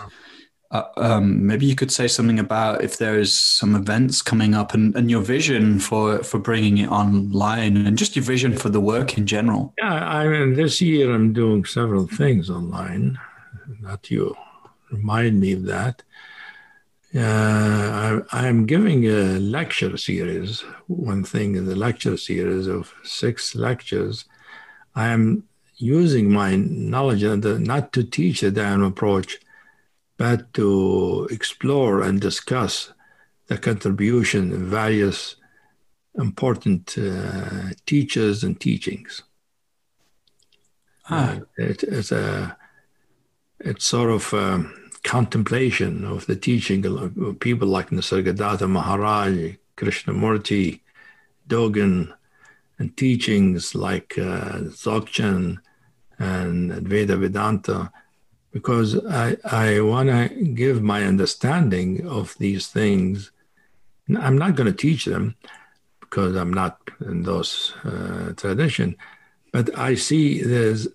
uh, 0.72 0.84
um, 0.96 1.46
maybe 1.46 1.66
you 1.66 1.76
could 1.76 1.92
say 1.92 2.08
something 2.08 2.40
about 2.40 2.82
if 2.82 2.98
there's 2.98 3.34
some 3.34 3.76
events 3.76 4.22
coming 4.22 4.56
up 4.56 4.74
and, 4.74 4.96
and 4.96 5.12
your 5.12 5.22
vision 5.22 5.80
for 5.80 6.24
for 6.24 6.40
bringing 6.40 6.78
it 6.78 6.90
online 6.90 7.76
and 7.76 7.98
just 7.98 8.16
your 8.16 8.24
vision 8.24 8.56
for 8.56 8.70
the 8.70 8.80
work 8.80 9.18
in 9.18 9.28
general. 9.28 9.74
Yeah, 9.78 9.94
I 9.94 10.28
mean, 10.28 10.54
this 10.54 10.82
year 10.82 11.14
I'm 11.14 11.34
doing 11.34 11.66
several 11.66 12.08
things 12.08 12.50
online. 12.50 13.20
That 13.82 14.10
you 14.10 14.36
remind 14.92 15.40
me 15.40 15.54
of 15.54 15.64
that. 15.64 16.04
Uh, 17.14 18.22
I, 18.32 18.48
am 18.48 18.66
giving 18.66 19.06
a 19.06 19.38
lecture 19.40 19.98
series. 19.98 20.62
One 20.88 21.26
thing 21.26 21.56
in 21.56 21.66
the 21.66 21.76
lecture 21.76 22.16
series 22.16 22.68
of 22.68 22.94
six 23.04 23.54
lectures, 23.54 24.24
I 24.96 25.08
am 25.08 25.44
using 25.76 26.32
my 26.32 26.56
knowledge 26.56 27.24
not 27.24 27.92
to 27.94 28.04
teach 28.04 28.44
a 28.44 28.52
diamond 28.52 28.86
approach 28.86 29.40
but 30.22 30.54
to 30.54 31.28
explore 31.32 32.04
and 32.04 32.22
discuss 32.22 32.94
the 33.48 33.58
contribution 33.58 34.54
of 34.54 34.60
various 34.60 35.36
important 36.14 36.96
uh, 36.96 37.70
teachers 37.88 38.44
and 38.44 38.60
teachings. 38.60 39.24
Ah. 41.10 41.38
Uh, 41.38 41.40
it, 41.58 41.82
it's 41.82 42.12
a 42.12 42.56
it's 43.62 43.86
sort 43.86 44.12
of 44.12 44.32
um, 44.36 44.62
contemplation 45.04 46.06
of 46.06 46.28
the 46.28 46.36
teaching 46.36 46.86
of 46.86 47.40
people 47.40 47.68
like 47.68 47.90
Nisargadatta 47.90 48.70
Maharaj, 48.70 49.56
Krishnamurti, 49.76 50.82
Dogen, 51.48 52.14
and 52.78 52.96
teachings 52.96 53.74
like 53.74 54.20
uh, 54.20 54.70
Dzogchen 54.70 55.58
and 56.20 56.72
Advaita 56.72 57.18
Vedanta 57.20 57.92
because 58.52 59.04
I, 59.06 59.38
I 59.44 59.80
want 59.82 60.10
to 60.10 60.30
give 60.30 60.82
my 60.82 61.04
understanding 61.04 62.06
of 62.08 62.36
these 62.38 62.68
things. 62.68 63.32
I'm 64.10 64.38
not 64.38 64.56
going 64.56 64.68
to 64.68 64.78
teach 64.78 65.06
them 65.06 65.36
because 66.02 66.36
I'm 66.36 66.54
not 66.54 66.80
in 67.00 67.24
those 67.24 67.74
uh, 67.86 68.34
tradition, 68.36 68.98
but 69.54 69.78
I 69.78 69.96
see 69.96 70.44
there's, 70.44 70.88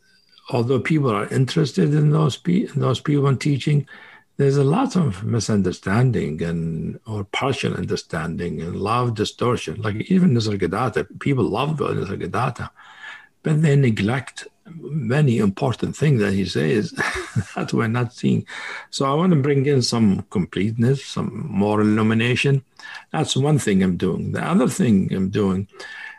although 0.50 0.80
people 0.80 1.10
are 1.10 1.28
interested 1.28 1.94
in 1.94 2.10
those, 2.10 2.36
pe- 2.36 2.66
those 2.76 3.00
people 3.00 3.26
in 3.28 3.38
teaching, 3.38 3.88
there's 4.36 4.58
a 4.58 4.64
lot 4.64 4.96
of 4.96 5.24
misunderstanding 5.24 6.42
and 6.42 7.00
or 7.06 7.24
partial 7.24 7.72
understanding 7.72 8.60
and 8.60 8.76
love 8.76 9.14
distortion. 9.14 9.80
Like 9.80 9.96
even 10.10 10.32
Nisargadatta, 10.32 11.18
people 11.20 11.44
love 11.44 11.78
Nisargadatta, 11.78 12.68
but 13.42 13.62
they 13.62 13.76
neglect 13.76 14.46
many 14.90 15.38
important 15.38 15.96
things 15.96 16.20
that 16.20 16.32
he 16.32 16.44
says 16.44 16.90
that 17.54 17.72
we're 17.72 17.88
not 17.88 18.12
seeing. 18.12 18.46
So 18.90 19.10
I 19.10 19.14
want 19.14 19.32
to 19.32 19.40
bring 19.40 19.66
in 19.66 19.82
some 19.82 20.22
completeness, 20.30 21.04
some 21.04 21.46
more 21.50 21.80
illumination. 21.80 22.64
That's 23.12 23.36
one 23.36 23.58
thing 23.58 23.82
I'm 23.82 23.96
doing. 23.96 24.32
The 24.32 24.44
other 24.44 24.68
thing 24.68 25.12
I'm 25.12 25.30
doing 25.30 25.68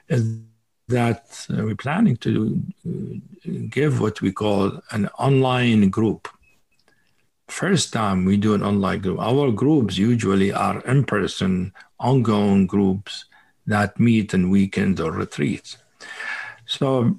is 0.09 0.39
that 0.87 1.45
uh, 1.49 1.63
we're 1.63 1.75
planning 1.75 2.17
to 2.17 2.61
uh, 2.87 3.51
give 3.69 3.99
what 3.99 4.21
we 4.21 4.31
call 4.31 4.79
an 4.91 5.07
online 5.19 5.89
group. 5.89 6.27
First 7.47 7.93
time 7.93 8.25
we 8.25 8.37
do 8.37 8.53
an 8.53 8.63
online 8.63 8.99
group. 8.99 9.19
Our 9.19 9.51
groups 9.51 9.97
usually 9.97 10.51
are 10.51 10.81
in 10.81 11.05
person, 11.05 11.73
ongoing 11.99 12.67
groups 12.67 13.25
that 13.65 13.99
meet 13.99 14.33
in 14.33 14.49
weekends 14.49 15.01
or 15.01 15.11
retreats. 15.11 15.77
So 16.65 17.17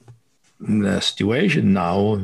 the 0.61 1.01
situation 1.01 1.73
now 1.73 2.17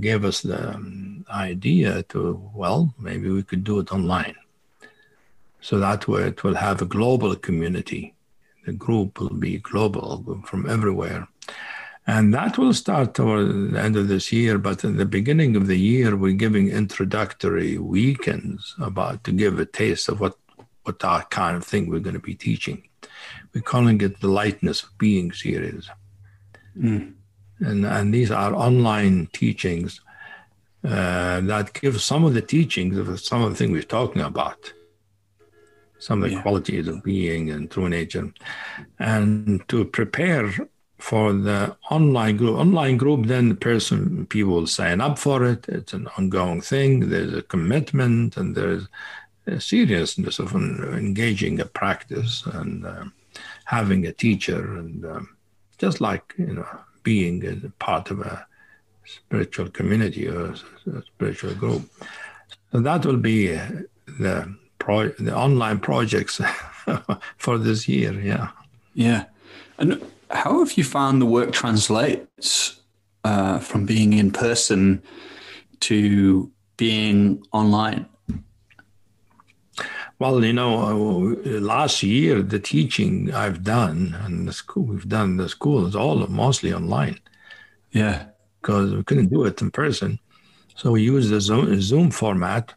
gave 0.00 0.24
us 0.24 0.42
the 0.42 1.22
idea 1.30 2.02
to, 2.04 2.50
well, 2.54 2.94
maybe 2.98 3.30
we 3.30 3.42
could 3.42 3.64
do 3.64 3.78
it 3.78 3.92
online. 3.92 4.34
So 5.60 5.78
that 5.78 6.06
way 6.08 6.24
it 6.24 6.44
will 6.44 6.56
have 6.56 6.82
a 6.82 6.86
global 6.86 7.34
community. 7.36 8.14
The 8.66 8.72
group 8.72 9.20
will 9.20 9.34
be 9.34 9.58
global 9.58 10.42
from 10.46 10.68
everywhere. 10.68 11.28
And 12.06 12.34
that 12.34 12.58
will 12.58 12.74
start 12.74 13.14
toward 13.14 13.72
the 13.72 13.80
end 13.80 13.96
of 13.96 14.08
this 14.08 14.30
year. 14.30 14.58
But 14.58 14.84
in 14.84 14.96
the 14.96 15.06
beginning 15.06 15.56
of 15.56 15.68
the 15.68 15.78
year, 15.78 16.16
we're 16.16 16.32
giving 16.32 16.68
introductory 16.68 17.78
weekends 17.78 18.74
about 18.78 19.24
to 19.24 19.32
give 19.32 19.58
a 19.58 19.64
taste 19.64 20.08
of 20.10 20.20
what, 20.20 20.36
what 20.82 20.98
that 20.98 21.30
kind 21.30 21.56
of 21.56 21.64
thing 21.64 21.88
we're 21.88 22.00
going 22.00 22.14
to 22.14 22.20
be 22.20 22.34
teaching. 22.34 22.88
We're 23.54 23.62
calling 23.62 24.00
it 24.02 24.20
the 24.20 24.28
Lightness 24.28 24.82
of 24.82 24.98
Being 24.98 25.32
series. 25.32 25.88
Mm 26.78 27.14
and, 27.60 27.84
and 27.84 28.12
these 28.12 28.30
are 28.30 28.54
online 28.54 29.28
teachings 29.32 30.00
uh, 30.84 31.40
that 31.40 31.72
give 31.72 32.00
some 32.00 32.24
of 32.24 32.34
the 32.34 32.42
teachings 32.42 32.98
of 32.98 33.18
some 33.20 33.42
of 33.42 33.50
the 33.50 33.56
things 33.56 33.72
we're 33.72 33.82
talking 33.82 34.22
about, 34.22 34.72
some 35.98 36.22
of 36.22 36.28
the 36.28 36.36
yeah. 36.36 36.42
qualities 36.42 36.88
of 36.88 37.02
being 37.02 37.50
and 37.50 37.70
true 37.70 37.88
nature, 37.88 38.32
and 38.98 39.66
to 39.68 39.84
prepare 39.86 40.52
for 40.98 41.32
the 41.32 41.76
online 41.90 42.36
group. 42.36 42.58
Online 42.58 42.96
group, 42.96 43.26
then 43.26 43.48
the 43.48 43.54
person 43.54 44.26
people 44.26 44.52
will 44.52 44.66
sign 44.66 45.00
up 45.00 45.18
for 45.18 45.44
it. 45.44 45.66
It's 45.68 45.92
an 45.92 46.08
ongoing 46.18 46.60
thing. 46.60 47.10
There's 47.10 47.34
a 47.34 47.42
commitment 47.42 48.36
and 48.36 48.54
there's 48.54 48.86
a 49.46 49.60
seriousness 49.60 50.38
of 50.38 50.54
engaging 50.54 51.60
a 51.60 51.66
practice 51.66 52.44
and 52.46 52.86
uh, 52.86 53.04
having 53.64 54.06
a 54.06 54.12
teacher 54.12 54.78
and 54.78 55.04
um, 55.04 55.36
just 55.78 56.00
like 56.00 56.34
you 56.38 56.54
know 56.54 56.66
being 57.04 57.46
a 57.46 57.70
part 57.78 58.10
of 58.10 58.20
a 58.20 58.46
spiritual 59.04 59.68
community 59.68 60.28
or 60.28 60.54
a 60.86 61.02
spiritual 61.02 61.54
group. 61.54 61.88
So 62.72 62.80
that 62.80 63.06
will 63.06 63.18
be 63.18 63.48
the 64.18 64.56
pro- 64.78 65.10
the 65.10 65.34
online 65.34 65.78
projects 65.78 66.40
for 67.36 67.58
this 67.58 67.86
year. 67.86 68.12
Yeah. 68.20 68.48
Yeah. 68.94 69.24
And 69.78 70.02
how 70.30 70.58
have 70.58 70.76
you 70.76 70.84
found 70.84 71.22
the 71.22 71.26
work 71.26 71.52
translates 71.52 72.80
uh, 73.22 73.58
from 73.58 73.86
being 73.86 74.12
in 74.12 74.30
person 74.30 75.02
to 75.80 76.50
being 76.76 77.44
online? 77.52 78.06
Well, 80.24 80.42
you 80.42 80.54
know, 80.54 81.36
last 81.44 82.02
year 82.02 82.40
the 82.40 82.58
teaching 82.58 83.30
I've 83.34 83.62
done 83.62 84.16
and 84.22 84.48
the 84.48 84.54
school 84.54 84.84
we've 84.84 85.06
done 85.06 85.36
the 85.36 85.50
school 85.50 85.86
is 85.86 85.94
all 85.94 86.26
mostly 86.28 86.72
online. 86.72 87.20
Yeah, 87.92 88.28
because 88.62 88.94
we 88.94 89.04
couldn't 89.04 89.28
do 89.28 89.44
it 89.44 89.60
in 89.60 89.70
person, 89.70 90.18
so 90.76 90.92
we 90.92 91.02
used 91.02 91.28
the 91.28 91.42
Zoom, 91.42 91.78
Zoom 91.78 92.10
format. 92.10 92.72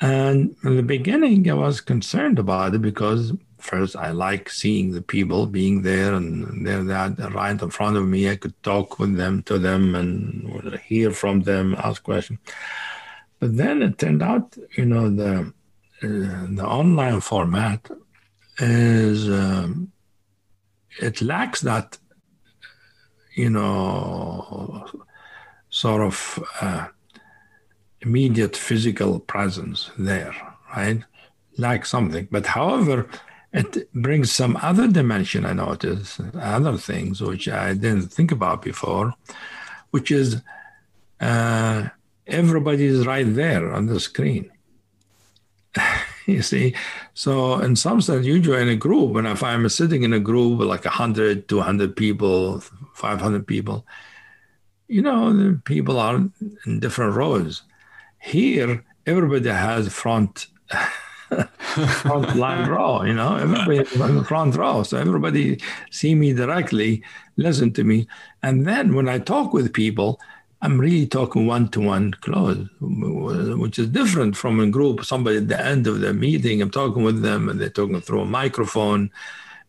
And 0.00 0.56
in 0.64 0.74
the 0.74 0.82
beginning, 0.82 1.48
I 1.48 1.54
was 1.54 1.80
concerned 1.80 2.40
about 2.40 2.74
it 2.74 2.82
because 2.82 3.32
first 3.58 3.94
I 3.94 4.10
like 4.10 4.50
seeing 4.50 4.90
the 4.90 5.02
people 5.02 5.46
being 5.46 5.82
there 5.82 6.14
and 6.14 6.66
they're 6.66 6.82
that 6.82 7.32
right 7.32 7.62
in 7.62 7.70
front 7.70 7.96
of 7.96 8.08
me. 8.08 8.28
I 8.28 8.34
could 8.34 8.60
talk 8.64 8.98
with 8.98 9.16
them 9.16 9.44
to 9.44 9.56
them 9.56 9.94
and 9.94 10.74
hear 10.80 11.12
from 11.12 11.42
them, 11.42 11.76
ask 11.78 12.02
questions. 12.02 12.40
But 13.38 13.56
then 13.56 13.82
it 13.82 13.98
turned 13.98 14.22
out, 14.22 14.56
you 14.76 14.84
know, 14.84 15.08
the 15.08 15.32
uh, 15.32 15.44
the 16.00 16.64
online 16.64 17.20
format 17.20 17.90
is 18.58 19.28
um, 19.28 19.92
it 21.00 21.20
lacks 21.22 21.60
that 21.60 21.98
you 23.34 23.50
know 23.50 24.86
sort 25.70 26.02
of 26.02 26.44
uh, 26.60 26.86
immediate 28.00 28.56
physical 28.56 29.20
presence 29.20 29.90
there 29.98 30.34
right? 30.76 31.02
Like 31.58 31.84
something. 31.84 32.28
But 32.30 32.46
however 32.46 33.08
it 33.52 33.92
brings 33.92 34.30
some 34.30 34.56
other 34.62 34.86
dimension 34.86 35.44
i 35.44 35.52
notice 35.52 36.20
other 36.40 36.76
things 36.76 37.20
which 37.20 37.48
i 37.48 37.74
didn't 37.74 38.12
think 38.12 38.30
about 38.30 38.62
before 38.62 39.12
which 39.90 40.10
is 40.10 40.40
uh, 41.20 41.88
everybody 42.26 42.86
is 42.86 43.06
right 43.06 43.34
there 43.34 43.72
on 43.72 43.86
the 43.86 44.00
screen 44.00 44.50
you 46.26 46.42
see? 46.42 46.74
So 47.14 47.60
in 47.60 47.76
some 47.76 48.00
sense 48.00 48.26
you 48.26 48.40
join 48.40 48.68
a 48.68 48.76
group 48.76 49.16
and 49.16 49.26
if 49.26 49.42
i'm 49.42 49.68
sitting 49.68 50.02
in 50.02 50.12
a 50.12 50.20
group 50.20 50.58
with 50.58 50.68
like 50.68 50.84
100 50.84 51.48
200 51.48 51.96
people 51.96 52.60
500 52.94 53.46
people 53.46 53.86
you 54.88 55.02
know 55.02 55.32
the 55.32 55.60
people 55.64 55.98
are 55.98 56.16
in 56.66 56.80
different 56.80 57.14
rows 57.14 57.62
here 58.20 58.84
everybody 59.06 59.48
has 59.48 59.92
front 59.92 60.46
front 62.00 62.34
line 62.36 62.68
row 62.68 63.02
you 63.02 63.14
know? 63.14 63.36
Everybody 63.36 63.78
in 63.78 64.16
the 64.16 64.24
front 64.24 64.56
row. 64.56 64.82
So 64.82 64.98
everybody 64.98 65.60
see 65.90 66.14
me 66.14 66.32
directly 66.32 67.02
listen 67.36 67.72
to 67.74 67.84
me. 67.84 68.06
And 68.42 68.66
then 68.66 68.94
when 68.94 69.08
i 69.08 69.18
talk 69.18 69.52
with 69.52 69.72
people 69.72 70.20
I'm 70.62 70.78
really 70.78 71.06
talking 71.06 71.46
one 71.46 71.68
to 71.68 71.80
one 71.80 72.12
close, 72.20 72.68
which 72.80 73.78
is 73.78 73.88
different 73.88 74.36
from 74.36 74.60
a 74.60 74.66
group, 74.66 75.04
somebody 75.04 75.38
at 75.38 75.48
the 75.48 75.60
end 75.60 75.86
of 75.86 76.00
the 76.00 76.12
meeting, 76.12 76.60
I'm 76.60 76.70
talking 76.70 77.02
with 77.02 77.22
them 77.22 77.48
and 77.48 77.58
they're 77.58 77.70
talking 77.70 78.00
through 78.00 78.20
a 78.20 78.26
microphone. 78.26 79.10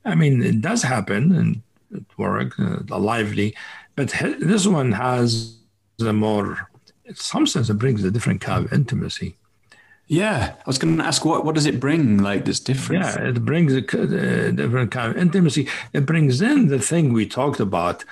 I 0.04 0.16
mean, 0.16 0.44
it 0.44 0.62
does 0.62 0.84
happen 0.84 1.32
and 1.34 1.62
it 1.96 2.04
works, 2.18 2.60
uh, 2.60 2.98
lively, 2.98 3.56
but 3.96 4.10
this 4.40 4.68
one 4.68 4.92
has 4.92 5.56
a 6.00 6.12
more, 6.12 6.70
in 7.06 7.16
some 7.16 7.48
sense, 7.48 7.70
it 7.70 7.76
brings 7.76 8.04
a 8.04 8.12
different 8.12 8.42
kind 8.42 8.66
of 8.66 8.74
intimacy. 8.74 9.36
Yeah, 10.08 10.56
I 10.58 10.64
was 10.66 10.78
going 10.78 10.98
to 10.98 11.06
ask 11.06 11.24
what 11.24 11.46
what 11.46 11.56
does 11.56 11.66
it 11.66 11.80
bring? 11.80 12.18
Like 12.18 12.44
this 12.44 12.60
difference? 12.60 13.16
Yeah, 13.16 13.30
it 13.30 13.46
brings 13.46 13.74
a, 13.74 13.78
a 13.78 14.52
different 14.52 14.92
kind 14.92 15.12
of 15.12 15.18
intimacy. 15.18 15.70
It 15.94 16.06
brings 16.06 16.42
in 16.42 16.68
the 16.68 16.80
thing 16.80 17.14
we 17.14 17.26
talked 17.26 17.62
about 17.62 18.04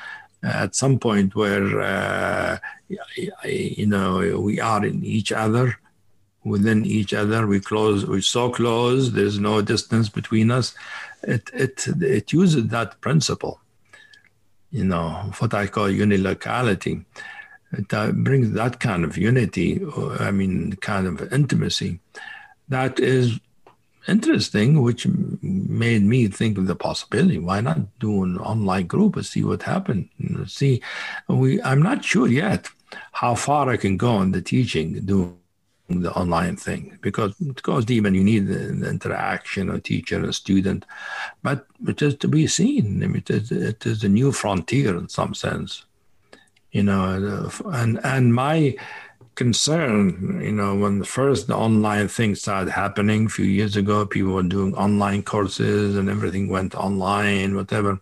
at 0.44 0.76
some 0.76 1.00
point 1.00 1.36
where 1.36 1.82
uh, 1.82 2.58
you 3.46 3.88
know 3.88 4.40
we 4.40 4.60
are 4.60 4.86
in 4.86 5.04
each 5.04 5.32
other 5.32 5.78
within 6.44 6.86
each 6.86 7.14
other. 7.14 7.46
We 7.46 7.60
close 7.60 8.06
we're 8.06 8.22
so 8.22 8.50
close 8.50 9.12
there's 9.12 9.40
no 9.40 9.62
distance 9.62 10.10
between 10.10 10.52
us. 10.52 10.74
It 11.24 11.50
it 11.54 11.88
it 12.02 12.34
uses 12.34 12.68
that 12.68 13.02
principle 13.02 13.60
you 14.72 14.84
know 14.84 15.32
what 15.40 15.54
i 15.54 15.68
call 15.68 15.88
unilocality 15.88 17.04
it 17.72 17.94
uh, 17.94 18.12
brings 18.12 18.52
that 18.52 18.80
kind 18.80 19.04
of 19.04 19.18
unity 19.18 19.82
i 20.20 20.32
mean 20.32 20.74
kind 20.78 21.08
of 21.08 21.32
intimacy 21.34 22.00
that 22.68 23.00
is 23.00 23.40
interesting, 24.08 24.82
which 24.82 25.08
made 25.42 26.04
me 26.04 26.28
think 26.28 26.58
of 26.58 26.68
the 26.68 26.76
possibility. 26.76 27.38
Why 27.38 27.62
not 27.62 28.00
do 28.00 28.24
an 28.24 28.38
online 28.38 28.88
group 28.88 29.16
and 29.16 29.26
see 29.26 29.44
what 29.44 29.64
happened? 29.64 30.10
See, 30.48 30.82
we 31.28 31.62
I'm 31.62 31.82
not 31.82 32.04
sure 32.04 32.28
yet 32.28 32.70
how 33.12 33.36
far 33.36 33.70
I 33.70 33.78
can 33.78 33.98
go 33.98 34.22
in 34.22 34.32
the 34.32 34.42
teaching, 34.42 35.00
doing 35.06 35.36
the 35.90 36.12
online 36.14 36.56
thing 36.56 36.98
because 37.02 37.34
it 37.42 37.62
goes 37.64 37.84
deep 37.84 38.06
and 38.06 38.16
you 38.16 38.24
need 38.24 38.48
the 38.48 38.90
interaction 38.90 39.70
of 39.70 39.84
teacher 39.84 40.18
and 40.18 40.36
student. 40.36 40.86
But 41.42 41.66
it 41.88 42.02
is 42.02 42.16
to 42.18 42.28
be 42.28 42.48
seen. 42.48 43.04
I 43.04 43.08
mean, 43.08 43.18
it 43.18 43.30
is, 43.30 43.52
it 43.52 43.86
is 43.86 44.04
a 44.04 44.10
new 44.10 44.32
frontier 44.32 44.96
in 44.96 45.10
some 45.10 45.34
sense, 45.34 45.86
you 46.72 46.84
know. 46.84 47.50
And 47.66 48.00
and 48.04 48.34
my 48.34 48.76
concern, 49.40 50.42
you 50.44 50.52
know, 50.52 50.76
when 50.76 51.00
the 51.00 51.06
first 51.06 51.50
online 51.50 52.10
thing 52.10 52.36
started 52.36 52.70
happening 52.70 53.26
a 53.26 53.30
few 53.30 53.46
years 53.46 53.78
ago, 53.78 54.06
people 54.06 54.34
were 54.34 54.44
doing 54.44 54.76
online 54.76 55.24
courses 55.24 55.96
and 55.96 56.10
everything 56.10 56.50
went 56.50 56.76
online, 56.76 57.56
whatever. 57.56 58.02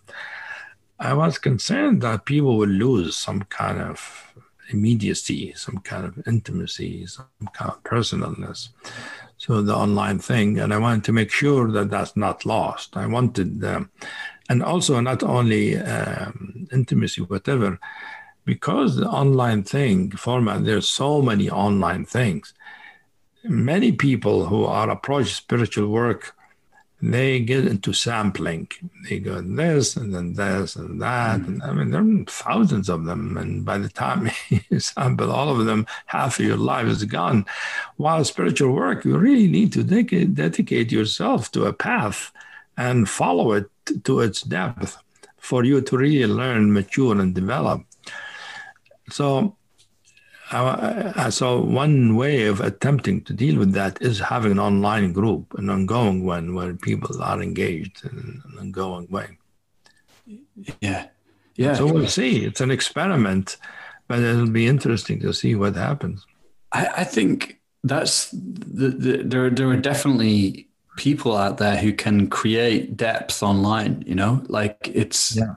I 1.00 1.14
was 1.14 1.38
concerned 1.38 2.02
that 2.02 2.26
people 2.26 2.58
would 2.58 2.70
lose 2.86 3.16
some 3.16 3.44
kind 3.60 3.80
of 3.80 4.00
immediacy, 4.70 5.54
some 5.56 5.78
kind 5.92 6.06
of 6.08 6.14
intimacy, 6.26 7.06
some 7.06 7.48
kind 7.54 7.72
of 7.72 7.84
personalness. 7.84 8.70
So 9.38 9.62
the 9.62 9.76
online 9.76 10.18
thing, 10.18 10.58
and 10.60 10.74
I 10.74 10.80
wanted 10.80 11.04
to 11.04 11.14
make 11.20 11.32
sure 11.32 11.72
that 11.72 11.92
that's 11.92 12.18
not 12.18 12.48
lost. 12.48 12.98
I 12.98 13.06
wanted, 13.06 13.64
um, 13.64 13.92
and 14.50 14.64
also 14.64 15.00
not 15.02 15.22
only 15.22 15.78
um, 15.78 16.68
intimacy, 16.72 17.22
whatever, 17.22 17.80
because 18.48 18.96
the 18.96 19.10
online 19.22 19.64
thing 19.64 20.12
format. 20.12 20.66
There's 20.66 20.90
so 20.90 21.22
many 21.22 21.50
online 21.50 22.06
things. 22.06 22.54
Many 23.44 23.92
people 23.92 24.46
who 24.48 24.64
are 24.66 24.90
approach 24.90 25.30
spiritual 25.36 25.90
work 25.90 26.22
they 27.02 27.40
get 27.40 27.68
into 27.68 27.94
sampling. 27.94 28.68
They 29.08 29.20
go 29.20 29.40
this 29.42 29.96
and 29.96 30.14
then 30.16 30.34
this 30.34 30.76
and 30.76 31.00
that. 31.02 31.42
Mm-hmm. 31.42 31.62
And 31.62 31.64
I 31.64 31.72
mean, 31.72 31.92
there 31.92 32.02
are 32.02 32.26
thousands 32.26 32.90
of 32.90 33.06
them. 33.06 33.38
And 33.38 33.64
by 33.64 33.78
the 33.78 33.90
time 33.90 34.32
you 34.50 34.80
sample 34.80 35.32
all 35.32 35.50
of 35.50 35.66
them, 35.66 35.86
half 36.08 36.40
of 36.40 36.46
your 36.46 36.58
life 36.58 36.88
is 36.88 37.04
gone. 37.04 37.46
While 37.98 38.24
spiritual 38.26 38.74
work, 38.74 39.06
you 39.06 39.16
really 39.18 39.48
need 39.48 39.74
to 39.74 39.84
dedicate, 39.84 40.34
dedicate 40.34 40.92
yourself 40.92 41.52
to 41.52 41.66
a 41.66 41.74
path 41.74 42.32
and 42.78 43.08
follow 43.08 43.52
it 43.54 43.70
to 44.06 44.20
its 44.22 44.42
depth 44.42 44.98
for 45.38 45.64
you 45.64 45.82
to 45.82 45.98
really 45.98 46.26
learn, 46.26 46.74
mature, 46.74 47.20
and 47.20 47.34
develop. 47.34 47.84
So 49.10 49.56
I, 50.52 51.30
so 51.30 51.62
one 51.62 52.16
way 52.16 52.46
of 52.46 52.62
attempting 52.62 53.22
to 53.26 53.34
deal 53.34 53.60
with 53.60 53.74
that 53.74 54.02
is 54.02 54.20
having 54.20 54.54
an 54.54 54.60
online 54.60 55.12
group, 55.12 55.54
an 55.58 55.70
ongoing 55.70 56.26
one 56.26 56.56
where 56.56 56.74
people 56.74 57.22
are 57.22 57.42
engaged 57.42 58.06
in 58.06 58.42
an 58.46 58.58
ongoing 58.60 59.08
way. 59.10 59.38
Yeah, 60.82 61.08
yeah. 61.56 61.74
So 61.74 61.92
we'll 61.92 62.08
see. 62.08 62.46
It's 62.46 62.62
an 62.62 62.72
experiment, 62.72 63.58
but 64.08 64.20
it'll 64.20 64.50
be 64.50 64.68
interesting 64.68 65.20
to 65.22 65.34
see 65.34 65.56
what 65.56 65.76
happens. 65.76 66.26
I, 66.72 66.88
I 66.98 67.04
think 67.04 67.60
that's 67.84 68.30
the, 68.32 68.90
the, 68.90 69.24
there. 69.24 69.50
There 69.50 69.70
are 69.70 69.78
definitely 69.78 70.70
people 70.96 71.36
out 71.36 71.58
there 71.58 71.78
who 71.78 71.94
can 71.94 72.30
create 72.30 72.96
depth 72.96 73.44
online. 73.44 74.04
You 74.08 74.16
know, 74.16 74.44
like 74.48 74.90
it's 74.94 75.36
yeah. 75.36 75.56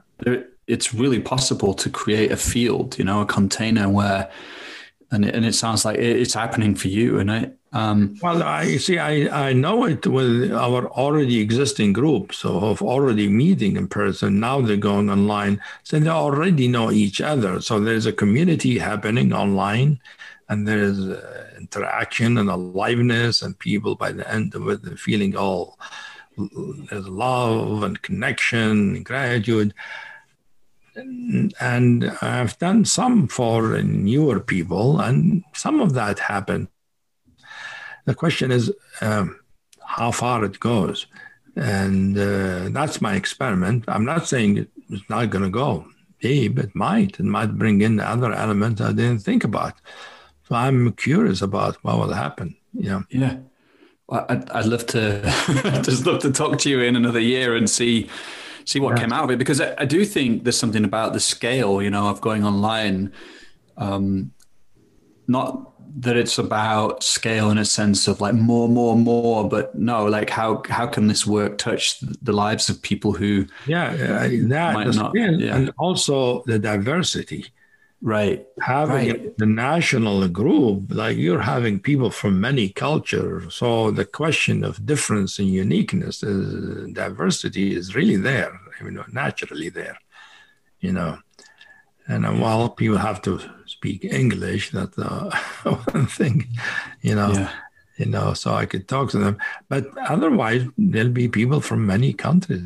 It's 0.71 0.95
really 0.95 1.21
possible 1.21 1.75
to 1.75 1.91
create 1.91 2.31
a 2.33 2.37
field. 2.37 2.99
You 2.99 3.05
know, 3.05 3.21
a 3.21 3.27
container 3.27 3.89
where 3.89 4.31
and 5.11 5.25
it, 5.25 5.35
and 5.35 5.45
it 5.45 5.55
sounds 5.55 5.85
like 5.85 5.99
it's 5.99 6.35
happening 6.35 6.75
for 6.75 6.89
you. 6.89 7.19
And 7.19 7.31
I, 7.31 7.51
um, 7.73 8.17
well, 8.23 8.43
I 8.43 8.77
see, 8.77 8.99
I, 8.99 9.49
I 9.49 9.53
know 9.53 9.85
it 9.85 10.07
with 10.07 10.53
our 10.53 10.89
already 10.91 11.41
existing 11.41 11.93
group, 11.93 12.33
so 12.33 12.59
of 12.59 12.83
already 12.83 13.29
meeting 13.29 13.77
in 13.77 13.89
person. 13.89 14.41
Now 14.41 14.61
they're 14.61 14.77
going 14.77 15.11
online, 15.11 15.61
so 15.83 15.99
they 15.99 16.09
already 16.09 16.69
know 16.69 16.91
each 16.91 17.21
other. 17.21 17.61
So 17.61 17.81
there's 17.81 18.07
a 18.07 18.13
community 18.13 18.79
happening 18.79 19.33
online, 19.33 20.01
and 20.49 20.67
there's 20.67 21.01
uh, 21.01 21.51
interaction 21.59 22.39
and 22.39 22.49
aliveness, 22.49 23.43
and 23.43 23.59
people 23.59 23.95
by 23.97 24.13
the 24.13 24.33
end 24.33 24.55
of 24.55 24.69
it 24.69 24.99
feeling 24.99 25.37
all 25.37 25.79
there's 26.89 27.09
love 27.09 27.83
and 27.83 28.01
connection, 28.03 28.95
and 28.95 29.05
gratitude 29.05 29.75
and 31.61 32.05
I've 32.23 32.59
done 32.59 32.85
some 32.85 33.29
for 33.29 33.83
newer 33.83 34.41
people, 34.41 35.01
and 35.01 35.45
some 35.55 35.81
of 35.81 35.95
that 35.95 36.19
happened. 36.19 36.69
The 38.07 38.15
question 38.15 38.51
is 38.51 38.73
um, 39.01 39.39
how 39.85 40.11
far 40.11 40.45
it 40.45 40.61
goes, 40.61 41.07
and 41.57 42.17
uh, 42.19 42.69
that's 42.71 43.01
my 43.01 43.15
experiment. 43.15 43.85
I'm 43.89 44.05
not 44.05 44.27
saying 44.27 44.67
it's 44.91 45.09
not 45.09 45.31
going 45.31 45.45
to 45.45 45.51
go 45.51 45.87
deep. 46.21 46.59
It 46.59 46.75
might. 46.75 47.19
It 47.19 47.25
might 47.25 47.59
bring 47.59 47.81
in 47.81 48.01
other 48.01 48.33
elements 48.33 48.81
I 48.81 48.93
didn't 48.93 49.21
think 49.21 49.45
about. 49.45 49.75
So 50.49 50.55
I'm 50.55 50.93
curious 50.93 51.43
about 51.43 51.77
what 51.83 51.99
will 51.99 52.13
happen. 52.13 52.57
Yeah. 52.73 53.03
Yeah. 53.11 53.39
I'd, 54.11 54.51
I'd 54.51 54.67
love 54.67 54.87
to 54.87 55.23
just 55.85 56.05
love 56.05 56.21
to 56.21 56.33
talk 56.33 56.59
to 56.59 56.71
you 56.71 56.81
in 56.81 56.97
another 56.97 57.21
year 57.21 57.55
and 57.55 57.71
see 57.71 58.09
see 58.65 58.81
what 58.81 58.97
yeah. 58.97 59.03
came 59.03 59.13
out 59.13 59.25
of 59.25 59.31
it 59.31 59.39
because 59.39 59.61
I, 59.61 59.75
I, 59.79 59.85
do 59.85 60.05
think 60.05 60.45
there's 60.45 60.59
something 60.59 60.85
about 60.85 61.13
the 61.13 61.21
scale, 61.21 61.83
you 61.83 61.91
know, 61.91 62.09
of 62.09 62.21
going 62.21 62.45
online. 62.45 63.13
Um, 63.77 64.33
not 65.27 65.71
that 66.01 66.17
it's 66.17 66.39
about 66.39 67.03
scale 67.03 67.51
in 67.51 67.59
a 67.59 67.65
sense 67.65 68.07
of 68.07 68.21
like 68.21 68.35
more, 68.35 68.69
more, 68.69 68.97
more, 68.97 69.49
but 69.49 69.75
no, 69.75 70.07
like 70.07 70.31
how 70.31 70.63
how 70.69 70.87
can 70.87 71.09
this 71.09 71.27
work 71.27 71.59
touch 71.59 71.99
the 72.01 72.33
lives 72.33 72.69
of 72.69 72.81
people 72.83 73.13
who 73.13 73.47
yeah, 73.67 73.95
that 73.95 74.95
not, 74.97 75.13
yeah. 75.15 75.57
and 75.57 75.73
also 75.79 76.43
the 76.45 76.59
diversity 76.59 77.47
right 78.03 78.47
having 78.63 79.09
right. 79.11 79.39
the 79.39 79.47
national 79.47 80.27
group 80.29 80.85
like 80.91 81.17
you're 81.19 81.43
having 81.43 81.79
people 81.79 82.11
from 82.11 82.41
many 82.41 82.69
cultures. 82.71 83.55
So 83.55 83.91
the 83.91 84.07
question 84.07 84.65
of 84.65 84.87
difference 84.87 85.39
and 85.39 85.49
uniqueness 85.49 86.23
is 86.23 86.93
diversity 86.93 87.77
is 87.77 87.95
really 87.95 88.17
there 88.17 88.59
i 88.79 88.85
mean 88.85 88.99
naturally 89.13 89.69
there 89.69 89.99
you 90.81 90.93
know. 90.93 91.19
And 92.09 92.27
uh, 92.27 92.33
while 92.33 92.71
people 92.71 92.99
have 92.99 93.21
to 93.23 93.41
speak 93.67 94.05
english 94.05 94.71
that's 94.71 94.99
uh, 94.99 95.31
one 95.93 96.07
thing 96.07 96.49
you 97.03 97.15
know. 97.15 97.33
Yeah 97.33 97.51
you 98.01 98.07
know, 98.07 98.33
so 98.33 98.55
I 98.55 98.65
could 98.65 98.89
talk 98.89 99.11
to 99.11 99.19
them. 99.19 99.37
But 99.69 99.87
otherwise, 100.09 100.65
there'll 100.79 101.11
be 101.11 101.29
people 101.29 101.61
from 101.61 101.87
many 101.87 102.15
countries, 102.15 102.63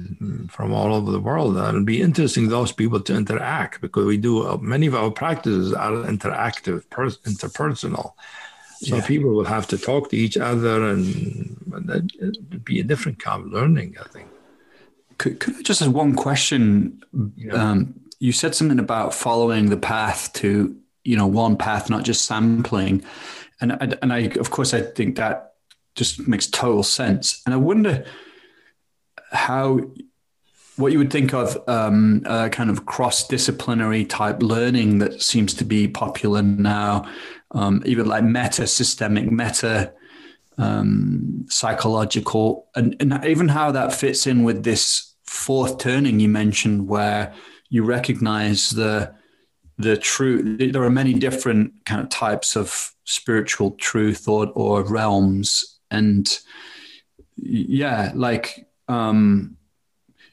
from 0.49 0.73
all 0.73 0.95
over 0.95 1.11
the 1.11 1.19
world. 1.19 1.57
And 1.57 1.67
it'll 1.67 1.83
be 1.83 2.01
interesting 2.01 2.49
those 2.49 2.71
people 2.71 3.01
to 3.01 3.17
interact 3.17 3.81
because 3.81 4.07
we 4.07 4.17
do 4.17 4.47
uh, 4.47 4.59
many 4.59 4.87
of 4.87 4.95
our 4.95 5.11
practices 5.11 5.73
are 5.73 5.91
interactive, 6.15 6.89
per, 6.89 7.09
interpersonal. 7.33 8.13
So 8.79 8.97
yeah. 8.97 9.07
people 9.07 9.31
will 9.31 9.45
have 9.57 9.67
to 9.69 9.79
talk 9.79 10.11
to 10.11 10.17
each 10.17 10.37
other, 10.37 10.89
and 10.89 11.03
it'd 12.21 12.65
be 12.65 12.79
a 12.79 12.85
different 12.85 13.19
kind 13.19 13.43
of 13.43 13.53
learning, 13.53 13.97
I 14.01 14.07
think. 14.09 14.29
Could, 15.19 15.41
could 15.41 15.57
I 15.57 15.63
just 15.63 15.83
ask 15.83 15.91
one 15.91 16.15
question? 16.15 17.03
Yeah. 17.37 17.55
Um, 17.55 17.95
you 18.21 18.31
said 18.31 18.55
something 18.55 18.79
about 18.79 19.15
following 19.15 19.71
the 19.71 19.77
path 19.77 20.33
to, 20.35 20.77
you 21.03 21.17
know, 21.17 21.27
one 21.27 21.57
path, 21.57 21.91
not 21.91 22.05
just 22.05 22.25
sampling 22.25 23.03
and 23.73 23.95
I, 23.95 23.99
and 24.03 24.13
I 24.13 24.19
of 24.41 24.51
course 24.51 24.75
I 24.75 24.83
think 24.83 25.17
that 25.17 25.55
just 25.95 26.27
makes 26.27 26.47
total 26.47 26.83
sense. 26.83 27.43
And 27.47 27.55
I 27.55 27.59
wonder 27.59 28.05
how 29.31 29.81
what 30.77 30.91
you 30.91 30.99
would 30.99 31.13
think 31.13 31.33
of 31.33 31.57
um, 31.69 32.23
a 32.27 32.51
kind 32.51 32.69
of 32.69 32.85
cross-disciplinary 32.85 34.05
type 34.05 34.43
learning 34.43 34.99
that 34.99 35.23
seems 35.23 35.55
to 35.55 35.65
be 35.65 35.87
popular 35.87 36.43
now, 36.43 37.09
um, 37.53 37.81
even 37.87 38.07
like 38.07 38.25
meta 38.25 38.67
systemic, 38.67 39.31
meta 39.31 39.93
um, 40.59 41.47
psychological, 41.49 42.67
and, 42.75 42.97
and 42.99 43.25
even 43.25 43.49
how 43.49 43.71
that 43.71 43.93
fits 43.93 44.27
in 44.27 44.43
with 44.43 44.65
this 44.65 45.15
fourth 45.25 45.79
turning 45.79 46.19
you 46.19 46.29
mentioned, 46.29 46.89
where 46.89 47.33
you 47.69 47.85
recognize 47.85 48.71
the 48.71 49.15
the 49.79 49.97
true. 49.97 50.57
There 50.57 50.83
are 50.83 50.91
many 50.91 51.15
different 51.15 51.85
kind 51.85 52.01
of 52.01 52.09
types 52.09 52.57
of 52.57 52.94
spiritual 53.05 53.73
truth 53.73 54.29
or 54.29 54.51
or 54.55 54.83
realms, 54.83 55.81
and 55.91 56.39
yeah, 57.37 58.13
like 58.15 58.67
um, 58.89 59.57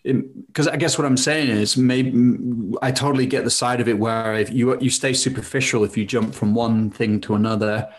because 0.04 0.68
I 0.68 0.78
guess 0.78 0.98
what 0.98 1.06
I'm 1.06 1.18
saying 1.18 1.50
is 1.50 1.78
maybe 1.78 2.12
I 2.82 2.92
totally 2.92 3.28
get 3.28 3.44
the 3.44 3.52
side 3.52 3.82
of 3.82 3.88
it 3.88 4.00
where 4.00 4.36
if 4.36 4.52
you 4.52 4.80
you 4.80 4.90
stay 4.90 5.14
superficial 5.14 5.84
if 5.84 5.96
you 5.96 6.06
jump 6.06 6.34
from 6.34 6.56
one 6.56 6.90
thing 6.90 7.22
to 7.22 7.36
another, 7.36 7.90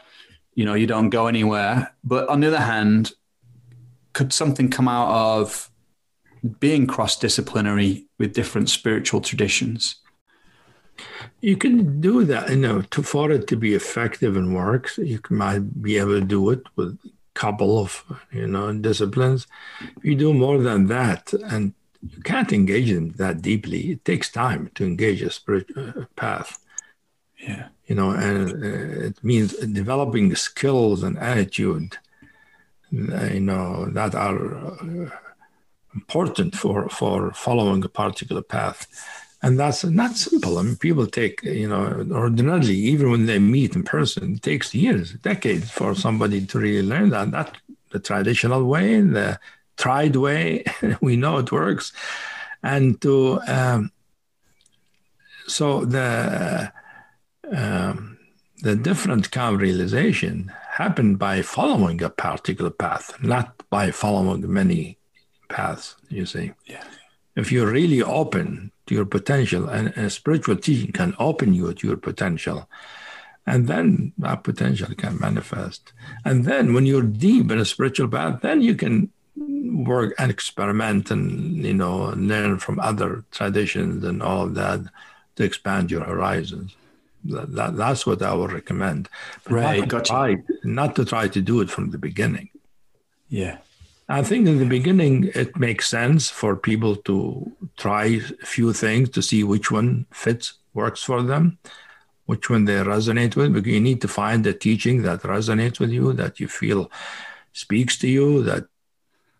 you 0.54 0.64
know, 0.64 0.74
you 0.74 0.86
don't 0.86 1.10
go 1.10 1.26
anywhere. 1.26 1.94
But 2.02 2.28
on 2.28 2.40
the 2.40 2.48
other 2.48 2.60
hand, 2.60 3.12
could 4.12 4.32
something 4.32 4.68
come 4.68 4.88
out 4.88 5.10
of 5.10 5.70
being 6.58 6.86
cross 6.86 7.16
disciplinary 7.16 8.06
with 8.18 8.34
different 8.34 8.68
spiritual 8.68 9.20
traditions? 9.20 9.96
You 11.40 11.56
can 11.56 12.00
do 12.00 12.24
that, 12.24 12.50
you 12.50 12.56
know, 12.56 12.82
to, 12.82 13.02
for 13.02 13.30
it 13.30 13.46
to 13.48 13.56
be 13.56 13.74
effective 13.74 14.36
and 14.36 14.54
works, 14.54 14.98
you 14.98 15.20
might 15.30 15.82
be 15.82 15.98
able 15.98 16.20
to 16.20 16.26
do 16.26 16.50
it 16.50 16.62
with 16.76 16.98
a 17.04 17.10
couple 17.34 17.78
of, 17.78 18.04
you 18.30 18.46
know, 18.46 18.72
disciplines. 18.72 19.46
If 19.96 20.04
you 20.04 20.14
do 20.14 20.32
more 20.32 20.58
than 20.58 20.86
that, 20.86 21.32
and 21.32 21.74
you 22.02 22.22
can't 22.22 22.52
engage 22.52 22.90
them 22.92 23.10
that 23.12 23.42
deeply, 23.42 23.92
it 23.92 24.04
takes 24.04 24.30
time 24.30 24.70
to 24.74 24.84
engage 24.84 25.22
a 25.22 25.30
spiritual 25.30 25.88
uh, 25.88 26.04
path. 26.16 26.58
Yeah. 27.38 27.68
you 27.86 27.96
know, 27.96 28.10
and 28.12 28.52
uh, 28.52 29.06
it 29.08 29.22
means 29.22 29.52
developing 29.54 30.34
skills 30.34 31.02
and 31.02 31.18
attitude, 31.18 31.98
uh, 33.12 33.24
you 33.24 33.40
know, 33.40 33.86
that 33.90 34.14
are 34.14 34.78
important 35.94 36.54
for 36.54 36.88
for 36.88 37.32
following 37.32 37.84
a 37.84 37.88
particular 37.88 38.42
path. 38.42 38.86
And 39.42 39.58
that's 39.58 39.82
not 39.82 40.16
simple. 40.16 40.58
I 40.58 40.62
mean, 40.62 40.76
people 40.76 41.06
take, 41.06 41.42
you 41.42 41.68
know, 41.68 42.06
ordinarily, 42.12 42.76
even 42.76 43.10
when 43.10 43.26
they 43.26 43.40
meet 43.40 43.74
in 43.74 43.82
person, 43.82 44.34
it 44.34 44.42
takes 44.42 44.72
years, 44.72 45.14
decades 45.14 45.68
for 45.68 45.96
somebody 45.96 46.46
to 46.46 46.58
really 46.60 46.86
learn 46.86 47.10
that. 47.10 47.32
That 47.32 47.56
the 47.90 47.98
traditional 47.98 48.64
way, 48.64 49.00
the 49.00 49.40
tried 49.76 50.14
way, 50.14 50.64
we 51.00 51.16
know 51.16 51.38
it 51.38 51.50
works. 51.50 51.92
And 52.62 53.00
to, 53.02 53.40
um, 53.48 53.90
so 55.48 55.84
the, 55.84 56.72
um, 57.50 58.18
the 58.62 58.76
different 58.76 59.32
calm 59.32 59.56
realization 59.56 60.52
happened 60.70 61.18
by 61.18 61.42
following 61.42 62.00
a 62.02 62.10
particular 62.10 62.70
path, 62.70 63.20
not 63.20 63.60
by 63.70 63.90
following 63.90 64.50
many 64.50 64.98
paths, 65.48 65.96
you 66.08 66.26
see. 66.26 66.52
Yeah. 66.64 66.84
If 67.34 67.50
you're 67.50 67.70
really 67.70 68.02
open 68.02 68.70
to 68.92 68.96
your 68.96 69.06
potential, 69.06 69.68
and, 69.68 69.92
and 69.96 70.12
spiritual 70.12 70.56
teaching 70.56 70.92
can 70.92 71.14
open 71.18 71.54
you 71.54 71.72
to 71.72 71.86
your 71.86 71.96
potential, 71.96 72.68
and 73.46 73.66
then 73.66 74.12
that 74.18 74.44
potential 74.44 74.94
can 74.94 75.18
manifest. 75.18 75.92
And 76.24 76.44
then 76.44 76.74
when 76.74 76.86
you're 76.86 77.02
deep 77.02 77.50
in 77.50 77.58
a 77.58 77.64
spiritual 77.64 78.08
path, 78.08 78.40
then 78.42 78.60
you 78.62 78.74
can 78.74 79.10
work 79.36 80.14
and 80.18 80.30
experiment 80.30 81.10
and 81.10 81.64
you 81.64 81.72
know 81.72 82.12
learn 82.16 82.58
from 82.58 82.78
other 82.80 83.24
traditions 83.30 84.04
and 84.04 84.22
all 84.22 84.46
that 84.46 84.80
to 85.36 85.44
expand 85.44 85.90
your 85.90 86.04
horizons. 86.04 86.76
That, 87.24 87.54
that, 87.54 87.76
that's 87.76 88.04
what 88.04 88.20
I 88.20 88.34
would 88.34 88.52
recommend. 88.52 89.08
But 89.44 89.52
right, 89.52 89.80
not 89.80 89.88
gotcha. 89.88 90.12
Try, 90.12 90.36
not 90.64 90.96
to 90.96 91.04
try 91.04 91.28
to 91.28 91.40
do 91.40 91.60
it 91.60 91.70
from 91.70 91.90
the 91.90 91.98
beginning. 91.98 92.50
Yeah. 93.28 93.58
I 94.12 94.22
think 94.22 94.46
in 94.46 94.58
the 94.58 94.66
beginning 94.66 95.30
it 95.34 95.56
makes 95.56 95.88
sense 95.88 96.28
for 96.28 96.54
people 96.54 96.96
to 97.08 97.50
try 97.78 98.04
a 98.42 98.46
few 98.46 98.74
things 98.74 99.08
to 99.08 99.22
see 99.22 99.42
which 99.42 99.70
one 99.70 100.04
fits, 100.12 100.52
works 100.74 101.02
for 101.02 101.22
them, 101.22 101.56
which 102.26 102.50
one 102.50 102.66
they 102.66 102.74
resonate 102.74 103.36
with. 103.36 103.54
Because 103.54 103.72
you 103.72 103.80
need 103.80 104.02
to 104.02 104.08
find 104.08 104.46
a 104.46 104.52
teaching 104.52 105.00
that 105.04 105.22
resonates 105.22 105.80
with 105.80 105.90
you, 105.90 106.12
that 106.12 106.40
you 106.40 106.46
feel 106.46 106.90
speaks 107.54 107.96
to 108.00 108.06
you, 108.06 108.42
that 108.42 108.64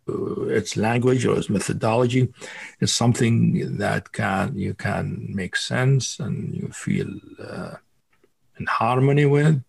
uh, 0.08 0.44
its 0.44 0.74
language 0.78 1.26
or 1.26 1.36
its 1.36 1.50
methodology 1.50 2.32
is 2.80 2.94
something 2.94 3.76
that 3.76 4.12
can 4.12 4.56
you 4.56 4.72
can 4.72 5.26
make 5.34 5.54
sense 5.54 6.18
and 6.18 6.54
you 6.54 6.68
feel 6.68 7.10
uh, 7.38 7.74
in 8.58 8.64
harmony 8.64 9.26
with 9.26 9.62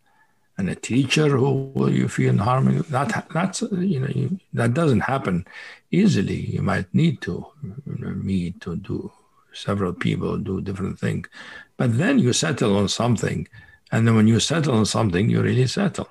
and 0.58 0.70
a 0.70 0.76
teacher 0.76 1.30
who 1.30 1.72
will 1.74 1.92
you 1.92 2.08
feel 2.08 2.30
in 2.30 2.38
harmony. 2.38 2.82
That 2.90 3.28
that's 3.34 3.62
you 3.62 4.00
know 4.00 4.08
you, 4.08 4.40
that 4.54 4.74
doesn't 4.74 5.02
happen 5.02 5.46
easily. 5.92 6.42
You 6.42 6.62
might 6.62 6.94
need 6.94 7.22
to 7.22 7.46
you 7.64 7.96
know, 7.98 8.10
meet 8.10 8.62
to 8.62 8.76
do 8.76 9.12
several 9.54 9.94
people 9.94 10.38
do 10.38 10.62
different 10.62 11.00
things, 11.00 11.28
but 11.78 11.98
then 11.98 12.20
you 12.20 12.34
settle 12.34 12.78
on 12.78 12.88
something, 12.88 13.48
and 13.92 14.08
then 14.08 14.16
when 14.16 14.28
you 14.28 14.40
settle 14.40 14.76
on 14.76 14.86
something, 14.86 15.30
you 15.30 15.42
really 15.42 15.68
settle. 15.68 16.10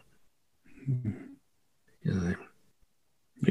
You 0.87 2.15
know, 2.15 2.35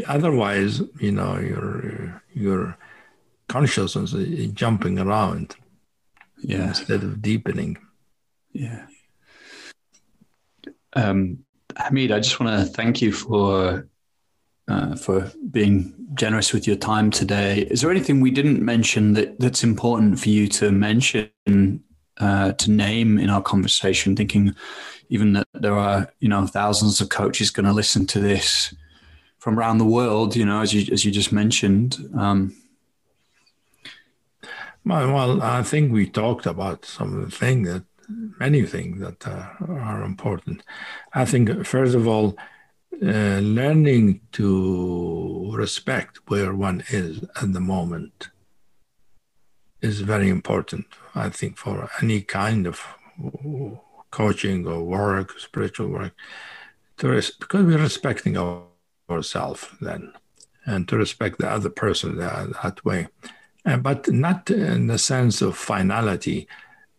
otherwise, 0.08 0.82
you 1.00 1.12
know, 1.12 1.38
your 1.38 2.22
your 2.34 2.78
consciousness 3.48 4.14
is 4.14 4.52
jumping 4.52 5.00
around, 5.00 5.56
yeah, 6.38 6.68
instead 6.68 7.04
of 7.04 7.22
deepening. 7.22 7.78
Yeah. 8.54 8.88
Um, 10.94 11.40
Hameed, 11.76 12.12
I 12.12 12.20
just 12.20 12.40
want 12.40 12.60
to 12.60 12.66
thank 12.66 13.02
you 13.02 13.12
for 13.12 13.88
uh, 14.68 14.96
for 14.96 15.32
being 15.50 15.94
generous 16.14 16.54
with 16.54 16.68
your 16.68 16.76
time 16.76 17.12
today. 17.12 17.62
Is 17.70 17.82
there 17.82 17.92
anything 17.92 18.22
we 18.22 18.32
didn't 18.32 18.64
mention 18.64 19.14
that 19.14 19.40
that's 19.40 19.64
important 19.64 20.20
for 20.20 20.30
you 20.30 20.48
to 20.50 20.72
mention 20.72 21.84
uh, 22.20 22.52
to 22.54 22.72
name 22.72 23.18
in 23.18 23.30
our 23.30 23.42
conversation? 23.42 24.16
Thinking 24.16 24.56
even 25.10 25.34
that 25.34 25.48
there 25.54 25.78
are 25.78 26.12
you 26.20 26.30
know 26.30 26.46
thousands 26.46 27.02
of 27.02 27.10
coaches 27.10 27.50
going 27.50 27.66
to 27.66 27.74
listen 27.74 28.06
to 28.08 28.20
this 28.20 28.74
from 29.40 29.58
around 29.58 29.78
the 29.78 29.86
world. 29.86 30.36
You 30.36 30.46
know, 30.46 30.62
as 30.62 30.74
you 30.74 30.92
as 30.92 31.06
you 31.06 31.12
just 31.12 31.32
mentioned. 31.32 31.98
Um, 32.18 32.56
well, 34.84 35.44
I 35.44 35.62
think 35.62 35.92
we 35.92 36.10
talked 36.10 36.48
about 36.48 36.86
some 36.86 37.14
of 37.14 37.30
the 37.30 37.36
things 37.36 37.68
that 37.68 37.84
many 38.40 38.66
things 38.66 39.00
that 39.02 39.28
uh, 39.28 39.48
are 39.68 40.04
important. 40.04 40.64
I 41.14 41.26
think, 41.26 41.66
first 41.66 41.96
of 41.96 42.08
all, 42.08 42.38
uh, 43.02 43.40
learning 43.40 44.22
to 44.34 45.52
respect 45.56 46.20
where 46.28 46.54
one 46.54 46.84
is 46.90 47.24
at 47.42 47.54
the 47.54 47.60
moment 47.60 48.30
is 49.82 50.02
very 50.02 50.30
important, 50.30 50.86
I 51.16 51.30
think, 51.30 51.58
for 51.58 51.90
any 52.02 52.22
kind 52.22 52.68
of 52.68 52.86
coaching 54.12 54.68
or 54.68 54.84
work, 54.84 55.40
spiritual 55.40 55.88
work, 55.88 56.14
res- 57.02 57.32
because 57.32 57.66
we're 57.66 57.78
respecting 57.78 58.38
our, 58.38 58.64
ourselves 59.10 59.68
then, 59.80 60.14
and 60.66 60.88
to 60.88 60.98
respect 60.98 61.40
the 61.40 61.50
other 61.50 61.70
person 61.70 62.18
that, 62.18 62.50
that 62.62 62.86
way. 62.86 63.08
Uh, 63.66 63.78
but 63.78 64.08
not 64.12 64.50
in 64.50 64.88
the 64.88 64.98
sense 64.98 65.42
of 65.42 65.56
finality, 65.56 66.48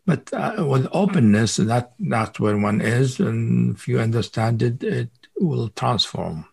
but 0.04 0.32
uh, 0.32 0.64
with 0.68 0.88
openness, 0.92 1.56
that 1.56 1.92
that's 1.98 2.40
where 2.40 2.58
one 2.58 2.80
is, 2.80 3.20
and 3.20 3.76
if 3.76 3.86
you 3.86 4.00
understand 4.00 4.62
it, 4.62 4.82
it 4.82 5.10
will 5.38 5.68
transform, 5.68 6.46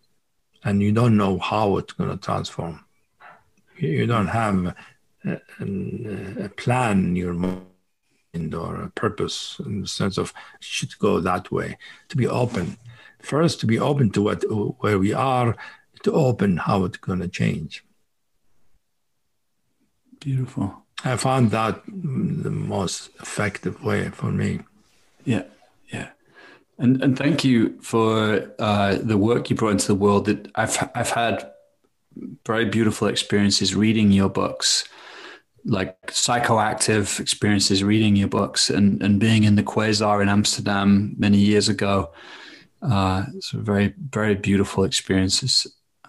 and 0.63 0.81
you 0.81 0.91
don't 0.91 1.17
know 1.17 1.39
how 1.39 1.77
it's 1.77 1.93
going 1.93 2.11
to 2.11 2.17
transform. 2.17 2.85
You 3.77 4.05
don't 4.05 4.27
have 4.27 4.75
a, 5.25 5.41
a 5.59 6.49
plan 6.49 7.05
in 7.05 7.15
your 7.15 7.33
mind 7.33 8.53
or 8.53 8.75
a 8.83 8.89
purpose 8.91 9.59
in 9.65 9.81
the 9.81 9.87
sense 9.87 10.17
of 10.17 10.33
it 10.59 10.63
should 10.63 10.99
go 10.99 11.19
that 11.19 11.51
way. 11.51 11.77
To 12.09 12.17
be 12.17 12.27
open, 12.27 12.77
first 13.19 13.59
to 13.61 13.65
be 13.65 13.79
open 13.79 14.11
to 14.11 14.21
what 14.21 14.43
where 14.79 14.99
we 14.99 15.13
are, 15.13 15.55
to 16.03 16.11
open 16.11 16.57
how 16.57 16.83
it's 16.83 16.97
going 16.97 17.19
to 17.19 17.27
change. 17.27 17.83
Beautiful. 20.19 20.78
I 21.03 21.15
found 21.15 21.51
that 21.51 21.81
the 21.87 22.49
most 22.49 23.09
effective 23.21 23.83
way 23.83 24.09
for 24.09 24.31
me. 24.31 24.59
Yeah, 25.25 25.43
yeah, 25.91 26.09
and 26.77 27.01
and 27.01 27.17
thank 27.17 27.43
you 27.43 27.79
for 27.81 28.51
uh, 28.59 28.97
the 29.01 29.17
work 29.17 29.49
you 29.49 29.55
brought 29.55 29.71
into 29.71 29.87
the 29.87 29.95
world. 29.95 30.25
That 30.25 30.51
I've 30.55 30.89
I've 30.95 31.11
had 31.11 31.51
very 32.45 32.65
beautiful 32.65 33.07
experiences 33.07 33.75
reading 33.75 34.11
your 34.11 34.29
books, 34.29 34.83
like 35.63 36.07
psychoactive 36.07 37.19
experiences 37.19 37.83
reading 37.83 38.15
your 38.15 38.27
books, 38.27 38.69
and 38.69 39.01
and 39.01 39.19
being 39.19 39.45
in 39.45 39.55
the 39.55 39.63
Quasar 39.63 40.21
in 40.21 40.29
Amsterdam 40.29 41.15
many 41.17 41.37
years 41.37 41.69
ago. 41.69 42.11
Uh, 42.81 43.25
so 43.39 43.59
very 43.59 43.93
very 44.09 44.35
beautiful 44.35 44.83
experiences. 44.83 45.65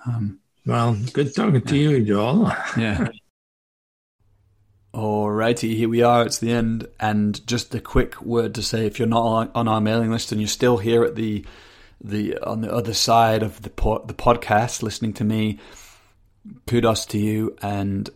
Um, 0.06 0.40
well, 0.66 0.96
good 1.12 1.34
talking 1.34 1.62
to 1.62 1.76
you, 1.76 2.04
Joel. 2.04 2.52
yeah. 2.76 3.08
Alrighty, 5.00 5.76
here 5.76 5.88
we 5.88 6.02
are. 6.02 6.26
It's 6.26 6.40
the 6.40 6.52
end, 6.52 6.86
and 7.00 7.46
just 7.46 7.74
a 7.74 7.80
quick 7.80 8.20
word 8.20 8.54
to 8.56 8.62
say: 8.62 8.84
if 8.84 8.98
you're 8.98 9.08
not 9.08 9.50
on 9.54 9.66
our 9.66 9.80
mailing 9.80 10.10
list 10.10 10.30
and 10.30 10.38
you're 10.38 10.46
still 10.46 10.76
here 10.76 11.04
at 11.04 11.14
the 11.14 11.42
the 12.04 12.36
on 12.40 12.60
the 12.60 12.70
other 12.70 12.92
side 12.92 13.42
of 13.42 13.62
the 13.62 13.70
po- 13.70 14.04
the 14.04 14.12
podcast, 14.12 14.82
listening 14.82 15.14
to 15.14 15.24
me, 15.24 15.58
kudos 16.66 17.06
to 17.06 17.18
you, 17.18 17.56
and 17.62 18.10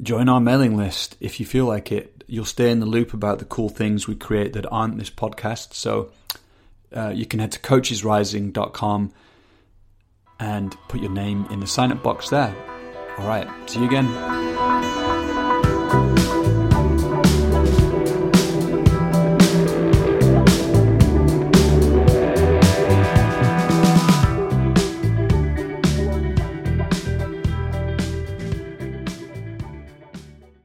join 0.00 0.30
our 0.30 0.40
mailing 0.40 0.78
list 0.78 1.14
if 1.20 1.40
you 1.40 1.44
feel 1.44 1.66
like 1.66 1.92
it. 1.92 2.24
You'll 2.26 2.46
stay 2.46 2.70
in 2.70 2.80
the 2.80 2.86
loop 2.86 3.12
about 3.12 3.38
the 3.38 3.44
cool 3.44 3.68
things 3.68 4.08
we 4.08 4.14
create 4.14 4.54
that 4.54 4.64
aren't 4.72 4.96
this 4.96 5.10
podcast. 5.10 5.74
So 5.74 6.10
uh, 6.96 7.12
you 7.14 7.26
can 7.26 7.40
head 7.40 7.52
to 7.52 7.58
coachesrising.com 7.58 9.12
and 10.40 10.76
put 10.88 11.02
your 11.02 11.12
name 11.12 11.46
in 11.50 11.60
the 11.60 11.66
sign 11.66 11.92
up 11.92 12.02
box 12.02 12.30
there. 12.30 12.56
All 13.18 13.28
right, 13.28 13.46
see 13.68 13.80
you 13.80 13.86
again. 13.86 15.07